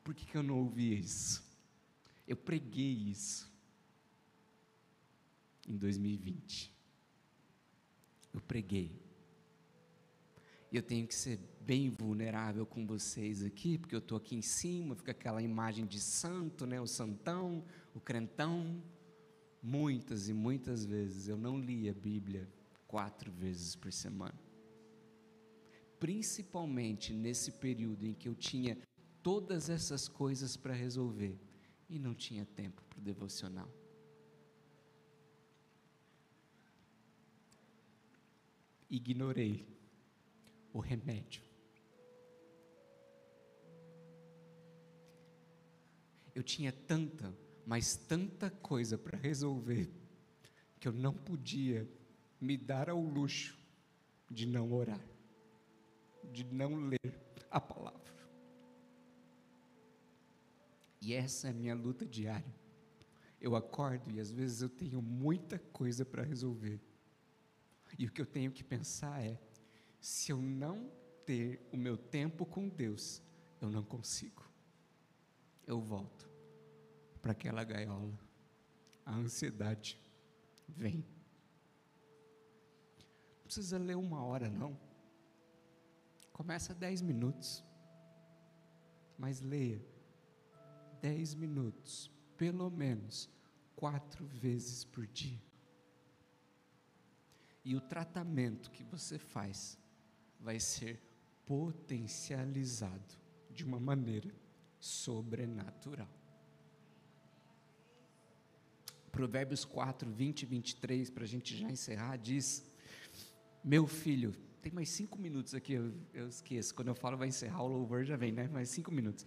Por 0.04 0.14
que, 0.14 0.24
que 0.24 0.36
eu 0.36 0.42
não 0.42 0.58
ouvi 0.58 1.00
isso? 1.00 1.42
Eu 2.28 2.36
preguei 2.36 2.92
isso 2.92 3.52
em 5.68 5.76
2020. 5.76 6.72
Eu 8.32 8.40
preguei. 8.40 9.00
E 10.70 10.76
eu 10.76 10.82
tenho 10.82 11.06
que 11.06 11.14
ser 11.14 11.38
bem 11.60 11.88
vulnerável 11.88 12.66
com 12.66 12.84
vocês 12.84 13.44
aqui, 13.44 13.78
porque 13.78 13.94
eu 13.94 14.00
estou 14.00 14.18
aqui 14.18 14.34
em 14.34 14.42
cima, 14.42 14.96
fica 14.96 15.12
aquela 15.12 15.40
imagem 15.40 15.86
de 15.86 16.00
santo, 16.00 16.66
né? 16.66 16.80
o 16.80 16.86
santão, 16.86 17.64
o 17.94 18.00
crentão. 18.00 18.82
Muitas 19.62 20.28
e 20.28 20.32
muitas 20.32 20.84
vezes 20.84 21.28
eu 21.28 21.36
não 21.36 21.58
li 21.58 21.88
a 21.88 21.94
Bíblia 21.94 22.48
quatro 22.86 23.30
vezes 23.32 23.76
por 23.76 23.92
semana. 23.92 24.38
Principalmente 25.98 27.14
nesse 27.14 27.52
período 27.52 28.04
em 28.04 28.12
que 28.12 28.28
eu 28.28 28.34
tinha 28.34 28.76
todas 29.22 29.70
essas 29.70 30.06
coisas 30.06 30.56
para 30.56 30.74
resolver 30.74 31.38
e 31.88 31.98
não 31.98 32.14
tinha 32.14 32.44
tempo 32.44 32.82
para 32.90 32.98
o 32.98 33.02
devocional. 33.02 33.83
Ignorei 38.90 39.66
o 40.72 40.78
remédio. 40.78 41.42
Eu 46.34 46.42
tinha 46.42 46.72
tanta, 46.72 47.32
mas 47.64 47.96
tanta 47.96 48.50
coisa 48.50 48.98
para 48.98 49.16
resolver, 49.16 49.90
que 50.80 50.88
eu 50.88 50.92
não 50.92 51.14
podia 51.14 51.88
me 52.40 52.56
dar 52.56 52.90
ao 52.90 53.00
luxo 53.00 53.56
de 54.30 54.46
não 54.46 54.72
orar, 54.72 55.00
de 56.32 56.44
não 56.44 56.88
ler 56.88 57.20
a 57.50 57.60
palavra. 57.60 58.02
E 61.00 61.14
essa 61.14 61.48
é 61.48 61.50
a 61.50 61.54
minha 61.54 61.74
luta 61.74 62.04
diária. 62.04 62.54
Eu 63.40 63.54
acordo 63.54 64.10
e 64.10 64.18
às 64.18 64.32
vezes 64.32 64.62
eu 64.62 64.70
tenho 64.70 65.02
muita 65.02 65.58
coisa 65.58 66.04
para 66.04 66.22
resolver 66.22 66.80
e 67.98 68.06
o 68.06 68.10
que 68.10 68.20
eu 68.20 68.26
tenho 68.26 68.50
que 68.50 68.64
pensar 68.64 69.22
é: 69.22 69.38
se 70.00 70.32
eu 70.32 70.40
não 70.40 70.90
ter 71.24 71.66
o 71.72 71.76
meu 71.76 71.96
tempo 71.96 72.44
com 72.44 72.68
Deus, 72.68 73.22
eu 73.60 73.70
não 73.70 73.82
consigo. 73.82 74.42
Eu 75.66 75.80
volto 75.80 76.30
para 77.22 77.32
aquela 77.32 77.64
gaiola. 77.64 78.18
A 79.06 79.14
ansiedade 79.14 79.98
vem. 80.68 81.04
Não 83.38 83.44
precisa 83.44 83.78
ler 83.78 83.96
uma 83.96 84.22
hora, 84.24 84.50
não. 84.50 84.78
Começa 86.32 86.74
dez 86.74 87.00
minutos. 87.00 87.64
Mas 89.16 89.40
leia 89.40 89.80
dez 91.00 91.34
minutos, 91.34 92.10
pelo 92.36 92.68
menos, 92.70 93.30
quatro 93.76 94.26
vezes 94.26 94.84
por 94.84 95.06
dia 95.06 95.40
e 97.64 97.74
o 97.74 97.80
tratamento 97.80 98.70
que 98.70 98.84
você 98.84 99.18
faz 99.18 99.78
vai 100.38 100.60
ser 100.60 101.00
potencializado 101.46 103.16
de 103.50 103.64
uma 103.64 103.80
maneira 103.80 104.30
sobrenatural. 104.78 106.08
Provérbios 109.10 109.64
4, 109.64 110.10
20 110.10 110.42
e 110.42 110.46
23, 110.46 111.10
para 111.10 111.24
a 111.24 111.26
gente 111.26 111.56
já 111.56 111.70
encerrar, 111.70 112.16
diz: 112.16 112.68
Meu 113.62 113.86
filho, 113.86 114.32
tem 114.60 114.72
mais 114.72 114.88
cinco 114.88 115.18
minutos 115.18 115.54
aqui, 115.54 115.74
eu, 115.74 115.94
eu 116.12 116.28
esqueço. 116.28 116.74
Quando 116.74 116.88
eu 116.88 116.94
falo 116.94 117.16
vai 117.16 117.28
encerrar, 117.28 117.62
o 117.62 117.68
louvor 117.68 118.04
já 118.04 118.16
vem, 118.16 118.32
né? 118.32 118.48
Mais 118.48 118.68
cinco 118.68 118.90
minutos. 118.90 119.24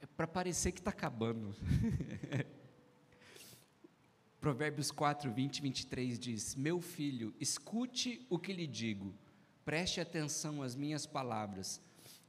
É 0.00 0.06
para 0.06 0.26
parecer 0.26 0.72
que 0.72 0.80
está 0.80 0.90
acabando. 0.90 1.54
Provérbios 4.46 4.92
4, 4.92 5.28
20 5.28 5.58
e 5.58 5.62
23 5.62 6.18
diz: 6.20 6.54
Meu 6.54 6.80
filho, 6.80 7.34
escute 7.40 8.24
o 8.30 8.38
que 8.38 8.52
lhe 8.52 8.64
digo, 8.64 9.12
preste 9.64 10.00
atenção 10.00 10.62
às 10.62 10.76
minhas 10.76 11.04
palavras, 11.04 11.80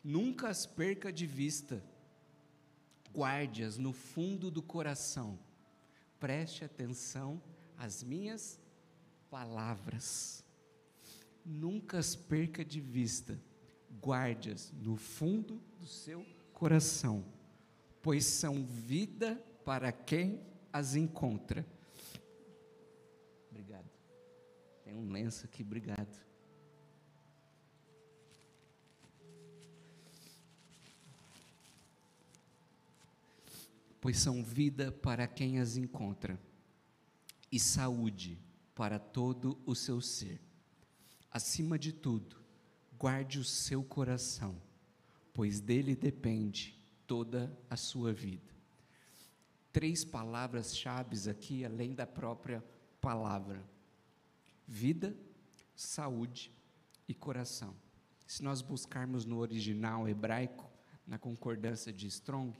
nunca 0.03 0.49
as 0.49 0.65
perca 0.65 1.13
de 1.13 1.27
vista, 1.27 1.79
guarde-as 3.13 3.77
no 3.77 3.93
fundo 3.93 4.49
do 4.49 4.63
coração, 4.63 5.37
preste 6.19 6.65
atenção 6.65 7.39
às 7.77 8.01
minhas 8.01 8.59
palavras, 9.29 10.43
nunca 11.45 11.99
as 11.99 12.15
perca 12.15 12.65
de 12.65 12.81
vista, 12.81 13.39
guarde-as 14.03 14.71
no 14.71 14.95
fundo 14.95 15.61
do 15.79 15.85
seu 15.85 16.25
coração, 16.51 17.23
pois 18.01 18.25
são 18.25 18.65
vida 18.65 19.35
para 19.63 19.91
quem 19.91 20.41
as 20.73 20.95
encontra 20.95 21.63
Tem 24.87 24.95
um 24.95 25.11
lenço 25.11 25.45
aqui, 25.45 25.63
obrigado. 25.63 26.17
Pois 33.99 34.17
são 34.17 34.41
vida 34.41 34.89
para 34.89 35.27
quem 35.27 35.59
as 35.59 35.75
encontra 35.75 36.39
e 37.51 37.59
saúde 37.59 38.39
para 38.73 38.97
todo 38.97 39.61
o 39.65 39.75
seu 39.75 39.99
ser. 39.99 40.39
Acima 41.29 41.77
de 41.77 41.91
tudo, 41.91 42.37
guarde 42.97 43.39
o 43.39 43.43
seu 43.43 43.83
coração, 43.83 44.55
pois 45.33 45.59
dele 45.59 45.97
depende 45.97 46.81
toda 47.05 47.53
a 47.69 47.75
sua 47.75 48.13
vida. 48.13 48.55
Três 49.73 50.05
palavras-chave 50.05 51.29
aqui, 51.29 51.65
além 51.65 51.93
da 51.93 52.07
própria 52.07 52.63
palavra 53.01 53.75
vida, 54.67 55.15
saúde 55.75 56.51
e 57.07 57.13
coração. 57.13 57.75
Se 58.25 58.43
nós 58.43 58.61
buscarmos 58.61 59.25
no 59.25 59.37
original 59.37 60.07
hebraico, 60.09 60.69
na 61.05 61.17
concordância 61.17 61.93
de 61.93 62.07
Strong, 62.07 62.53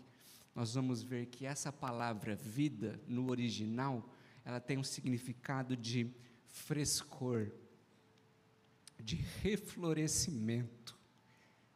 nós 0.56 0.74
vamos 0.74 1.04
ver 1.04 1.26
que 1.28 1.46
essa 1.46 1.72
palavra 1.72 2.36
vida, 2.36 3.00
no 3.06 3.30
original, 3.30 4.10
ela 4.46 4.60
tem 4.60 4.78
um 4.78 4.84
significado 4.84 5.76
de 5.76 6.10
frescor, 6.48 7.52
de 8.98 9.16
reflorescimento, 9.16 10.98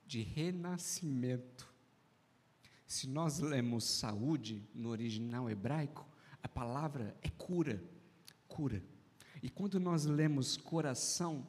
de 0.07 0.21
renascimento. 0.21 1.71
Se 2.87 3.07
nós 3.07 3.39
lemos 3.39 3.83
saúde 3.83 4.67
no 4.73 4.89
original 4.89 5.49
hebraico, 5.49 6.07
a 6.41 6.47
palavra 6.47 7.15
é 7.21 7.29
cura, 7.29 7.83
cura. 8.47 8.83
E 9.41 9.49
quando 9.49 9.79
nós 9.79 10.05
lemos 10.05 10.55
coração, 10.55 11.47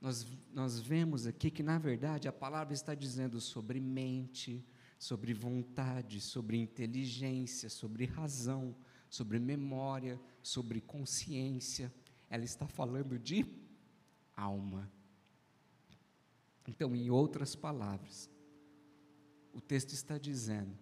nós, 0.00 0.26
nós 0.52 0.78
vemos 0.78 1.26
aqui 1.26 1.50
que, 1.50 1.62
na 1.62 1.78
verdade, 1.78 2.28
a 2.28 2.32
palavra 2.32 2.74
está 2.74 2.94
dizendo 2.94 3.40
sobre 3.40 3.80
mente, 3.80 4.64
sobre 4.98 5.32
vontade, 5.32 6.20
sobre 6.20 6.58
inteligência, 6.58 7.70
sobre 7.70 8.04
razão, 8.04 8.76
sobre 9.08 9.38
memória, 9.38 10.20
sobre 10.42 10.80
consciência. 10.80 11.92
Ela 12.28 12.44
está 12.44 12.66
falando 12.66 13.18
de 13.18 13.46
alma. 14.36 14.90
Então, 16.68 16.94
em 16.94 17.10
outras 17.10 17.54
palavras, 17.54 18.28
o 19.52 19.60
texto 19.60 19.92
está 19.92 20.18
dizendo 20.18 20.76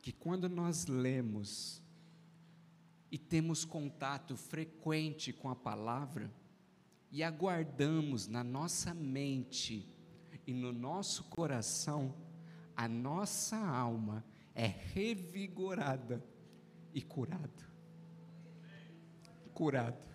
que 0.00 0.12
quando 0.12 0.48
nós 0.48 0.86
lemos 0.86 1.82
e 3.10 3.18
temos 3.18 3.64
contato 3.64 4.36
frequente 4.36 5.32
com 5.32 5.48
a 5.48 5.56
palavra 5.56 6.30
e 7.10 7.22
aguardamos 7.22 8.28
na 8.28 8.44
nossa 8.44 8.94
mente 8.94 9.88
e 10.46 10.54
no 10.54 10.72
nosso 10.72 11.24
coração, 11.24 12.14
a 12.76 12.86
nossa 12.88 13.56
alma 13.56 14.24
é 14.54 14.66
revigorada 14.66 16.24
e 16.94 17.02
curada. 17.02 17.68
Curada. 19.52 20.08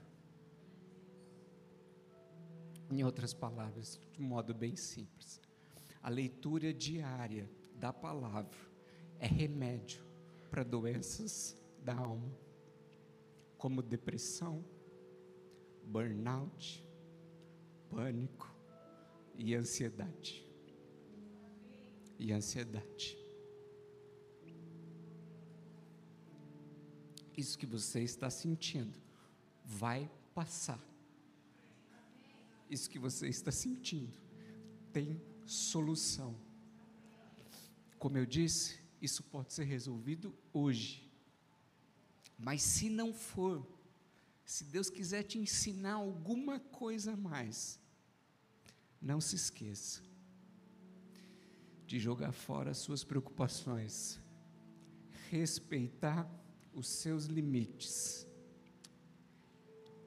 Em 2.89 3.03
outras 3.03 3.33
palavras, 3.33 3.99
de 4.13 4.21
um 4.21 4.25
modo 4.25 4.53
bem 4.53 4.75
simples, 4.75 5.41
a 6.01 6.09
leitura 6.09 6.73
diária 6.73 7.49
da 7.75 7.91
palavra 7.91 8.57
é 9.19 9.27
remédio 9.27 10.03
para 10.49 10.63
doenças 10.63 11.57
da 11.83 11.95
alma 11.95 12.44
como 13.65 13.81
depressão, 13.81 14.63
burnout, 15.87 16.85
pânico 17.89 18.55
e 19.35 19.55
ansiedade. 19.55 20.47
E 22.19 22.31
ansiedade. 22.31 23.17
Isso 27.35 27.57
que 27.57 27.65
você 27.65 28.03
está 28.03 28.29
sentindo 28.29 29.01
vai 29.65 30.11
passar. 30.35 30.79
Isso 32.69 32.87
que 32.87 32.99
você 32.99 33.27
está 33.29 33.51
sentindo 33.51 34.13
tem 34.93 35.19
solução. 35.43 36.35
Como 37.97 38.15
eu 38.15 38.27
disse, 38.27 38.79
isso 39.01 39.23
pode 39.23 39.55
ser 39.55 39.63
resolvido 39.63 40.37
hoje. 40.53 41.04
Mas 42.37 42.61
se 42.61 42.89
não 42.89 43.13
for, 43.13 43.65
se 44.43 44.63
Deus 44.65 44.89
quiser 44.89 45.23
te 45.23 45.39
ensinar 45.39 45.93
alguma 45.93 46.59
coisa 46.59 47.13
a 47.13 47.17
mais, 47.17 47.79
não 49.01 49.21
se 49.21 49.35
esqueça 49.35 50.01
de 51.85 51.99
jogar 51.99 52.31
fora 52.31 52.71
as 52.71 52.77
suas 52.77 53.03
preocupações, 53.03 54.19
respeitar 55.29 56.29
os 56.73 56.87
seus 56.87 57.25
limites 57.25 58.27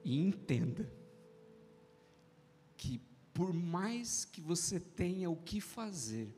e 0.03 0.19
entenda 0.19 0.91
que 2.77 3.01
por 3.33 3.53
mais 3.53 4.25
que 4.25 4.41
você 4.41 4.79
tenha 4.79 5.29
o 5.29 5.35
que 5.35 5.61
fazer, 5.61 6.35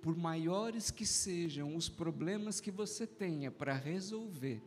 por 0.00 0.16
maiores 0.16 0.90
que 0.90 1.06
sejam 1.06 1.74
os 1.74 1.88
problemas 1.88 2.60
que 2.60 2.70
você 2.70 3.06
tenha 3.06 3.50
para 3.50 3.74
resolver, 3.74 4.62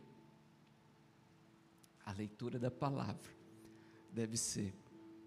a 2.08 2.12
leitura 2.12 2.58
da 2.58 2.70
palavra 2.70 3.30
deve 4.10 4.34
ser 4.34 4.74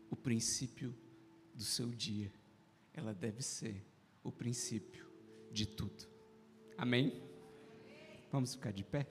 o 0.10 0.16
princípio 0.16 0.96
do 1.54 1.64
seu 1.64 1.92
dia, 1.92 2.34
ela 2.92 3.14
deve 3.14 3.44
ser 3.44 3.86
o 4.24 4.32
princípio 4.32 5.08
de 5.52 5.68
tudo. 5.68 6.10
Amém? 6.76 7.22
Vamos 8.32 8.56
ficar 8.56 8.72
de 8.72 8.84
pé? 8.84 9.08